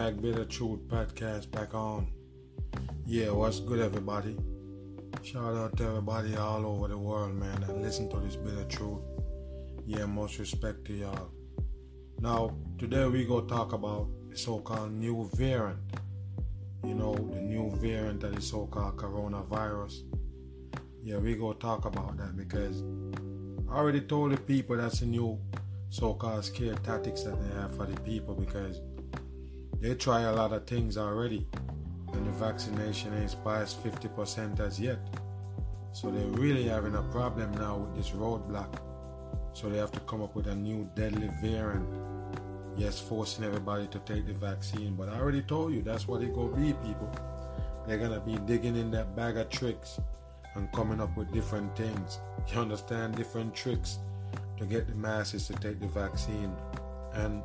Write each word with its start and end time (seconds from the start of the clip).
Mag 0.00 0.22
Bitter 0.22 0.46
Truth 0.46 0.88
podcast 0.88 1.50
back 1.50 1.74
on. 1.74 2.10
Yeah, 3.04 3.32
what's 3.32 3.60
good, 3.60 3.80
everybody? 3.80 4.34
Shout 5.22 5.54
out 5.54 5.76
to 5.76 5.84
everybody 5.84 6.34
all 6.36 6.64
over 6.64 6.88
the 6.88 6.96
world, 6.96 7.34
man, 7.34 7.60
that 7.60 7.76
listen 7.76 8.08
to 8.08 8.16
this 8.20 8.34
Bitter 8.34 8.64
Truth. 8.64 9.02
Yeah, 9.84 10.06
most 10.06 10.38
respect 10.38 10.86
to 10.86 10.94
y'all. 10.94 11.28
Now, 12.18 12.56
today 12.78 13.04
we 13.08 13.26
go 13.26 13.42
talk 13.42 13.74
about 13.74 14.08
the 14.30 14.38
so-called 14.38 14.92
new 14.92 15.28
variant. 15.34 15.80
You 16.82 16.94
know, 16.94 17.14
the 17.14 17.42
new 17.42 17.70
variant 17.76 18.24
of 18.24 18.34
the 18.34 18.40
so-called 18.40 18.96
coronavirus. 18.96 20.04
Yeah, 21.02 21.18
we 21.18 21.34
go 21.34 21.52
talk 21.52 21.84
about 21.84 22.16
that 22.16 22.38
because 22.38 22.82
I 23.70 23.76
already 23.76 24.00
told 24.00 24.32
the 24.32 24.38
people 24.38 24.78
that's 24.78 25.00
the 25.00 25.06
new 25.06 25.38
so-called 25.90 26.46
scare 26.46 26.76
tactics 26.76 27.24
that 27.24 27.38
they 27.38 27.60
have 27.60 27.76
for 27.76 27.84
the 27.84 28.00
people 28.00 28.34
because 28.34 28.80
they 29.80 29.94
try 29.94 30.22
a 30.22 30.32
lot 30.32 30.52
of 30.52 30.66
things 30.66 30.98
already 30.98 31.46
and 32.12 32.26
the 32.26 32.32
vaccination 32.32 33.12
is 33.14 33.34
past 33.34 33.82
50% 33.82 34.60
as 34.60 34.78
yet. 34.78 34.98
So 35.92 36.10
they're 36.10 36.26
really 36.26 36.64
having 36.64 36.94
a 36.94 37.02
problem 37.04 37.52
now 37.52 37.78
with 37.78 37.96
this 37.96 38.10
roadblock. 38.10 38.78
So 39.52 39.68
they 39.68 39.78
have 39.78 39.92
to 39.92 40.00
come 40.00 40.22
up 40.22 40.34
with 40.34 40.46
a 40.46 40.54
new 40.54 40.88
deadly 40.94 41.30
variant. 41.42 41.88
Yes, 42.76 43.00
forcing 43.00 43.44
everybody 43.44 43.86
to 43.88 43.98
take 44.00 44.26
the 44.26 44.32
vaccine. 44.34 44.94
But 44.94 45.08
I 45.08 45.18
already 45.18 45.42
told 45.42 45.72
you 45.72 45.82
that's 45.82 46.06
what 46.06 46.22
it 46.22 46.34
gonna 46.34 46.56
be, 46.56 46.72
people. 46.74 47.10
They're 47.86 47.98
gonna 47.98 48.20
be 48.20 48.36
digging 48.46 48.76
in 48.76 48.90
that 48.92 49.16
bag 49.16 49.36
of 49.36 49.48
tricks 49.48 49.98
and 50.54 50.70
coming 50.72 51.00
up 51.00 51.16
with 51.16 51.32
different 51.32 51.76
things. 51.76 52.18
You 52.52 52.60
understand? 52.60 53.16
Different 53.16 53.54
tricks 53.54 53.98
to 54.58 54.66
get 54.66 54.86
the 54.86 54.94
masses 54.94 55.46
to 55.48 55.54
take 55.54 55.80
the 55.80 55.88
vaccine. 55.88 56.54
And 57.14 57.42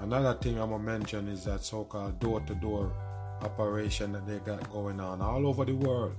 another 0.00 0.34
thing 0.34 0.58
I'm 0.60 0.70
gonna 0.70 0.82
mention 0.82 1.28
is 1.28 1.44
that 1.44 1.64
so-called 1.64 2.18
door-to-door 2.20 2.92
operation 3.42 4.12
that 4.12 4.26
they 4.26 4.38
got 4.38 4.70
going 4.70 5.00
on 5.00 5.20
all 5.20 5.46
over 5.46 5.64
the 5.64 5.74
world. 5.74 6.14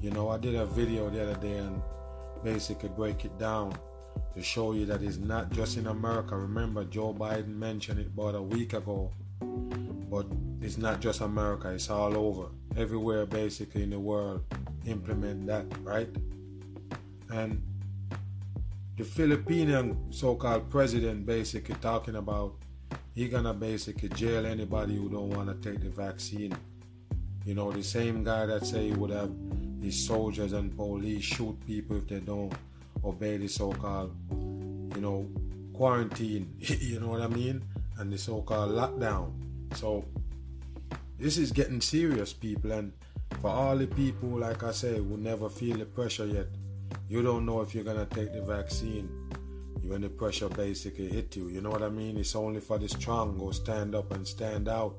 You 0.00 0.10
know, 0.10 0.28
I 0.30 0.38
did 0.38 0.54
a 0.54 0.66
video 0.66 1.10
the 1.10 1.22
other 1.22 1.40
day 1.40 1.58
and 1.58 1.82
basically 2.42 2.88
break 2.90 3.24
it 3.24 3.38
down 3.38 3.76
to 4.34 4.42
show 4.42 4.72
you 4.72 4.86
that 4.86 5.02
it's 5.02 5.16
not 5.16 5.50
just 5.50 5.76
in 5.76 5.86
America. 5.88 6.36
Remember, 6.36 6.84
Joe 6.84 7.12
Biden 7.12 7.56
mentioned 7.56 7.98
it 8.00 8.06
about 8.06 8.34
a 8.34 8.42
week 8.42 8.72
ago, 8.72 9.12
but 10.10 10.26
it's 10.60 10.78
not 10.78 11.00
just 11.00 11.20
America, 11.20 11.70
it's 11.70 11.90
all 11.90 12.16
over. 12.16 12.48
Everywhere, 12.76 13.26
basically, 13.26 13.82
in 13.82 13.90
the 13.90 13.98
world, 13.98 14.42
implement 14.86 15.46
that, 15.46 15.66
right? 15.82 16.08
And 17.30 17.62
the 18.96 19.04
Philippine 19.04 19.96
so 20.10 20.34
called 20.34 20.70
president 20.70 21.26
basically 21.26 21.74
talking 21.76 22.16
about 22.16 22.54
he 23.18 23.26
gonna 23.26 23.52
basically 23.52 24.08
jail 24.10 24.46
anybody 24.46 24.94
who 24.94 25.08
don't 25.08 25.30
want 25.30 25.48
to 25.48 25.70
take 25.70 25.80
the 25.80 25.90
vaccine. 25.90 26.56
You 27.44 27.56
know, 27.56 27.72
the 27.72 27.82
same 27.82 28.22
guy 28.22 28.46
that 28.46 28.64
say 28.64 28.90
he 28.90 28.92
would 28.92 29.10
have 29.10 29.32
his 29.82 30.06
soldiers 30.06 30.52
and 30.52 30.76
police 30.76 31.24
shoot 31.24 31.56
people 31.66 31.96
if 31.96 32.06
they 32.06 32.20
don't 32.20 32.52
obey 33.04 33.36
the 33.36 33.48
so-called, 33.48 34.14
you 34.30 35.00
know, 35.00 35.28
quarantine. 35.72 36.54
you 36.60 37.00
know 37.00 37.08
what 37.08 37.20
I 37.20 37.26
mean? 37.26 37.64
And 37.98 38.12
the 38.12 38.18
so-called 38.18 38.70
lockdown. 38.70 39.32
So 39.74 40.04
this 41.18 41.38
is 41.38 41.50
getting 41.50 41.80
serious, 41.80 42.32
people. 42.32 42.70
And 42.70 42.92
for 43.40 43.50
all 43.50 43.76
the 43.76 43.88
people, 43.88 44.28
like 44.28 44.62
I 44.62 44.70
say, 44.70 44.96
who 44.96 45.16
never 45.16 45.48
feel 45.48 45.76
the 45.76 45.86
pressure 45.86 46.26
yet, 46.26 46.46
you 47.08 47.20
don't 47.22 47.44
know 47.44 47.62
if 47.62 47.74
you're 47.74 47.82
gonna 47.82 48.06
take 48.06 48.32
the 48.32 48.42
vaccine 48.42 49.10
when 49.82 50.02
the 50.02 50.08
pressure 50.08 50.48
basically 50.48 51.08
hit 51.08 51.36
you. 51.36 51.48
You 51.48 51.60
know 51.60 51.70
what 51.70 51.82
I 51.82 51.88
mean? 51.88 52.18
It's 52.18 52.34
only 52.34 52.60
for 52.60 52.78
the 52.78 52.88
strong 52.88 53.38
go 53.38 53.50
stand 53.50 53.94
up 53.94 54.12
and 54.12 54.26
stand 54.26 54.68
out. 54.68 54.96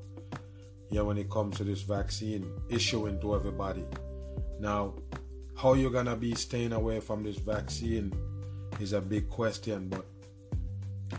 Yeah, 0.90 1.02
when 1.02 1.18
it 1.18 1.30
comes 1.30 1.58
to 1.58 1.64
this 1.64 1.82
vaccine 1.82 2.52
issuing 2.70 3.20
to 3.22 3.36
everybody. 3.36 3.86
Now, 4.60 4.96
how 5.56 5.74
you're 5.74 5.92
gonna 5.92 6.16
be 6.16 6.34
staying 6.36 6.74
away 6.74 7.00
from 7.00 7.24
this 7.24 7.38
vaccine 7.38 8.12
is 8.80 8.94
a 8.94 9.02
big 9.02 9.30
question, 9.30 9.88
but 9.90 10.06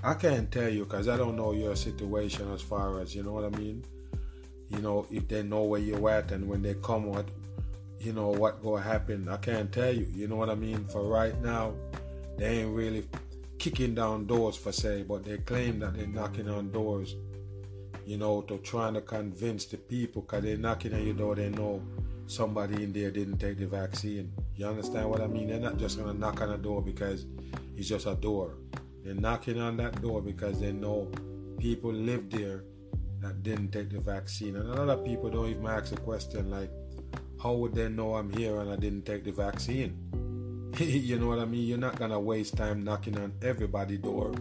I 0.03 0.15
can't 0.15 0.51
tell 0.51 0.69
you 0.69 0.85
because 0.85 1.09
I 1.09 1.17
don't 1.17 1.37
know 1.37 1.53
your 1.53 1.77
situation 1.77 2.51
as 2.53 2.63
far 2.63 3.01
as 3.01 3.15
you 3.15 3.23
know 3.23 3.33
what 3.33 3.45
I 3.45 3.57
mean. 3.57 3.85
You 4.69 4.79
know, 4.79 5.07
if 5.11 5.29
they 5.29 5.43
know 5.43 5.65
where 5.65 5.81
you're 5.81 6.11
at 6.11 6.33
and 6.33 6.49
when 6.49 6.63
they 6.63 6.75
come, 6.75 7.05
what 7.05 7.27
you 8.01 8.13
know 8.13 8.31
what 8.31 8.63
gonna 8.63 8.83
happen. 8.83 9.29
I 9.29 9.37
can't 9.37 9.71
tell 9.71 9.95
you. 9.95 10.07
You 10.15 10.27
know 10.27 10.37
what 10.37 10.49
I 10.49 10.55
mean. 10.55 10.87
For 10.87 11.03
right 11.03 11.39
now, 11.43 11.75
they 12.39 12.61
ain't 12.61 12.75
really 12.75 13.05
kicking 13.61 13.95
down 13.95 14.27
doors 14.27 14.57
for 14.57 14.73
say, 14.73 15.03
but 15.03 15.23
they 15.23 15.37
claim 15.37 15.79
that 15.81 15.95
they're 15.95 16.07
knocking 16.07 16.49
on 16.49 16.73
doors, 16.73 17.15
you 18.07 18.17
know, 18.17 18.41
to 18.41 18.57
trying 18.59 18.95
to 18.95 19.03
convince 19.03 19.67
the 19.67 19.77
people 19.77 20.23
because 20.23 20.43
they're 20.43 20.57
knocking 20.57 20.95
on 20.95 21.05
your 21.05 21.15
door, 21.15 21.35
they 21.35 21.51
know 21.51 21.83
somebody 22.27 22.83
in 22.83 22.91
there 22.91 23.11
didn't 23.11 23.37
take 23.37 23.59
the 23.59 23.67
vaccine. 23.67 24.33
You 24.57 24.67
understand 24.67 25.11
what 25.11 25.21
I 25.21 25.27
mean? 25.27 25.49
They're 25.49 25.61
not 25.61 25.77
just 25.77 25.99
gonna 25.99 26.15
knock 26.15 26.41
on 26.41 26.53
a 26.53 26.57
door 26.57 26.81
because 26.81 27.27
it's 27.77 27.87
just 27.87 28.07
a 28.07 28.15
door. 28.15 28.55
They're 29.05 29.15
knocking 29.15 29.61
on 29.61 29.77
that 29.77 30.01
door 30.01 30.23
because 30.23 30.59
they 30.59 30.73
know 30.73 31.11
people 31.59 31.93
live 31.93 32.31
there 32.31 32.65
that 33.21 33.43
didn't 33.43 33.73
take 33.73 33.91
the 33.91 34.01
vaccine. 34.01 34.57
And 34.57 34.71
a 34.71 34.83
lot 34.83 34.89
of 34.89 35.05
people 35.05 35.29
don't 35.29 35.51
even 35.51 35.67
ask 35.67 35.93
a 35.93 35.97
question 35.97 36.51
like, 36.51 36.71
how 37.43 37.53
would 37.53 37.75
they 37.75 37.91
know 37.91 38.15
I'm 38.15 38.33
here 38.33 38.59
and 38.59 38.71
I 38.71 38.77
didn't 38.77 39.05
take 39.05 39.25
the 39.25 39.33
vaccine? 39.33 39.99
you 40.79 41.19
know 41.19 41.27
what 41.27 41.39
I 41.39 41.45
mean? 41.47 41.67
You're 41.67 41.79
not 41.79 41.97
gonna 41.97 42.21
waste 42.21 42.57
time 42.57 42.85
knocking 42.85 43.19
on 43.19 43.33
everybody's 43.43 43.99
door. 43.99 44.33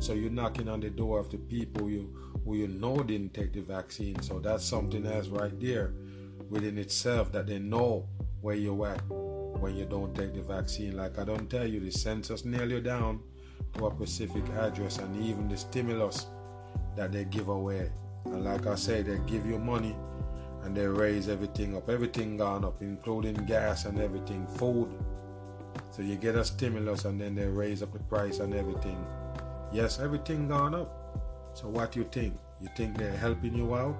So 0.00 0.12
you're 0.12 0.30
knocking 0.30 0.68
on 0.68 0.80
the 0.80 0.90
door 0.90 1.18
of 1.18 1.30
the 1.30 1.38
people 1.38 1.88
you 1.88 2.12
who 2.44 2.56
you 2.56 2.68
know 2.68 3.02
didn't 3.02 3.32
take 3.32 3.52
the 3.52 3.60
vaccine. 3.60 4.20
So 4.20 4.38
that's 4.38 4.64
something 4.64 5.06
else 5.06 5.28
right 5.28 5.58
there 5.60 5.94
within 6.50 6.76
itself 6.76 7.32
that 7.32 7.46
they 7.46 7.58
know 7.58 8.08
where 8.42 8.56
you're 8.56 8.86
at 8.86 9.00
when 9.08 9.76
you 9.76 9.84
don't 9.86 10.14
take 10.14 10.34
the 10.34 10.42
vaccine. 10.42 10.96
Like 10.96 11.18
I 11.18 11.24
don't 11.24 11.48
tell 11.48 11.66
you, 11.66 11.80
the 11.80 11.90
census 11.90 12.44
nail 12.44 12.70
you 12.70 12.80
down 12.80 13.20
to 13.74 13.86
a 13.86 13.90
specific 13.94 14.46
address 14.58 14.98
and 14.98 15.24
even 15.24 15.48
the 15.48 15.56
stimulus 15.56 16.26
that 16.96 17.12
they 17.12 17.24
give 17.24 17.48
away. 17.48 17.90
And 18.26 18.44
like 18.44 18.66
I 18.66 18.74
say, 18.74 19.02
they 19.02 19.18
give 19.26 19.46
you 19.46 19.58
money 19.58 19.96
and 20.64 20.76
they 20.76 20.86
raise 20.86 21.28
everything 21.28 21.76
up. 21.76 21.88
Everything 21.88 22.36
gone 22.36 22.64
up, 22.64 22.82
including 22.82 23.34
gas 23.46 23.84
and 23.86 23.98
everything, 23.98 24.46
food 24.46 24.92
so 25.92 26.00
you 26.00 26.16
get 26.16 26.34
a 26.36 26.44
stimulus 26.44 27.04
and 27.04 27.20
then 27.20 27.34
they 27.34 27.46
raise 27.46 27.82
up 27.82 27.92
the 27.92 27.98
price 27.98 28.38
and 28.38 28.54
everything. 28.54 28.96
Yes, 29.72 30.00
everything 30.00 30.48
gone 30.48 30.74
up. 30.74 30.90
So 31.52 31.68
what 31.68 31.94
you 31.94 32.04
think? 32.04 32.34
You 32.62 32.68
think 32.74 32.96
they're 32.96 33.16
helping 33.16 33.54
you 33.54 33.74
out? 33.74 33.94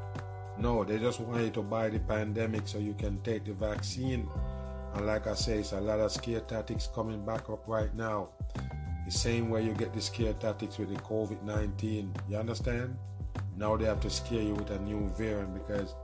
No, 0.58 0.84
they 0.84 0.98
just 0.98 1.20
want 1.20 1.42
you 1.42 1.50
to 1.50 1.62
buy 1.62 1.90
the 1.90 1.98
pandemic 1.98 2.66
so 2.66 2.78
you 2.78 2.94
can 2.94 3.20
take 3.20 3.44
the 3.44 3.52
vaccine. 3.52 4.26
And 4.94 5.06
like 5.06 5.26
I 5.26 5.34
say, 5.34 5.58
it's 5.58 5.72
a 5.72 5.80
lot 5.80 6.00
of 6.00 6.10
scare 6.10 6.40
tactics 6.40 6.88
coming 6.94 7.24
back 7.26 7.50
up 7.50 7.62
right 7.66 7.94
now. 7.94 8.30
The 9.04 9.12
same 9.12 9.50
way 9.50 9.62
you 9.62 9.74
get 9.74 9.92
the 9.92 10.00
scare 10.00 10.32
tactics 10.32 10.78
with 10.78 10.88
the 10.88 11.00
COVID 11.02 11.42
19. 11.42 12.14
You 12.30 12.36
understand? 12.38 12.96
Now 13.58 13.76
they 13.76 13.84
have 13.84 14.00
to 14.00 14.10
scare 14.10 14.42
you 14.42 14.54
with 14.54 14.70
a 14.70 14.78
new 14.78 15.08
variant 15.18 15.52
because 15.54 15.94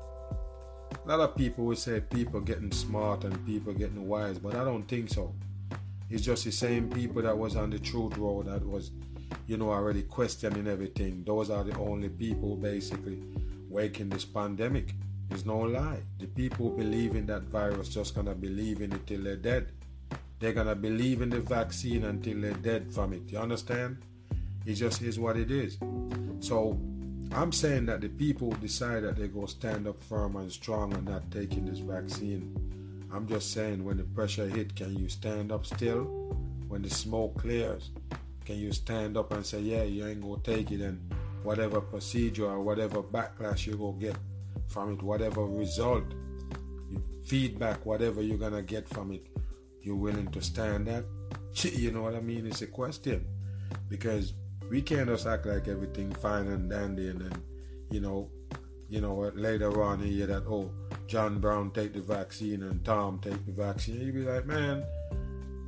a 0.92 1.08
lot 1.08 1.20
of 1.20 1.34
people 1.34 1.64
will 1.64 1.76
say 1.76 2.00
people 2.00 2.40
getting 2.40 2.72
smart 2.72 3.24
and 3.24 3.46
people 3.46 3.72
getting 3.72 4.06
wise, 4.06 4.38
but 4.38 4.54
I 4.54 4.64
don't 4.64 4.86
think 4.86 5.08
so. 5.08 5.34
It's 6.10 6.22
just 6.22 6.44
the 6.44 6.52
same 6.52 6.88
people 6.88 7.22
that 7.22 7.36
was 7.36 7.54
on 7.54 7.70
the 7.70 7.78
truth 7.78 8.16
road 8.16 8.46
that 8.46 8.66
was, 8.66 8.90
you 9.46 9.58
know, 9.58 9.70
already 9.70 10.02
questioning 10.02 10.66
everything. 10.66 11.22
Those 11.26 11.50
are 11.50 11.62
the 11.64 11.76
only 11.78 12.08
people 12.08 12.56
basically 12.56 13.22
waking 13.68 14.08
this 14.08 14.24
pandemic. 14.24 14.94
It's 15.30 15.44
no 15.44 15.58
lie. 15.58 16.00
The 16.18 16.26
people 16.26 16.70
believe 16.70 17.14
in 17.14 17.26
that 17.26 17.42
virus 17.42 17.90
just 17.90 18.14
gonna 18.14 18.34
believe 18.34 18.80
in 18.80 18.92
it 18.92 19.06
till 19.06 19.22
they're 19.22 19.36
dead. 19.36 19.72
They're 20.40 20.54
gonna 20.54 20.74
believe 20.74 21.20
in 21.20 21.28
the 21.28 21.40
vaccine 21.40 22.04
until 22.04 22.40
they're 22.40 22.52
dead 22.54 22.92
from 22.92 23.12
it. 23.12 23.22
You 23.26 23.38
understand? 23.38 23.98
It 24.64 24.74
just 24.74 25.02
is 25.02 25.18
what 25.18 25.36
it 25.36 25.50
is. 25.50 25.76
So 26.40 26.78
I'm 27.32 27.52
saying 27.52 27.86
that 27.86 28.00
the 28.00 28.08
people 28.08 28.50
decide 28.52 29.04
that 29.04 29.16
they 29.16 29.28
go 29.28 29.44
stand 29.44 29.86
up 29.86 30.02
firm 30.02 30.36
and 30.36 30.50
strong 30.50 30.94
and 30.94 31.06
not 31.06 31.30
taking 31.30 31.66
this 31.66 31.80
vaccine 31.80 32.54
I'm 33.12 33.26
just 33.26 33.52
saying 33.52 33.84
when 33.84 33.96
the 33.96 34.04
pressure 34.04 34.48
hit, 34.48 34.76
can 34.76 34.96
you 34.96 35.08
stand 35.08 35.50
up 35.50 35.64
still 35.64 36.04
when 36.68 36.82
the 36.82 36.90
smoke 36.90 37.40
clears, 37.40 37.90
can 38.44 38.56
you 38.56 38.72
stand 38.72 39.16
up 39.16 39.32
and 39.32 39.44
say, 39.44 39.60
yeah, 39.60 39.82
you 39.82 40.06
ain't 40.06 40.20
gonna 40.20 40.38
take 40.42 40.70
it 40.70 40.80
and 40.80 41.12
whatever 41.42 41.80
procedure 41.80 42.46
or 42.46 42.62
whatever 42.62 43.02
backlash 43.02 43.66
you 43.66 43.76
go 43.76 43.92
get 43.92 44.16
from 44.66 44.92
it, 44.92 45.02
whatever 45.02 45.46
result, 45.46 46.04
feedback, 47.24 47.84
whatever 47.86 48.22
you're 48.22 48.38
gonna 48.38 48.62
get 48.62 48.88
from 48.88 49.12
it, 49.12 49.26
you're 49.80 49.96
willing 49.96 50.28
to 50.28 50.42
stand 50.42 50.86
that? 50.86 51.04
You 51.64 51.90
know 51.90 52.02
what 52.02 52.14
I 52.14 52.20
mean? 52.20 52.46
It's 52.46 52.62
a 52.62 52.66
question. 52.66 53.26
Because 53.88 54.34
we 54.70 54.82
can't 54.82 55.08
just 55.08 55.26
act 55.26 55.46
like 55.46 55.66
everything 55.66 56.12
fine 56.12 56.46
and 56.48 56.70
dandy 56.70 57.08
and 57.08 57.20
then, 57.20 57.42
you 57.90 58.00
know, 58.00 58.30
you 58.88 59.00
know, 59.00 59.32
later 59.34 59.82
on 59.82 60.00
you 60.00 60.12
hear 60.12 60.26
that, 60.26 60.44
oh, 60.46 60.70
John 61.08 61.40
Brown 61.40 61.70
take 61.70 61.94
the 61.94 62.00
vaccine 62.00 62.62
and 62.62 62.84
Tom 62.84 63.18
take 63.18 63.44
the 63.46 63.52
vaccine. 63.52 64.00
You 64.00 64.12
be 64.12 64.20
like, 64.20 64.44
man, 64.44 64.84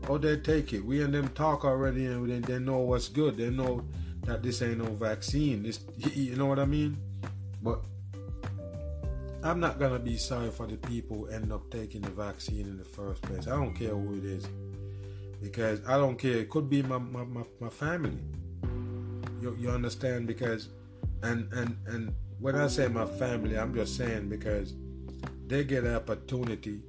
oh, 0.07 0.19
they 0.19 0.37
take 0.37 0.75
it. 0.75 0.85
We 0.85 1.03
and 1.03 1.15
them 1.15 1.29
talk 1.29 1.65
already 1.65 2.07
and 2.07 2.31
they, 2.31 2.41
they 2.41 2.59
know 2.59 2.79
what's 2.79 3.09
good. 3.09 3.39
They 3.39 3.49
know 3.49 3.83
that 4.27 4.43
this 4.43 4.61
ain't 4.61 4.79
no 4.79 4.93
vaccine. 4.93 5.63
This, 5.63 5.81
you 5.97 6.37
know 6.37 6.45
what 6.45 6.59
I 6.59 6.67
mean? 6.67 6.99
But 7.63 7.81
I'm 9.43 9.61
not 9.61 9.79
gonna 9.79 9.99
be 9.99 10.19
sorry 10.19 10.51
for 10.51 10.67
the 10.67 10.77
people 10.77 11.21
who 11.21 11.27
end 11.29 11.51
up 11.51 11.71
taking 11.71 12.03
the 12.03 12.11
vaccine 12.11 12.67
in 12.67 12.77
the 12.77 12.85
first 12.85 13.23
place. 13.23 13.47
I 13.47 13.53
don't 13.53 13.75
care 13.75 13.95
who 13.95 14.19
it 14.19 14.25
is, 14.25 14.47
because 15.43 15.81
I 15.89 15.97
don't 15.97 16.19
care. 16.19 16.37
It 16.37 16.51
could 16.51 16.69
be 16.69 16.83
my 16.83 16.99
my, 16.99 17.25
my, 17.25 17.45
my 17.59 17.71
family. 17.71 18.19
You, 19.41 19.57
you 19.59 19.71
understand? 19.71 20.27
Because 20.27 20.69
and 21.23 21.51
and 21.55 21.79
and 21.87 22.15
when 22.39 22.55
I 22.55 22.67
say 22.67 22.89
my 22.89 23.07
family, 23.07 23.59
I'm 23.59 23.75
just 23.75 23.97
saying 23.97 24.29
because 24.29 24.75
they 25.51 25.65
get 25.65 25.83
an 25.83 25.97
opportunity 25.97 26.81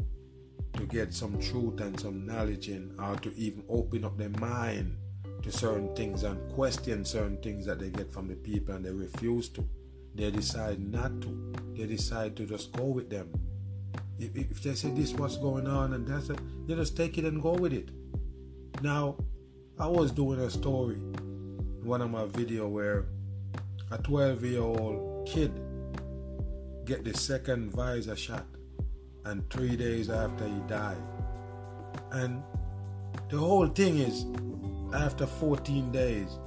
to 0.73 0.85
get 0.85 1.11
some 1.11 1.39
truth 1.39 1.81
and 1.81 1.99
some 1.99 2.27
knowledge 2.27 2.69
in, 2.69 2.93
or 2.99 3.15
to 3.15 3.33
even 3.35 3.63
open 3.67 4.05
up 4.05 4.15
their 4.19 4.29
mind 4.29 4.95
to 5.41 5.51
certain 5.51 5.93
things 5.95 6.21
and 6.21 6.37
question 6.53 7.03
certain 7.03 7.37
things 7.41 7.65
that 7.65 7.79
they 7.79 7.89
get 7.89 8.13
from 8.13 8.27
the 8.27 8.35
people 8.35 8.75
and 8.75 8.85
they 8.85 8.91
refuse 8.91 9.49
to. 9.49 9.67
They 10.13 10.29
decide 10.29 10.79
not 10.79 11.21
to. 11.21 11.53
They 11.75 11.87
decide 11.87 12.35
to 12.35 12.45
just 12.45 12.71
go 12.73 12.83
with 12.83 13.09
them. 13.09 13.31
If, 14.19 14.35
if 14.35 14.61
they 14.61 14.75
say 14.75 14.91
this 14.91 15.13
what's 15.13 15.37
going 15.37 15.65
on 15.65 15.93
and 15.93 16.07
that's 16.07 16.29
it, 16.29 16.37
they 16.67 16.75
just 16.75 16.95
take 16.95 17.17
it 17.17 17.25
and 17.25 17.41
go 17.41 17.53
with 17.53 17.73
it. 17.73 17.89
Now, 18.83 19.15
I 19.79 19.87
was 19.87 20.11
doing 20.11 20.39
a 20.39 20.51
story 20.51 20.97
in 20.97 21.81
one 21.83 22.01
of 22.01 22.11
my 22.11 22.25
video 22.25 22.67
where 22.67 23.05
a 23.89 23.97
12 23.97 24.45
year 24.45 24.61
old 24.61 25.27
kid 25.27 25.51
get 26.85 27.03
the 27.03 27.17
second 27.17 27.71
Pfizer 27.73 28.15
shot 28.15 28.45
and 29.25 29.47
three 29.49 29.75
days 29.75 30.09
after 30.09 30.47
he 30.47 30.59
died. 30.67 31.01
And 32.11 32.43
the 33.29 33.37
whole 33.37 33.67
thing 33.67 33.97
is 33.97 34.25
after 34.93 35.25
14 35.25 35.91
days, 35.91 36.37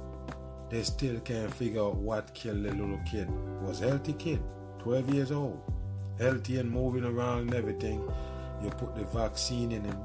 they 0.69 0.83
still 0.83 1.19
can't 1.19 1.53
figure 1.53 1.81
out 1.81 1.95
what 1.95 2.33
killed 2.33 2.63
the 2.63 2.71
little 2.73 2.99
kid. 3.09 3.29
Was 3.61 3.79
healthy 3.79 4.13
kid, 4.13 4.41
12 4.79 5.13
years 5.13 5.31
old, 5.31 5.59
healthy 6.19 6.57
and 6.57 6.69
moving 6.69 7.03
around 7.03 7.41
and 7.41 7.53
everything. 7.53 8.01
You 8.63 8.69
put 8.69 8.95
the 8.95 9.03
vaccine 9.05 9.71
in 9.71 9.83
him, 9.83 9.97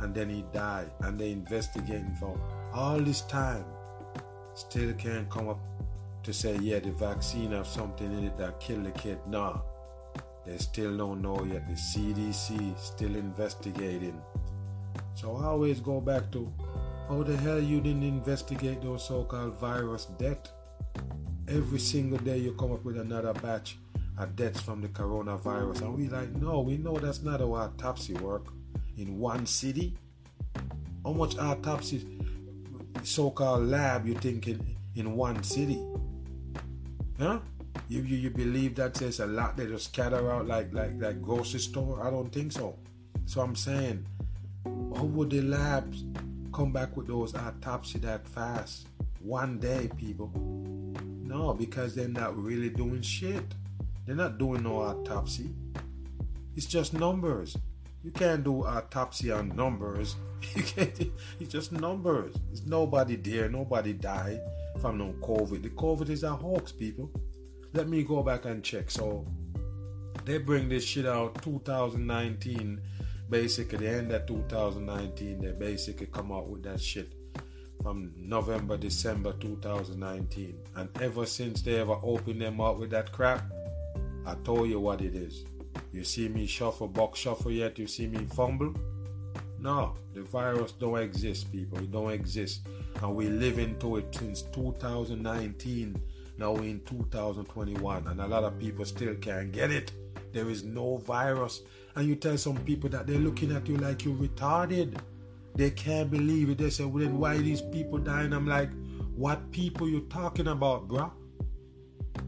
and 0.00 0.14
then 0.14 0.28
he 0.28 0.44
died. 0.52 0.90
And 1.00 1.18
they 1.18 1.32
investigating 1.32 2.14
for 2.18 2.38
all 2.72 2.98
this 2.98 3.22
time. 3.22 3.64
Still 4.54 4.92
can't 4.94 5.28
come 5.30 5.48
up 5.48 5.58
to 6.22 6.32
say, 6.32 6.56
yeah, 6.58 6.78
the 6.78 6.92
vaccine 6.92 7.52
have 7.52 7.66
something 7.66 8.12
in 8.12 8.24
it 8.24 8.38
that 8.38 8.60
killed 8.60 8.84
the 8.84 8.90
kid. 8.92 9.18
Nah, 9.26 9.60
they 10.46 10.58
still 10.58 10.96
don't 10.96 11.22
know 11.22 11.44
yet. 11.44 11.68
The 11.68 11.74
CDC 11.74 12.78
still 12.78 13.14
investigating. 13.14 14.20
So 15.14 15.36
I 15.36 15.44
always 15.46 15.80
go 15.80 16.00
back 16.00 16.30
to 16.32 16.52
how 17.08 17.22
the 17.22 17.36
hell 17.36 17.60
you 17.60 17.80
didn't 17.80 18.04
investigate 18.04 18.82
those 18.82 19.06
so-called 19.06 19.58
virus 19.60 20.06
death? 20.18 20.50
Every 21.48 21.78
single 21.78 22.18
day 22.18 22.38
you 22.38 22.52
come 22.52 22.72
up 22.72 22.84
with 22.84 22.98
another 22.98 23.32
batch 23.34 23.76
of 24.18 24.36
deaths 24.36 24.60
from 24.60 24.80
the 24.80 24.88
coronavirus, 24.88 25.82
and 25.82 25.96
we 25.96 26.08
like, 26.08 26.30
no, 26.36 26.60
we 26.60 26.76
know 26.76 26.96
that's 26.96 27.22
not 27.22 27.40
how 27.40 27.52
autopsy 27.54 28.14
work 28.14 28.46
in 28.96 29.18
one 29.18 29.46
city. 29.46 29.94
How 31.04 31.12
much 31.12 31.36
autopsy, 31.38 32.18
so-called 33.02 33.66
lab, 33.66 34.06
you 34.06 34.14
think 34.14 34.48
in, 34.48 34.76
in 34.94 35.16
one 35.16 35.42
city? 35.42 35.82
Huh? 37.18 37.40
You, 37.88 38.02
you 38.02 38.16
you 38.16 38.30
believe 38.30 38.76
that 38.76 38.94
there's 38.94 39.20
a 39.20 39.26
lot 39.26 39.56
that 39.56 39.68
just 39.68 39.86
scatter 39.92 40.30
out 40.30 40.46
like 40.46 40.72
like 40.72 40.92
like 41.00 41.22
grocery 41.22 41.60
store? 41.60 42.06
I 42.06 42.10
don't 42.10 42.30
think 42.32 42.52
so. 42.52 42.76
So 43.26 43.40
I'm 43.40 43.56
saying, 43.56 44.06
how 44.64 45.04
would 45.04 45.30
the 45.30 45.42
labs 45.42 46.04
come 46.52 46.70
back 46.70 46.96
with 46.96 47.06
those 47.06 47.34
autopsy 47.34 47.98
that 48.00 48.28
fast. 48.28 48.86
One 49.20 49.58
day, 49.58 49.88
people. 49.96 50.30
No, 51.22 51.54
because 51.54 51.94
they're 51.94 52.08
not 52.08 52.36
really 52.36 52.68
doing 52.68 53.00
shit. 53.00 53.44
They're 54.06 54.16
not 54.16 54.38
doing 54.38 54.62
no 54.62 54.82
autopsy. 54.82 55.50
It's 56.56 56.66
just 56.66 56.92
numbers. 56.92 57.56
You 58.04 58.10
can't 58.10 58.44
do 58.44 58.64
autopsy 58.64 59.30
on 59.30 59.54
numbers. 59.56 60.16
You 60.56 60.64
can't. 60.64 61.00
It's 61.38 61.52
just 61.52 61.70
numbers. 61.70 62.34
There's 62.48 62.66
nobody 62.66 63.14
there. 63.14 63.48
Nobody 63.48 63.92
died 63.92 64.40
from 64.80 64.98
no 64.98 65.14
COVID. 65.20 65.62
The 65.62 65.70
COVID 65.70 66.08
is 66.08 66.24
a 66.24 66.30
hoax, 66.30 66.72
people. 66.72 67.12
Let 67.72 67.88
me 67.88 68.02
go 68.02 68.22
back 68.22 68.44
and 68.44 68.62
check. 68.62 68.90
So 68.90 69.26
they 70.24 70.38
bring 70.38 70.68
this 70.68 70.84
shit 70.84 71.06
out 71.06 71.42
2019 71.42 72.80
basically 73.30 73.78
the 73.78 73.88
end 73.88 74.12
of 74.12 74.26
2019 74.26 75.40
they 75.40 75.52
basically 75.52 76.06
come 76.06 76.30
out 76.30 76.48
with 76.48 76.62
that 76.62 76.78
shit 76.78 77.14
from 77.82 78.12
November, 78.16 78.76
December 78.76 79.32
2019. 79.40 80.56
And 80.76 80.88
ever 81.00 81.26
since 81.26 81.62
they 81.62 81.80
ever 81.80 81.96
opened 82.02 82.40
them 82.40 82.60
up 82.60 82.78
with 82.78 82.90
that 82.90 83.12
crap, 83.12 83.44
I 84.24 84.34
told 84.44 84.68
you 84.68 84.78
what 84.78 85.00
it 85.00 85.14
is. 85.14 85.44
You 85.92 86.04
see 86.04 86.28
me 86.28 86.46
shuffle, 86.46 86.88
box 86.88 87.18
shuffle 87.18 87.50
yet? 87.50 87.78
You 87.78 87.86
see 87.86 88.06
me 88.06 88.24
fumble? 88.26 88.74
No, 89.58 89.94
the 90.14 90.22
virus 90.22 90.72
don't 90.72 90.98
exist, 90.98 91.50
people. 91.50 91.78
It 91.78 91.90
don't 91.90 92.12
exist. 92.12 92.66
And 93.02 93.14
we 93.14 93.28
live 93.28 93.58
into 93.58 93.96
it 93.96 94.14
since 94.14 94.42
2019. 94.42 96.00
Now 96.42 96.56
in 96.56 96.80
2021. 96.86 98.08
And 98.08 98.20
a 98.20 98.26
lot 98.26 98.42
of 98.42 98.58
people 98.58 98.84
still 98.84 99.14
can't 99.14 99.52
get 99.52 99.70
it. 99.70 99.92
There 100.32 100.50
is 100.50 100.64
no 100.64 100.96
virus 100.96 101.62
and 101.94 102.08
you 102.08 102.16
tell 102.16 102.36
some 102.36 102.56
people 102.64 102.90
that 102.90 103.06
they're 103.06 103.20
looking 103.20 103.52
at 103.52 103.68
you 103.68 103.76
like 103.76 104.04
you're 104.04 104.16
retarded. 104.16 104.98
They 105.54 105.70
can't 105.70 106.10
believe 106.10 106.50
it. 106.50 106.58
They 106.58 106.70
say, 106.70 106.84
well, 106.84 107.04
then 107.04 107.16
why 107.16 107.38
these 107.38 107.62
people 107.62 107.98
dying? 107.98 108.32
I'm 108.32 108.48
like, 108.48 108.70
what 109.14 109.52
people 109.52 109.88
you 109.88 110.00
talking 110.10 110.48
about, 110.48 110.88
bruh? 110.88 111.12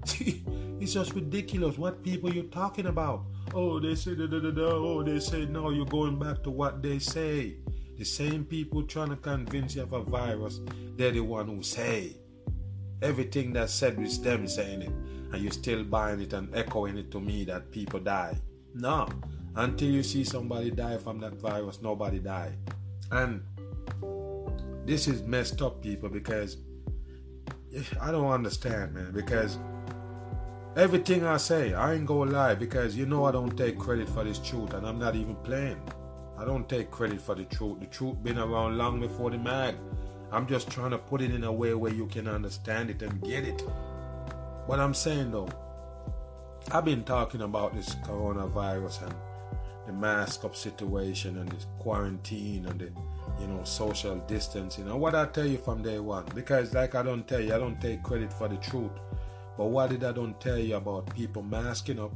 it's 0.80 0.92
just 0.92 1.12
ridiculous. 1.14 1.76
What 1.76 2.04
people 2.04 2.32
you 2.32 2.44
talking 2.44 2.86
about? 2.86 3.24
Oh, 3.52 3.80
they 3.80 3.96
say 3.96 4.14
da 4.14 4.28
da 4.28 4.38
da 4.38 4.52
da. 4.52 4.70
Oh, 4.74 5.02
they 5.02 5.18
say 5.18 5.46
no. 5.46 5.70
You're 5.70 5.86
going 5.86 6.20
back 6.20 6.44
to 6.44 6.50
what 6.50 6.84
they 6.84 7.00
say. 7.00 7.56
The 7.98 8.04
same 8.04 8.44
people 8.44 8.84
trying 8.84 9.08
to 9.08 9.16
convince 9.16 9.74
you 9.74 9.82
of 9.82 9.92
a 9.92 10.04
virus, 10.04 10.60
they're 10.96 11.10
the 11.10 11.20
one 11.20 11.48
who 11.48 11.64
say 11.64 12.16
everything 13.04 13.52
that's 13.52 13.72
said 13.72 13.98
with 13.98 14.22
them 14.24 14.48
saying 14.48 14.82
it, 14.82 14.92
and 15.32 15.42
you're 15.42 15.52
still 15.52 15.84
buying 15.84 16.20
it 16.20 16.32
and 16.32 16.52
echoing 16.54 16.96
it 16.96 17.10
to 17.10 17.20
me 17.20 17.44
that 17.44 17.70
people 17.70 18.00
die. 18.00 18.36
No, 18.74 19.08
until 19.54 19.88
you 19.88 20.02
see 20.02 20.24
somebody 20.24 20.70
die 20.70 20.96
from 20.98 21.20
that 21.20 21.34
virus, 21.34 21.80
nobody 21.82 22.18
die. 22.18 22.52
And 23.12 23.42
this 24.86 25.06
is 25.06 25.22
messed 25.22 25.62
up, 25.62 25.82
people, 25.82 26.08
because 26.08 26.56
I 28.00 28.10
don't 28.10 28.30
understand, 28.30 28.94
man. 28.94 29.12
Because 29.12 29.58
everything 30.76 31.24
I 31.24 31.36
say, 31.36 31.74
I 31.74 31.94
ain't 31.94 32.06
gonna 32.06 32.30
lie, 32.30 32.54
because 32.54 32.96
you 32.96 33.06
know 33.06 33.24
I 33.26 33.32
don't 33.32 33.56
take 33.56 33.78
credit 33.78 34.08
for 34.08 34.24
this 34.24 34.38
truth, 34.38 34.72
and 34.72 34.86
I'm 34.86 34.98
not 34.98 35.14
even 35.14 35.36
playing. 35.36 35.80
I 36.36 36.44
don't 36.44 36.68
take 36.68 36.90
credit 36.90 37.20
for 37.20 37.34
the 37.34 37.44
truth. 37.44 37.80
The 37.80 37.86
truth 37.86 38.22
been 38.22 38.38
around 38.38 38.76
long 38.76 38.98
before 38.98 39.30
the 39.30 39.38
mag. 39.38 39.76
I'm 40.34 40.48
just 40.48 40.68
trying 40.68 40.90
to 40.90 40.98
put 40.98 41.22
it 41.22 41.32
in 41.32 41.44
a 41.44 41.52
way 41.52 41.74
where 41.74 41.92
you 41.92 42.06
can 42.06 42.26
understand 42.26 42.90
it 42.90 43.02
and 43.02 43.22
get 43.22 43.44
it. 43.44 43.60
What 44.66 44.80
I'm 44.80 44.92
saying 44.92 45.30
though, 45.30 45.48
I've 46.72 46.84
been 46.84 47.04
talking 47.04 47.42
about 47.42 47.72
this 47.72 47.94
coronavirus 48.06 49.02
and 49.02 49.14
the 49.86 49.92
mask 49.92 50.44
up 50.44 50.56
situation 50.56 51.38
and 51.38 51.48
the 51.48 51.56
quarantine 51.78 52.66
and 52.66 52.80
the 52.80 52.90
you 53.40 53.46
know 53.46 53.62
social 53.62 54.16
distancing. 54.26 54.88
And 54.88 55.00
what 55.00 55.14
I 55.14 55.26
tell 55.26 55.46
you 55.46 55.58
from 55.58 55.82
day 55.82 56.00
one 56.00 56.24
because 56.34 56.74
like 56.74 56.96
I 56.96 57.04
don't 57.04 57.28
tell 57.28 57.40
you 57.40 57.54
I 57.54 57.58
don't 57.58 57.80
take 57.80 58.02
credit 58.02 58.32
for 58.32 58.48
the 58.48 58.56
truth. 58.56 58.90
But 59.56 59.66
what 59.66 59.90
did 59.90 60.02
I 60.02 60.10
don't 60.10 60.40
tell 60.40 60.58
you 60.58 60.74
about 60.74 61.14
people 61.14 61.42
masking 61.42 62.00
up 62.00 62.12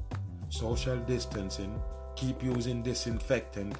social 0.49 0.97
distancing 0.97 1.81
keep 2.17 2.43
using 2.43 2.83
disinfectant 2.83 3.77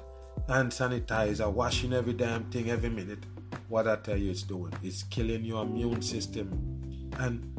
hand 0.47 0.71
sanitizer 0.71 1.51
washing 1.51 1.91
every 1.91 2.13
damn 2.13 2.45
thing 2.51 2.69
every 2.69 2.89
minute 2.89 3.25
what 3.69 3.87
I 3.87 3.95
tell 3.97 4.17
you 4.17 4.31
it's 4.31 4.43
doing 4.43 4.73
it's 4.83 5.03
killing 5.03 5.45
your 5.45 5.63
immune 5.63 6.01
system 6.01 7.09
and 7.19 7.55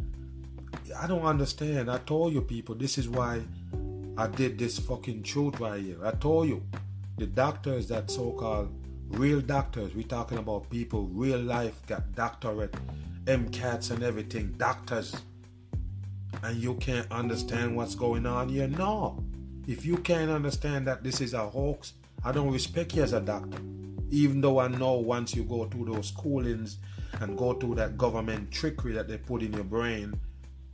I 0.99 1.07
don't 1.07 1.25
understand 1.25 1.91
I 1.91 1.99
told 1.99 2.33
you 2.33 2.43
people 2.43 2.75
this 2.75 2.99
is 2.99 3.09
why 3.09 3.43
I 4.21 4.27
did 4.27 4.59
this 4.59 4.79
fucking 4.79 5.23
truth 5.23 5.61
right 5.61 5.83
here. 5.83 6.05
I 6.05 6.11
told 6.11 6.47
you, 6.47 6.63
the 7.17 7.27
doctors 7.27 7.89
that 7.89 8.11
so 8.11 8.33
called 8.33 8.71
real 9.09 9.41
doctors. 9.41 9.95
We're 9.95 10.07
talking 10.07 10.37
about 10.37 10.69
people, 10.69 11.07
real 11.07 11.39
life, 11.39 11.81
got 11.87 12.15
doctorate, 12.15 12.75
MCATs 13.25 13.91
and 13.91 14.03
everything, 14.03 14.55
doctors. 14.59 15.17
And 16.43 16.57
you 16.59 16.75
can't 16.75 17.11
understand 17.11 17.75
what's 17.75 17.95
going 17.95 18.27
on 18.27 18.51
here? 18.51 18.69
No. 18.69 19.25
If 19.67 19.87
you 19.87 19.97
can't 19.97 20.31
understand 20.31 20.87
that 20.87 21.03
this 21.03 21.23
is 21.23 21.33
a 21.33 21.47
hoax, 21.49 21.95
I 22.23 22.33
don't 22.33 22.53
respect 22.53 22.95
you 22.95 23.03
as 23.03 23.15
a 23.15 23.21
doctor. 23.23 23.59
Even 24.11 24.41
though 24.41 24.59
I 24.59 24.69
know 24.69 24.95
once 24.95 25.35
you 25.35 25.45
go 25.45 25.65
through 25.67 25.87
those 25.87 26.13
schoolings 26.13 26.77
and 27.21 27.39
go 27.39 27.55
through 27.55 27.77
that 27.77 27.97
government 27.97 28.51
trickery 28.51 28.93
that 28.93 29.09
they 29.09 29.19
put 29.19 29.43
in 29.43 29.53
your 29.53 29.65
brain, 29.65 30.19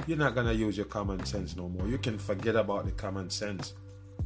you're 0.07 0.19
not 0.19 0.35
gonna 0.35 0.53
use 0.53 0.77
your 0.77 0.87
common 0.87 1.25
sense 1.25 1.57
no 1.57 1.69
more. 1.69 1.87
You 1.89 1.99
can 1.99 2.19
forget 2.19 2.57
about 2.57 2.87
the 2.87 2.93
common 2.93 3.31
sense. 3.31 3.75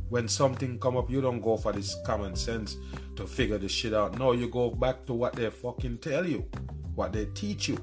When 0.09 0.29
something 0.29 0.79
come 0.79 0.97
up, 0.97 1.11
you 1.11 1.21
don't 1.21 1.40
go 1.40 1.57
for 1.57 1.73
this 1.73 1.97
common 2.05 2.37
sense 2.37 2.76
to 3.17 3.26
figure 3.26 3.59
the 3.59 3.69
shit 3.69 3.95
out. 3.95 4.19
No, 4.19 4.33
you 4.33 4.49
go 4.49 4.71
back 4.71 5.07
to 5.07 5.14
what 5.14 5.35
they 5.35 5.49
fucking 5.50 5.99
tell 5.99 6.26
you, 6.26 6.45
what 6.95 7.12
they 7.12 7.26
teach 7.26 7.69
you. 7.69 7.79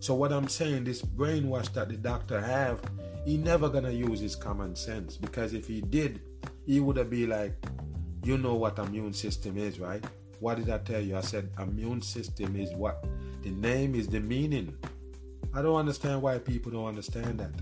So 0.00 0.14
what 0.14 0.32
I'm 0.32 0.48
saying, 0.48 0.84
this 0.84 1.02
brainwash 1.02 1.72
that 1.74 1.90
the 1.90 1.96
doctor 1.96 2.40
have, 2.40 2.80
he 3.24 3.36
never 3.36 3.68
gonna 3.68 3.90
use 3.90 4.20
his 4.20 4.34
common 4.34 4.74
sense 4.74 5.16
because 5.16 5.52
if 5.52 5.66
he 5.66 5.82
did, 5.82 6.20
he 6.66 6.80
would 6.80 6.96
have 6.96 7.10
be 7.10 7.26
like, 7.26 7.54
you 8.22 8.38
know 8.38 8.54
what 8.54 8.78
immune 8.78 9.12
system 9.12 9.56
is, 9.58 9.78
right? 9.78 10.04
What 10.40 10.56
did 10.56 10.70
I 10.70 10.78
tell 10.78 11.00
you? 11.00 11.16
I 11.16 11.20
said 11.20 11.50
immune 11.58 12.00
system 12.00 12.56
is 12.56 12.72
what 12.72 13.04
the 13.42 13.50
name 13.50 13.94
is 13.94 14.08
the 14.08 14.20
meaning. 14.20 14.74
I 15.54 15.60
don't 15.60 15.76
understand 15.76 16.22
why 16.22 16.38
people 16.38 16.72
don't 16.72 16.86
understand 16.86 17.40
that. 17.40 17.52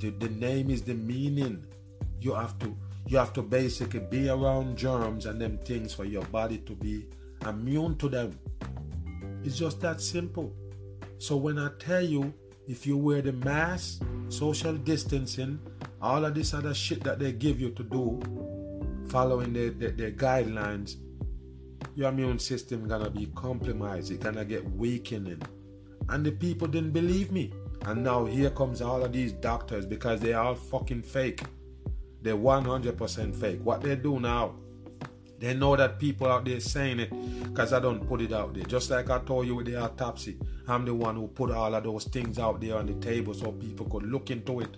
The, 0.00 0.10
the 0.10 0.28
name 0.28 0.68
is 0.70 0.82
the 0.82 0.94
meaning. 0.94 1.64
You 2.20 2.34
have 2.34 2.58
to 2.58 2.76
you 3.06 3.16
have 3.16 3.32
to 3.34 3.42
basically 3.42 4.00
be 4.00 4.28
around 4.28 4.76
germs 4.76 5.26
and 5.26 5.40
them 5.40 5.58
things 5.58 5.94
for 5.94 6.04
your 6.04 6.24
body 6.24 6.58
to 6.58 6.74
be 6.74 7.06
immune 7.46 7.96
to 7.98 8.08
them. 8.08 8.38
It's 9.44 9.56
just 9.56 9.80
that 9.80 10.00
simple. 10.00 10.52
So 11.18 11.36
when 11.36 11.58
I 11.58 11.70
tell 11.78 12.02
you 12.02 12.34
if 12.66 12.86
you 12.86 12.98
wear 12.98 13.22
the 13.22 13.32
mask, 13.32 14.02
social 14.28 14.74
distancing, 14.74 15.58
all 16.02 16.24
of 16.24 16.34
this 16.34 16.52
other 16.52 16.74
shit 16.74 17.02
that 17.04 17.18
they 17.18 17.32
give 17.32 17.60
you 17.60 17.70
to 17.70 17.82
do, 17.82 18.20
following 19.08 19.52
their, 19.52 19.70
their, 19.70 19.90
their 19.92 20.10
guidelines, 20.10 20.96
your 21.94 22.10
immune 22.10 22.38
system 22.38 22.86
gonna 22.88 23.10
be 23.10 23.26
compromised. 23.34 24.10
It's 24.10 24.22
gonna 24.22 24.44
get 24.44 24.64
weakening. 24.72 25.42
And 26.08 26.24
the 26.24 26.32
people 26.32 26.68
didn't 26.68 26.92
believe 26.92 27.30
me. 27.32 27.52
And 27.82 28.02
now 28.04 28.24
here 28.24 28.50
comes 28.50 28.82
all 28.82 29.04
of 29.04 29.12
these 29.12 29.32
doctors 29.32 29.86
because 29.86 30.20
they 30.20 30.32
are 30.32 30.54
fucking 30.54 31.02
fake. 31.02 31.42
They're 32.22 32.36
100% 32.36 33.34
fake. 33.34 33.60
What 33.62 33.82
they 33.82 33.96
do 33.96 34.18
now, 34.18 34.54
they 35.38 35.54
know 35.54 35.76
that 35.76 35.98
people 35.98 36.26
out 36.26 36.44
there 36.44 36.60
saying 36.60 36.98
it 36.98 37.44
because 37.44 37.72
I 37.72 37.78
don't 37.78 38.06
put 38.08 38.20
it 38.20 38.32
out 38.32 38.54
there. 38.54 38.64
Just 38.64 38.90
like 38.90 39.08
I 39.10 39.20
told 39.20 39.46
you 39.46 39.54
with 39.54 39.66
the 39.66 39.76
autopsy, 39.76 40.38
I'm 40.66 40.84
the 40.84 40.94
one 40.94 41.14
who 41.14 41.28
put 41.28 41.50
all 41.52 41.74
of 41.74 41.84
those 41.84 42.04
things 42.04 42.38
out 42.38 42.60
there 42.60 42.76
on 42.76 42.86
the 42.86 42.94
table 42.94 43.34
so 43.34 43.52
people 43.52 43.86
could 43.86 44.02
look 44.02 44.30
into 44.30 44.60
it. 44.60 44.76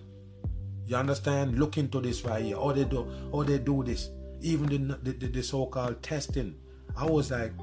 You 0.85 0.97
understand? 0.97 1.57
Look 1.57 1.77
into 1.77 1.99
this 2.01 2.23
right 2.25 2.43
here. 2.43 2.57
Oh, 2.59 2.71
they 2.73 2.83
do. 2.83 3.07
Oh, 3.33 3.43
they 3.43 3.57
do 3.59 3.83
this. 3.83 4.09
Even 4.41 4.97
the, 5.03 5.11
the, 5.11 5.27
the 5.27 5.41
so-called 5.43 6.03
testing. 6.03 6.55
I 6.95 7.05
was 7.05 7.31
like, 7.31 7.53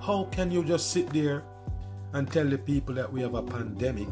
how 0.00 0.24
can 0.30 0.50
you 0.50 0.64
just 0.64 0.90
sit 0.90 1.10
there 1.10 1.42
and 2.12 2.30
tell 2.30 2.46
the 2.46 2.58
people 2.58 2.94
that 2.94 3.12
we 3.12 3.22
have 3.22 3.34
a 3.34 3.42
pandemic 3.42 4.08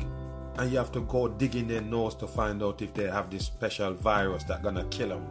and 0.57 0.71
you 0.71 0.79
have 0.79 0.93
to 0.93 1.01
go 1.03 1.29
digging 1.29 1.69
their 1.69 1.81
nose 1.81 2.15
to 2.17 2.27
find 2.27 2.63
out 2.63 2.83
if 2.83 2.93
they 2.95 3.09
have 3.09 3.31
this 3.31 3.47
special 3.47 3.95
virus 3.95 4.45
that's 4.45 4.63
gonna 4.63 4.85
kill 4.87 5.11
them? 5.11 5.27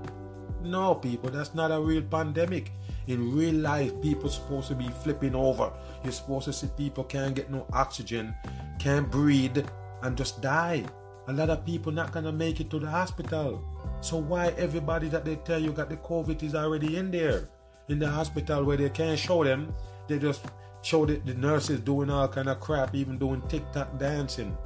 No, 0.64 0.96
people, 0.96 1.30
that's 1.30 1.56
not 1.56 1.72
a 1.72 1.80
real 1.80 2.04
pandemic. 2.04 2.72
In 3.08 3.36
real 3.36 3.56
life, 3.56 4.00
people 4.02 4.30
supposed 4.30 4.68
to 4.68 4.76
be 4.76 4.88
flipping 5.04 5.36
over. 5.36 5.72
You're 6.04 6.14
supposed 6.14 6.46
to 6.46 6.54
see 6.54 6.68
people 6.78 7.04
can't 7.04 7.36
get 7.36 7.50
no 7.50 7.66
oxygen, 7.74 8.36
can't 8.80 9.10
breathe, 9.10 9.66
and 10.04 10.16
just 10.16 10.42
die. 10.42 10.86
A 11.28 11.34
lot 11.34 11.50
of 11.50 11.66
people 11.66 11.92
not 11.92 12.12
gonna 12.12 12.32
make 12.32 12.60
it 12.60 12.70
to 12.70 12.80
the 12.80 12.90
hospital. 12.90 13.64
So 14.02 14.18
why 14.18 14.48
everybody 14.58 15.10
that 15.10 15.26
they 15.26 15.36
tell 15.38 15.60
you 15.60 15.72
got 15.72 15.90
the 15.90 15.98
COVID 15.98 16.42
is 16.44 16.56
already 16.56 16.98
in 16.98 17.12
there? 17.12 17.50
In 17.90 18.00
the 18.00 18.10
hospital 18.10 18.64
where 18.64 18.78
they 18.78 18.90
can't 18.90 19.20
show 19.20 19.44
them. 19.44 19.74
They 20.08 20.20
just 20.20 20.46
show 20.82 21.06
the, 21.06 21.18
the 21.18 21.34
nurses 21.34 21.80
doing 21.80 22.10
all 22.10 22.28
kind 22.28 22.50
of 22.50 22.60
crap, 22.60 22.96
even 22.96 23.18
doing 23.18 23.42
TikTok 23.48 24.00
dancing. 24.00 24.58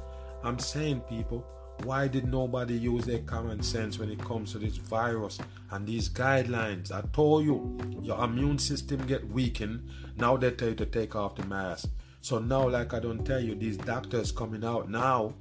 I'm 0.42 0.58
saying, 0.58 1.00
people, 1.00 1.46
why 1.82 2.08
did 2.08 2.26
nobody 2.26 2.74
use 2.74 3.04
their 3.04 3.18
common 3.20 3.62
sense 3.62 3.98
when 3.98 4.10
it 4.10 4.18
comes 4.18 4.52
to 4.52 4.58
this 4.58 4.76
virus 4.76 5.38
and 5.70 5.86
these 5.86 6.08
guidelines? 6.08 6.90
I 6.90 7.02
told 7.12 7.44
you, 7.44 7.78
your 8.02 8.22
immune 8.24 8.58
system 8.58 9.06
get 9.06 9.28
weakened. 9.30 9.88
Now 10.16 10.36
they 10.36 10.50
tell 10.52 10.70
you 10.70 10.74
to 10.76 10.86
take 10.86 11.14
off 11.14 11.36
the 11.36 11.44
mask. 11.44 11.90
So 12.22 12.38
now, 12.38 12.68
like 12.68 12.94
I 12.94 12.98
don't 12.98 13.24
tell 13.24 13.40
you, 13.40 13.54
these 13.54 13.76
doctors 13.76 14.32
coming 14.32 14.64
out 14.64 14.90
now, 14.90 15.34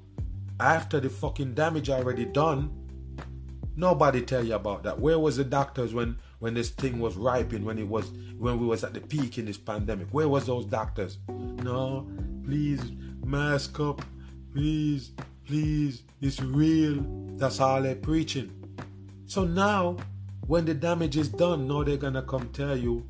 after 0.59 0.99
the 0.99 1.09
fucking 1.09 1.53
damage 1.53 1.89
already 1.89 2.25
done, 2.25 2.71
nobody 3.75 4.21
tell 4.21 4.43
you 4.43 4.55
about 4.55 4.83
that. 4.83 4.99
Where 4.99 5.19
was 5.19 5.37
the 5.37 5.43
doctors 5.43 5.93
when 5.93 6.17
when 6.45 6.53
this 6.53 6.69
thing 6.69 6.99
was 6.99 7.15
ripening, 7.17 7.65
when 7.65 7.79
it 7.79 7.87
was 7.87 8.11
when 8.37 8.59
we 8.59 8.67
was 8.67 8.83
at 8.83 8.93
the 8.93 9.01
peak 9.01 9.39
in 9.39 9.45
this 9.45 9.57
pandemic? 9.57 10.07
Where 10.11 10.29
was 10.29 10.45
those 10.45 10.65
doctors? 10.65 11.17
No, 11.27 12.07
please 12.45 12.83
mask 13.25 13.79
up, 13.79 14.03
please, 14.53 15.13
please. 15.47 16.03
It's 16.21 16.39
real. 16.39 17.03
That's 17.37 17.59
all 17.59 17.81
they're 17.81 17.95
preaching. 17.95 18.51
So 19.25 19.43
now, 19.43 19.97
when 20.45 20.65
the 20.65 20.75
damage 20.75 21.17
is 21.17 21.29
done, 21.29 21.67
now 21.67 21.81
they're 21.81 21.97
gonna 21.97 22.21
come 22.21 22.49
tell 22.49 22.77
you 22.77 23.03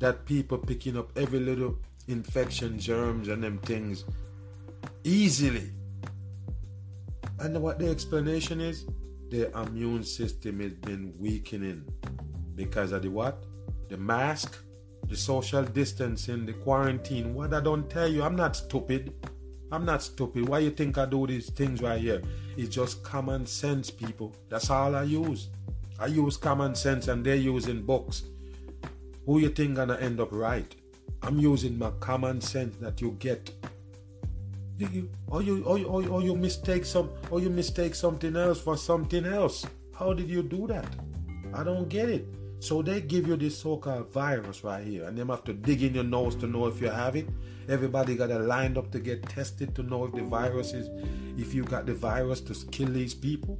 that 0.00 0.26
people 0.26 0.58
picking 0.58 0.96
up 0.96 1.16
every 1.16 1.38
little 1.38 1.78
infection, 2.08 2.76
germs, 2.76 3.28
and 3.28 3.44
them 3.44 3.58
things 3.58 4.04
easily. 5.04 5.70
And 7.38 7.62
what 7.62 7.78
the 7.78 7.88
explanation 7.88 8.60
is, 8.60 8.84
their 9.30 9.48
immune 9.50 10.02
system 10.02 10.58
has 10.58 10.72
been 10.72 11.14
weakening 11.20 11.84
because 12.54 12.92
of 12.92 13.02
the 13.02 13.08
what? 13.08 13.44
The 13.88 13.96
mask, 13.96 14.56
the 15.08 15.16
social 15.16 15.64
distancing, 15.64 16.46
the 16.46 16.52
quarantine. 16.52 17.34
What 17.34 17.52
I 17.54 17.60
don't 17.60 17.88
tell 17.88 18.08
you, 18.08 18.22
I'm 18.22 18.36
not 18.36 18.56
stupid. 18.56 19.12
I'm 19.72 19.84
not 19.84 20.02
stupid. 20.02 20.48
Why 20.48 20.58
you 20.60 20.70
think 20.70 20.98
I 20.98 21.06
do 21.06 21.26
these 21.26 21.50
things 21.50 21.80
right 21.80 22.00
here? 22.00 22.22
It's 22.56 22.74
just 22.74 23.02
common 23.02 23.46
sense, 23.46 23.90
people. 23.90 24.34
That's 24.48 24.70
all 24.70 24.94
I 24.94 25.04
use. 25.04 25.48
I 25.98 26.06
use 26.06 26.36
common 26.36 26.74
sense 26.74 27.08
and 27.08 27.24
they're 27.24 27.36
using 27.36 27.82
books. 27.82 28.24
Who 29.26 29.38
you 29.38 29.50
think 29.50 29.76
gonna 29.76 29.96
end 29.96 30.18
up 30.18 30.32
right? 30.32 30.74
I'm 31.22 31.38
using 31.38 31.78
my 31.78 31.90
common 32.00 32.40
sense 32.40 32.76
that 32.78 33.00
you 33.00 33.16
get. 33.18 33.50
You, 34.78 35.10
or 35.28 35.42
you 35.42 35.62
or 35.64 35.78
you, 35.78 35.84
or 35.84 36.02
you, 36.02 36.08
or 36.08 36.22
you 36.22 36.34
mistake 36.34 36.86
some 36.86 37.10
or 37.30 37.38
you 37.38 37.50
mistake 37.50 37.94
something 37.94 38.34
else 38.34 38.58
for 38.58 38.78
something 38.78 39.26
else. 39.26 39.66
How 39.94 40.14
did 40.14 40.30
you 40.30 40.42
do 40.42 40.66
that? 40.68 40.88
I 41.52 41.62
don't 41.62 41.88
get 41.88 42.08
it. 42.08 42.26
So 42.60 42.82
they 42.82 43.00
give 43.00 43.26
you 43.26 43.36
this 43.36 43.58
so-called 43.58 44.12
virus 44.12 44.62
right 44.62 44.86
here, 44.86 45.04
and 45.04 45.16
them 45.16 45.30
have 45.30 45.44
to 45.44 45.54
dig 45.54 45.82
in 45.82 45.94
your 45.94 46.04
nose 46.04 46.36
to 46.36 46.46
know 46.46 46.66
if 46.66 46.80
you 46.80 46.88
have 46.88 47.16
it. 47.16 47.26
Everybody 47.68 48.16
got 48.16 48.26
to 48.26 48.38
lined 48.38 48.76
up 48.76 48.90
to 48.92 49.00
get 49.00 49.26
tested 49.28 49.74
to 49.76 49.82
know 49.82 50.04
if 50.04 50.12
the 50.12 50.22
virus 50.22 50.74
is, 50.74 50.88
if 51.38 51.54
you 51.54 51.64
got 51.64 51.86
the 51.86 51.94
virus 51.94 52.40
to 52.42 52.54
kill 52.66 52.88
these 52.88 53.14
people. 53.14 53.58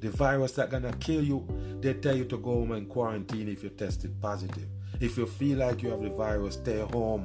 The 0.00 0.10
virus 0.10 0.52
that 0.52 0.70
gonna 0.70 0.92
kill 0.94 1.22
you, 1.22 1.46
they 1.80 1.94
tell 1.94 2.16
you 2.16 2.24
to 2.26 2.36
go 2.36 2.52
home 2.54 2.72
and 2.72 2.88
quarantine 2.88 3.48
if 3.48 3.62
you 3.62 3.70
tested 3.70 4.20
positive. 4.20 4.66
If 5.00 5.16
you 5.16 5.26
feel 5.26 5.58
like 5.58 5.82
you 5.82 5.90
have 5.90 6.02
the 6.02 6.10
virus, 6.10 6.54
stay 6.54 6.80
home. 6.80 7.22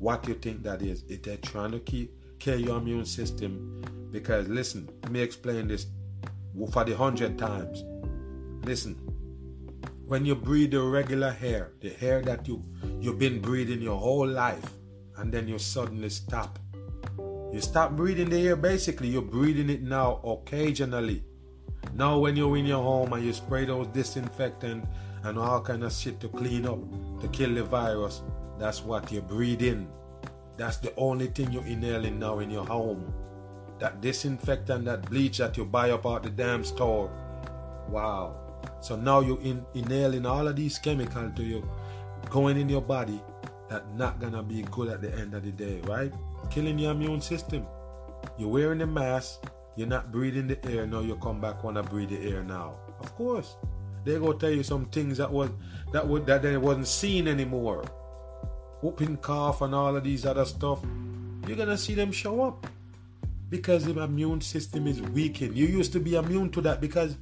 What 0.00 0.26
you 0.26 0.34
think 0.34 0.62
that 0.64 0.82
is? 0.82 1.04
If 1.08 1.22
they're 1.22 1.36
trying 1.36 1.72
to 1.72 1.80
keep 1.80 2.12
kill 2.38 2.58
your 2.58 2.78
immune 2.78 3.04
system, 3.04 3.82
because 4.10 4.48
listen, 4.48 4.88
let 5.02 5.12
me 5.12 5.20
explain 5.20 5.68
this 5.68 5.86
for 6.72 6.84
the 6.84 6.96
hundred 6.96 7.38
times. 7.38 7.84
Listen, 8.64 8.98
when 10.10 10.26
you 10.26 10.34
breathe 10.34 10.72
the 10.72 10.82
regular 10.82 11.36
air, 11.40 11.70
the 11.80 11.94
air 12.02 12.20
that 12.20 12.48
you 12.48 12.64
you've 12.98 13.20
been 13.20 13.40
breathing 13.40 13.80
your 13.80 13.96
whole 13.96 14.26
life, 14.26 14.72
and 15.18 15.30
then 15.30 15.46
you 15.46 15.56
suddenly 15.56 16.10
stop. 16.10 16.58
You 17.52 17.60
stop 17.60 17.92
breathing 17.92 18.28
the 18.28 18.48
air. 18.48 18.56
Basically, 18.56 19.06
you're 19.06 19.22
breathing 19.22 19.70
it 19.70 19.82
now 19.82 20.18
occasionally. 20.24 21.22
Now, 21.94 22.18
when 22.18 22.34
you're 22.34 22.56
in 22.56 22.66
your 22.66 22.82
home 22.82 23.12
and 23.12 23.24
you 23.24 23.32
spray 23.32 23.66
those 23.66 23.86
disinfectant 23.94 24.84
and 25.22 25.38
all 25.38 25.60
kind 25.60 25.84
of 25.84 25.92
shit 25.92 26.18
to 26.20 26.28
clean 26.28 26.66
up 26.66 26.80
to 27.20 27.28
kill 27.28 27.54
the 27.54 27.62
virus, 27.62 28.22
that's 28.58 28.82
what 28.82 29.12
you're 29.12 29.22
breathing. 29.22 29.86
That's 30.56 30.78
the 30.78 30.92
only 30.96 31.28
thing 31.28 31.52
you're 31.52 31.70
inhaling 31.70 32.18
now 32.18 32.40
in 32.40 32.50
your 32.50 32.66
home. 32.66 33.14
That 33.78 34.00
disinfectant, 34.00 34.86
that 34.86 35.08
bleach 35.08 35.38
that 35.38 35.56
you 35.56 35.64
buy 35.64 35.92
up 35.92 36.04
at 36.04 36.24
the 36.24 36.30
damn 36.30 36.64
store. 36.64 37.08
Wow. 37.88 38.39
So 38.80 38.96
now 38.96 39.20
you're 39.20 39.40
in, 39.40 39.64
inhaling 39.74 40.26
all 40.26 40.48
of 40.48 40.56
these 40.56 40.78
chemicals 40.78 41.32
to 41.36 41.42
you 41.42 41.68
going 42.28 42.58
in 42.58 42.68
your 42.68 42.82
body 42.82 43.20
that 43.68 43.84
not 43.94 44.20
gonna 44.20 44.42
be 44.42 44.62
good 44.70 44.88
at 44.88 45.00
the 45.00 45.14
end 45.14 45.34
of 45.34 45.44
the 45.44 45.52
day, 45.52 45.80
right? 45.84 46.12
Killing 46.50 46.78
your 46.78 46.92
immune 46.92 47.20
system. 47.20 47.66
You're 48.36 48.48
wearing 48.48 48.80
a 48.82 48.86
mask, 48.86 49.44
you're 49.76 49.88
not 49.88 50.10
breathing 50.10 50.48
the 50.48 50.58
air, 50.66 50.86
now 50.86 51.00
you 51.00 51.16
come 51.16 51.40
back 51.40 51.62
wanna 51.62 51.82
breathe 51.82 52.10
the 52.10 52.30
air 52.30 52.42
now. 52.42 52.74
Of 53.00 53.14
course. 53.14 53.56
They 54.04 54.18
go 54.18 54.32
tell 54.32 54.50
you 54.50 54.62
some 54.62 54.86
things 54.86 55.18
that 55.18 55.30
was 55.30 55.50
that 55.92 56.06
would 56.06 56.26
that 56.26 56.42
they 56.42 56.56
wasn't 56.56 56.88
seen 56.88 57.28
anymore. 57.28 57.84
whooping 58.82 59.18
cough 59.18 59.60
and 59.60 59.74
all 59.74 59.94
of 59.94 60.04
these 60.04 60.24
other 60.24 60.46
stuff, 60.46 60.80
you're 61.46 61.56
gonna 61.56 61.76
see 61.76 61.94
them 61.94 62.10
show 62.10 62.42
up 62.42 62.66
because 63.50 63.84
the 63.84 64.02
immune 64.02 64.40
system 64.40 64.86
is 64.86 65.02
weakened. 65.02 65.54
You 65.54 65.66
used 65.66 65.92
to 65.92 66.00
be 66.00 66.14
immune 66.14 66.50
to 66.52 66.62
that 66.62 66.80
because 66.80 67.16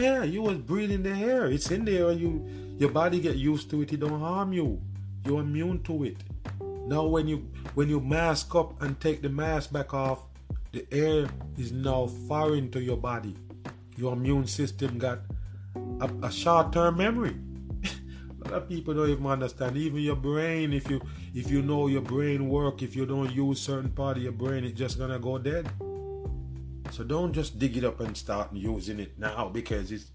yeah, 0.00 0.22
you 0.22 0.42
was 0.42 0.58
breathing 0.58 1.02
the 1.02 1.10
air. 1.10 1.46
It's 1.46 1.70
in 1.70 1.84
there 1.84 2.12
you 2.12 2.46
your 2.78 2.90
body 2.90 3.20
get 3.20 3.36
used 3.36 3.70
to 3.70 3.82
it, 3.82 3.92
it 3.92 4.00
don't 4.00 4.20
harm 4.20 4.52
you. 4.52 4.80
You're 5.24 5.40
immune 5.40 5.82
to 5.84 6.04
it. 6.04 6.16
Now 6.86 7.06
when 7.06 7.28
you 7.28 7.48
when 7.74 7.88
you 7.88 8.00
mask 8.00 8.54
up 8.54 8.80
and 8.82 8.98
take 9.00 9.22
the 9.22 9.28
mask 9.28 9.72
back 9.72 9.94
off, 9.94 10.24
the 10.72 10.86
air 10.90 11.28
is 11.58 11.72
now 11.72 12.06
foreign 12.26 12.70
to 12.72 12.80
your 12.80 12.96
body. 12.96 13.36
Your 13.96 14.14
immune 14.14 14.46
system 14.46 14.98
got 14.98 15.20
a, 16.00 16.10
a 16.22 16.32
short-term 16.32 16.96
memory. 16.96 17.36
a 18.44 18.48
lot 18.48 18.62
of 18.62 18.68
people 18.68 18.94
don't 18.94 19.10
even 19.10 19.26
understand. 19.26 19.76
Even 19.76 20.00
your 20.00 20.16
brain, 20.16 20.72
if 20.72 20.90
you 20.90 21.00
if 21.34 21.50
you 21.50 21.62
know 21.62 21.86
your 21.86 22.02
brain 22.02 22.48
work, 22.48 22.82
if 22.82 22.96
you 22.96 23.06
don't 23.06 23.30
use 23.32 23.60
certain 23.60 23.90
part 23.90 24.16
of 24.16 24.22
your 24.22 24.32
brain, 24.32 24.64
it's 24.64 24.78
just 24.78 24.98
gonna 24.98 25.18
go 25.18 25.38
dead. 25.38 25.70
So 26.92 27.02
don't 27.02 27.32
just 27.32 27.58
dig 27.58 27.78
it 27.78 27.84
up 27.84 28.00
and 28.00 28.14
start 28.14 28.50
using 28.52 29.00
it 29.00 29.18
now 29.18 29.48
because 29.48 29.90
it's 29.90 30.10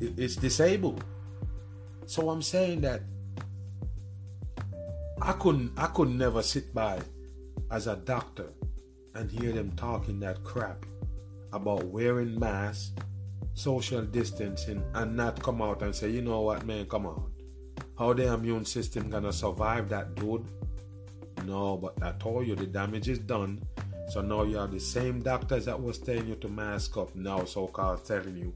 it's 0.00 0.36
disabled. 0.36 1.04
So 2.06 2.30
I'm 2.30 2.40
saying 2.40 2.80
that 2.80 3.02
I 5.20 5.32
couldn't 5.32 5.72
I 5.76 5.86
could 5.88 6.08
never 6.08 6.42
sit 6.42 6.72
by 6.72 6.98
as 7.70 7.86
a 7.88 7.96
doctor 7.96 8.48
and 9.14 9.30
hear 9.30 9.52
them 9.52 9.70
talking 9.76 10.18
that 10.20 10.42
crap 10.44 10.86
about 11.52 11.84
wearing 11.84 12.40
masks, 12.40 12.92
social 13.52 14.02
distancing, 14.02 14.82
and 14.94 15.14
not 15.14 15.42
come 15.42 15.60
out 15.60 15.82
and 15.82 15.94
say, 15.94 16.08
you 16.08 16.22
know 16.22 16.40
what, 16.40 16.64
man, 16.64 16.86
come 16.86 17.04
on. 17.04 17.30
How 17.98 18.14
the 18.14 18.32
immune 18.32 18.64
system 18.64 19.10
gonna 19.10 19.32
survive 19.32 19.90
that, 19.90 20.14
dude? 20.14 20.46
No, 21.44 21.76
but 21.76 22.02
I 22.02 22.12
told 22.12 22.46
you 22.46 22.56
the 22.56 22.66
damage 22.66 23.10
is 23.10 23.18
done. 23.18 23.60
So 24.08 24.20
now 24.20 24.42
you 24.42 24.56
have 24.58 24.70
the 24.70 24.80
same 24.80 25.20
doctors 25.22 25.64
that 25.64 25.80
was 25.80 25.98
telling 25.98 26.28
you 26.28 26.36
to 26.36 26.48
mask 26.48 26.96
up 26.96 27.14
now 27.14 27.44
so 27.44 27.66
called 27.66 28.04
telling 28.04 28.36
you 28.36 28.52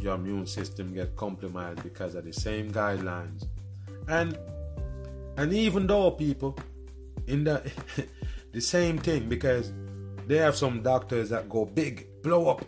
your 0.00 0.14
immune 0.16 0.46
system 0.46 0.92
get 0.92 1.16
compromised 1.16 1.82
because 1.82 2.14
of 2.14 2.24
the 2.24 2.32
same 2.32 2.70
guidelines. 2.70 3.46
And 4.08 4.38
and 5.36 5.52
even 5.52 5.86
though 5.86 6.10
people 6.10 6.56
in 7.26 7.44
the 7.44 7.62
the 8.52 8.60
same 8.60 8.98
thing 8.98 9.28
because 9.28 9.72
they 10.26 10.36
have 10.36 10.56
some 10.56 10.82
doctors 10.82 11.28
that 11.30 11.48
go 11.48 11.64
big, 11.64 12.06
blow 12.22 12.48
up. 12.48 12.64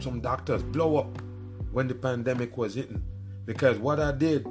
Some 0.00 0.20
doctors 0.20 0.62
blow 0.62 0.96
up 0.96 1.22
when 1.70 1.86
the 1.86 1.94
pandemic 1.94 2.56
was 2.56 2.74
hitting. 2.74 3.02
Because 3.44 3.78
what 3.78 4.00
I 4.00 4.12
did, 4.12 4.46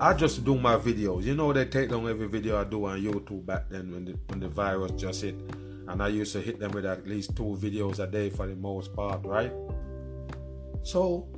I 0.00 0.12
just 0.12 0.44
do 0.44 0.56
my 0.58 0.76
videos. 0.76 1.22
You 1.22 1.34
know 1.34 1.52
they 1.52 1.64
take 1.64 1.90
down 1.90 2.08
every 2.08 2.28
video 2.28 2.60
I 2.60 2.64
do 2.64 2.84
on 2.86 3.00
YouTube 3.02 3.46
back 3.46 3.68
then 3.70 3.92
when 3.92 4.04
the 4.04 4.18
when 4.28 4.40
the 4.40 4.48
virus 4.48 4.92
just 4.92 5.22
hit. 5.22 5.36
And 5.88 6.02
I 6.02 6.08
used 6.08 6.32
to 6.32 6.40
hit 6.40 6.58
them 6.58 6.72
with 6.72 6.86
at 6.86 7.06
least 7.06 7.36
two 7.36 7.56
videos 7.60 7.98
a 7.98 8.06
day 8.06 8.30
for 8.30 8.46
the 8.46 8.56
most 8.56 8.94
part, 8.94 9.24
right? 9.24 9.52
So 10.82 11.28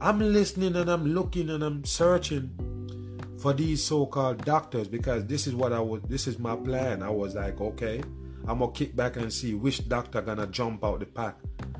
I'm 0.00 0.18
listening 0.18 0.76
and 0.76 0.90
I'm 0.90 1.06
looking 1.14 1.50
and 1.50 1.62
I'm 1.62 1.84
searching 1.84 2.50
for 3.38 3.52
these 3.52 3.84
so-called 3.84 4.44
doctors 4.44 4.88
because 4.88 5.26
this 5.26 5.46
is 5.46 5.54
what 5.54 5.72
I 5.72 5.80
was 5.80 6.02
this 6.08 6.26
is 6.26 6.38
my 6.38 6.56
plan. 6.56 7.02
I 7.02 7.10
was 7.10 7.34
like, 7.34 7.60
okay, 7.60 8.02
I'm 8.46 8.58
gonna 8.60 8.72
kick 8.72 8.94
back 8.94 9.16
and 9.16 9.32
see 9.32 9.54
which 9.54 9.88
doctor 9.88 10.20
gonna 10.20 10.46
jump 10.46 10.84
out 10.84 11.00
the 11.00 11.06
pack. 11.06 11.36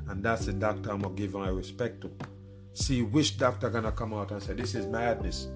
And 0.07 0.23
that's 0.23 0.45
the 0.45 0.53
doctor 0.53 0.91
I'm 0.91 1.01
gonna 1.01 1.15
give 1.15 1.33
my 1.33 1.49
respect 1.49 2.01
to. 2.01 2.11
See 2.73 3.01
which 3.01 3.37
doctor 3.37 3.69
gonna 3.69 3.91
come 3.91 4.13
out 4.13 4.31
and 4.31 4.41
say 4.41 4.53
this 4.53 4.75
is 4.75 4.85
madness. 4.85 5.47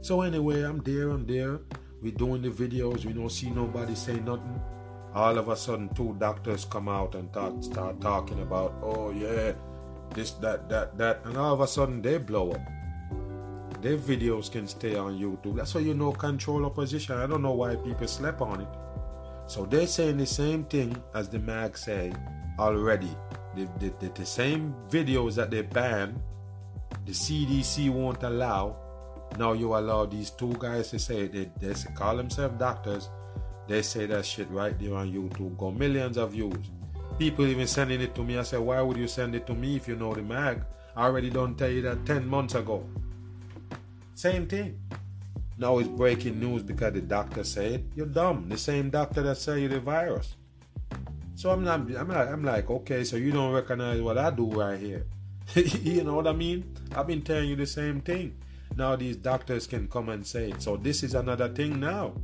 So 0.00 0.22
anyway, 0.22 0.62
I'm 0.62 0.78
there, 0.78 1.10
I'm 1.10 1.26
there. 1.26 1.60
We 2.00 2.10
doing 2.12 2.42
the 2.42 2.50
videos, 2.50 3.04
we 3.04 3.12
don't 3.12 3.30
see 3.30 3.50
nobody 3.50 3.94
say 3.94 4.20
nothing. 4.20 4.60
All 5.14 5.38
of 5.38 5.48
a 5.48 5.56
sudden 5.56 5.88
two 5.94 6.14
doctors 6.18 6.64
come 6.64 6.88
out 6.88 7.14
and 7.14 7.32
talk, 7.32 7.62
start 7.62 8.00
talking 8.00 8.40
about, 8.42 8.74
oh 8.82 9.10
yeah, 9.10 9.52
this, 10.14 10.32
that, 10.32 10.68
that, 10.68 10.96
that, 10.98 11.20
and 11.24 11.36
all 11.36 11.54
of 11.54 11.60
a 11.60 11.66
sudden 11.66 12.02
they 12.02 12.18
blow 12.18 12.52
up 12.52 12.60
their 13.80 13.96
videos 13.96 14.50
can 14.50 14.66
stay 14.66 14.96
on 14.96 15.18
YouTube. 15.18 15.56
That's 15.56 15.74
why 15.74 15.82
you 15.82 15.94
know 15.94 16.12
control 16.12 16.66
opposition. 16.66 17.16
I 17.16 17.26
don't 17.26 17.42
know 17.42 17.52
why 17.52 17.76
people 17.76 18.08
slept 18.08 18.40
on 18.40 18.60
it. 18.60 18.68
So 19.46 19.64
they're 19.64 19.86
saying 19.86 20.18
the 20.18 20.26
same 20.26 20.64
thing 20.64 21.00
as 21.14 21.28
the 21.28 21.38
mag 21.38 21.76
say 21.78 22.12
already. 22.58 23.10
The, 23.54 23.68
the, 23.78 23.94
the, 24.00 24.08
the 24.14 24.26
same 24.26 24.74
videos 24.90 25.34
that 25.36 25.50
they 25.50 25.62
banned 25.62 26.20
the 27.06 27.12
CDC 27.12 27.90
won't 27.90 28.22
allow. 28.22 28.76
Now 29.38 29.52
you 29.52 29.76
allow 29.76 30.06
these 30.06 30.30
two 30.30 30.54
guys 30.58 30.90
to 30.90 30.98
say 30.98 31.28
they, 31.28 31.50
they 31.60 31.74
call 31.94 32.16
themselves 32.16 32.58
doctors. 32.58 33.08
They 33.68 33.82
say 33.82 34.06
that 34.06 34.24
shit 34.24 34.50
right 34.50 34.76
there 34.78 34.94
on 34.94 35.12
YouTube. 35.12 35.56
Go 35.58 35.70
millions 35.70 36.16
of 36.16 36.32
views. 36.32 36.56
People 37.18 37.46
even 37.46 37.66
sending 37.66 38.00
it 38.00 38.14
to 38.14 38.24
me. 38.24 38.38
I 38.38 38.42
said, 38.42 38.60
why 38.60 38.80
would 38.80 38.96
you 38.96 39.06
send 39.06 39.34
it 39.34 39.46
to 39.46 39.54
me 39.54 39.76
if 39.76 39.86
you 39.86 39.94
know 39.94 40.14
the 40.14 40.22
mag? 40.22 40.62
I 40.96 41.04
already 41.04 41.30
don't 41.30 41.56
tell 41.56 41.70
you 41.70 41.82
that 41.82 42.06
10 42.06 42.26
months 42.26 42.54
ago. 42.54 42.84
Same 44.14 44.46
thing. 44.46 44.80
Now 45.58 45.78
it's 45.78 45.88
breaking 45.88 46.40
news 46.40 46.62
because 46.62 46.94
the 46.94 47.00
doctor 47.00 47.44
said 47.44 47.84
you're 47.94 48.06
dumb. 48.06 48.48
The 48.48 48.56
same 48.56 48.90
doctor 48.90 49.22
that 49.22 49.36
said 49.36 49.60
you 49.60 49.68
the 49.68 49.80
virus. 49.80 50.36
So 51.34 51.50
I'm 51.50 51.62
not. 51.62 51.80
I'm 51.80 52.08
like. 52.08 52.28
I'm 52.28 52.44
like. 52.44 52.70
Okay, 52.70 53.04
so 53.04 53.16
you 53.16 53.32
don't 53.32 53.52
recognize 53.52 54.00
what 54.00 54.18
I 54.18 54.30
do 54.30 54.46
right 54.46 54.78
here. 54.78 55.06
you 55.54 56.04
know 56.04 56.14
what 56.14 56.26
I 56.26 56.32
mean? 56.32 56.74
I've 56.94 57.06
been 57.06 57.22
telling 57.22 57.48
you 57.48 57.56
the 57.56 57.66
same 57.66 58.00
thing. 58.00 58.36
Now 58.76 58.96
these 58.96 59.16
doctors 59.16 59.66
can 59.66 59.88
come 59.88 60.08
and 60.08 60.26
say 60.26 60.50
it. 60.50 60.62
So 60.62 60.76
this 60.76 61.02
is 61.02 61.14
another 61.14 61.48
thing 61.48 61.80
now. 61.80 62.14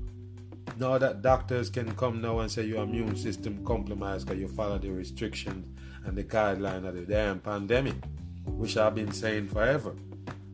Now 0.77 0.99
that 0.99 1.23
doctors 1.23 1.71
can 1.71 1.95
come 1.95 2.21
now 2.21 2.41
and 2.41 2.51
say 2.51 2.65
your 2.65 2.83
immune 2.83 3.17
system 3.17 3.65
compromised 3.65 4.27
because 4.27 4.41
you 4.41 4.49
follow 4.49 4.79
the 4.79 4.91
restrictions 4.91 5.69
and 6.05 6.17
the 6.17 6.25
guideline 6.25 6.87
of 6.87 6.95
the 6.95 7.03
damn 7.03 7.39
pandemic, 7.39 7.95
which 8.45 8.77
I've 8.77 8.97
been 8.97 9.13
saying 9.13 9.49
forever. 9.49 9.95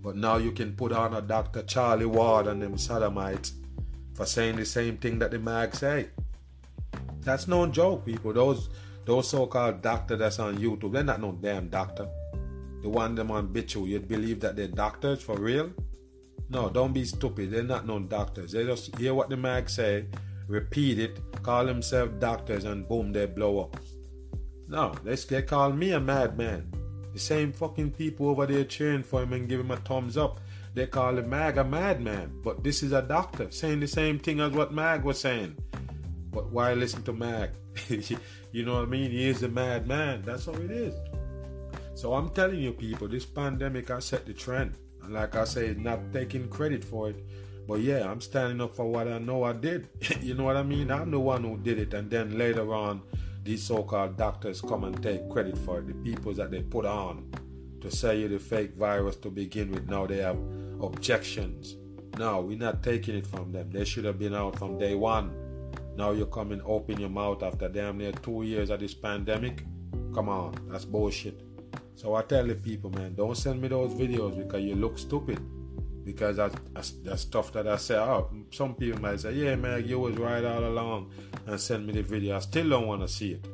But 0.02 0.16
now 0.16 0.37
you 0.37 0.52
can 0.52 0.74
put 0.74 0.92
on 0.92 1.14
a 1.14 1.22
Dr. 1.22 1.62
Charlie 1.62 2.06
Ward 2.06 2.46
and 2.46 2.61
them 2.61 2.76
sodomites 2.76 3.52
for 4.14 4.26
saying 4.26 4.56
the 4.56 4.66
same 4.66 4.98
thing 4.98 5.18
that 5.20 5.30
the 5.30 5.38
mag 5.38 5.74
say. 5.74 6.09
That's 7.20 7.48
no 7.48 7.66
joke, 7.66 8.04
people. 8.04 8.33
Those 8.33 8.68
those 9.06 9.28
so-called 9.28 9.80
doctor 9.80 10.16
that's 10.16 10.38
on 10.38 10.59
YouTube, 10.59 10.92
they're 10.92 11.02
not 11.02 11.20
no 11.20 11.33
damn 11.33 11.68
doctor. 11.68 12.06
The 12.83 12.88
one 12.88 13.14
them 13.14 13.30
on 13.30 13.48
BitChute, 13.48 13.88
you'd 13.88 14.09
believe 14.09 14.40
that 14.40 14.56
they're 14.56 14.68
doctors 14.68 15.22
for 15.22 15.37
real? 15.38 15.72
No, 16.50 16.68
don't 16.68 16.92
be 16.92 17.04
stupid. 17.04 17.52
They're 17.52 17.62
not 17.62 17.86
no 17.86 18.00
doctors. 18.00 18.52
They 18.52 18.64
just 18.64 18.96
hear 18.96 19.14
what 19.14 19.30
the 19.30 19.36
mag 19.36 19.70
say, 19.70 20.06
repeat 20.48 20.98
it, 20.98 21.20
call 21.42 21.64
themselves 21.64 22.12
doctors, 22.18 22.64
and 22.64 22.88
boom, 22.88 23.12
they 23.12 23.26
blow 23.26 23.60
up. 23.60 23.76
No, 24.66 24.92
they, 25.04 25.14
they 25.14 25.42
call 25.42 25.72
me 25.72 25.92
a 25.92 26.00
madman. 26.00 26.72
The 27.12 27.18
same 27.18 27.52
fucking 27.52 27.92
people 27.92 28.28
over 28.28 28.46
there 28.46 28.64
cheering 28.64 29.02
for 29.02 29.22
him 29.22 29.32
and 29.32 29.48
giving 29.48 29.66
him 29.66 29.72
a 29.72 29.76
thumbs 29.76 30.16
up. 30.16 30.40
They 30.74 30.86
call 30.86 31.18
him 31.18 31.28
Mag 31.28 31.58
a 31.58 31.64
madman. 31.64 32.40
But 32.42 32.62
this 32.62 32.82
is 32.82 32.92
a 32.92 33.02
doctor 33.02 33.50
saying 33.50 33.80
the 33.80 33.88
same 33.88 34.18
thing 34.18 34.40
as 34.40 34.52
what 34.52 34.72
Mag 34.72 35.02
was 35.04 35.18
saying. 35.18 35.56
But 36.30 36.52
why 36.52 36.74
listen 36.74 37.02
to 37.04 37.12
Mag? 37.12 37.50
you 38.52 38.64
know 38.64 38.74
what 38.74 38.82
I 38.84 38.86
mean? 38.86 39.10
He 39.10 39.28
is 39.28 39.42
a 39.42 39.48
madman. 39.48 40.22
That's 40.24 40.46
how 40.46 40.52
it 40.52 40.70
is. 40.70 40.94
So 41.94 42.14
I'm 42.14 42.30
telling 42.30 42.60
you, 42.60 42.72
people, 42.72 43.08
this 43.08 43.26
pandemic 43.26 43.88
has 43.88 44.04
set 44.04 44.26
the 44.26 44.32
trend. 44.32 44.78
And 45.02 45.14
like 45.14 45.36
I 45.36 45.44
say, 45.44 45.74
not 45.78 46.12
taking 46.12 46.48
credit 46.48 46.84
for 46.84 47.10
it. 47.10 47.24
But 47.66 47.80
yeah, 47.80 48.10
I'm 48.10 48.20
standing 48.20 48.60
up 48.60 48.74
for 48.74 48.84
what 48.84 49.06
I 49.06 49.18
know 49.18 49.44
I 49.44 49.52
did. 49.52 49.88
you 50.20 50.34
know 50.34 50.44
what 50.44 50.56
I 50.56 50.62
mean? 50.62 50.90
I'm 50.90 51.10
the 51.10 51.20
one 51.20 51.44
who 51.44 51.56
did 51.56 51.78
it. 51.78 51.94
And 51.94 52.10
then 52.10 52.36
later 52.36 52.74
on, 52.74 53.02
these 53.44 53.62
so-called 53.62 54.16
doctors 54.16 54.60
come 54.60 54.84
and 54.84 55.02
take 55.02 55.28
credit 55.30 55.56
for 55.56 55.78
it. 55.78 55.86
The 55.86 55.94
people 55.94 56.34
that 56.34 56.50
they 56.50 56.62
put 56.62 56.84
on 56.84 57.30
to 57.80 57.90
sell 57.90 58.12
you 58.12 58.28
the 58.28 58.38
fake 58.38 58.74
virus 58.74 59.16
to 59.16 59.30
begin 59.30 59.70
with, 59.70 59.88
now 59.88 60.06
they 60.06 60.18
have 60.18 60.38
objections. 60.80 61.76
No, 62.18 62.40
we're 62.40 62.58
not 62.58 62.82
taking 62.82 63.14
it 63.14 63.26
from 63.26 63.52
them. 63.52 63.70
They 63.70 63.84
should 63.84 64.04
have 64.04 64.18
been 64.18 64.34
out 64.34 64.58
from 64.58 64.78
day 64.78 64.94
one. 64.94 65.32
Now 65.96 66.10
you're 66.12 66.26
coming 66.26 66.60
open 66.64 67.00
your 67.00 67.08
mouth 67.08 67.42
after 67.42 67.68
damn 67.68 67.98
near 67.98 68.12
two 68.12 68.42
years 68.42 68.70
of 68.70 68.80
this 68.80 68.94
pandemic. 68.94 69.64
Come 70.14 70.28
on, 70.28 70.54
that's 70.68 70.84
bullshit. 70.84 71.40
So 72.00 72.14
I 72.14 72.22
tell 72.22 72.46
the 72.46 72.54
people, 72.54 72.88
man, 72.88 73.14
don't 73.14 73.36
send 73.36 73.60
me 73.60 73.68
those 73.68 73.92
videos 73.92 74.34
because 74.34 74.62
you 74.62 74.74
look 74.74 74.98
stupid. 74.98 75.38
Because 76.02 76.38
that's, 76.38 76.56
that's, 76.72 76.90
that's 77.04 77.20
stuff 77.20 77.52
that 77.52 77.68
I 77.68 77.76
say. 77.76 77.96
Oh, 77.96 78.30
some 78.50 78.74
people 78.74 79.02
might 79.02 79.20
say, 79.20 79.34
yeah, 79.34 79.54
man, 79.54 79.86
you 79.86 79.98
was 80.00 80.16
right 80.16 80.42
all 80.42 80.64
along 80.64 81.12
and 81.46 81.60
send 81.60 81.86
me 81.86 81.92
the 81.92 82.00
video. 82.00 82.36
I 82.36 82.38
still 82.38 82.70
don't 82.70 82.86
want 82.86 83.02
to 83.02 83.08
see 83.08 83.32
it. 83.32 83.44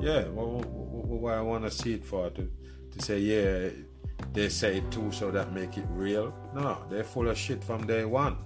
Yeah, 0.00 0.28
what, 0.28 0.64
what 0.64 1.34
I 1.34 1.40
want 1.40 1.64
to 1.64 1.70
see 1.72 1.94
it 1.94 2.04
for? 2.04 2.30
To, 2.30 2.48
to 2.92 3.04
say, 3.04 3.18
yeah, 3.18 3.70
they 4.32 4.48
say 4.48 4.76
it 4.76 4.88
too, 4.92 5.10
so 5.10 5.32
that 5.32 5.52
make 5.52 5.76
it 5.76 5.86
real. 5.90 6.32
No, 6.54 6.84
they're 6.88 7.02
full 7.02 7.28
of 7.28 7.36
shit 7.36 7.64
from 7.64 7.84
day 7.84 8.04
one. 8.04 8.36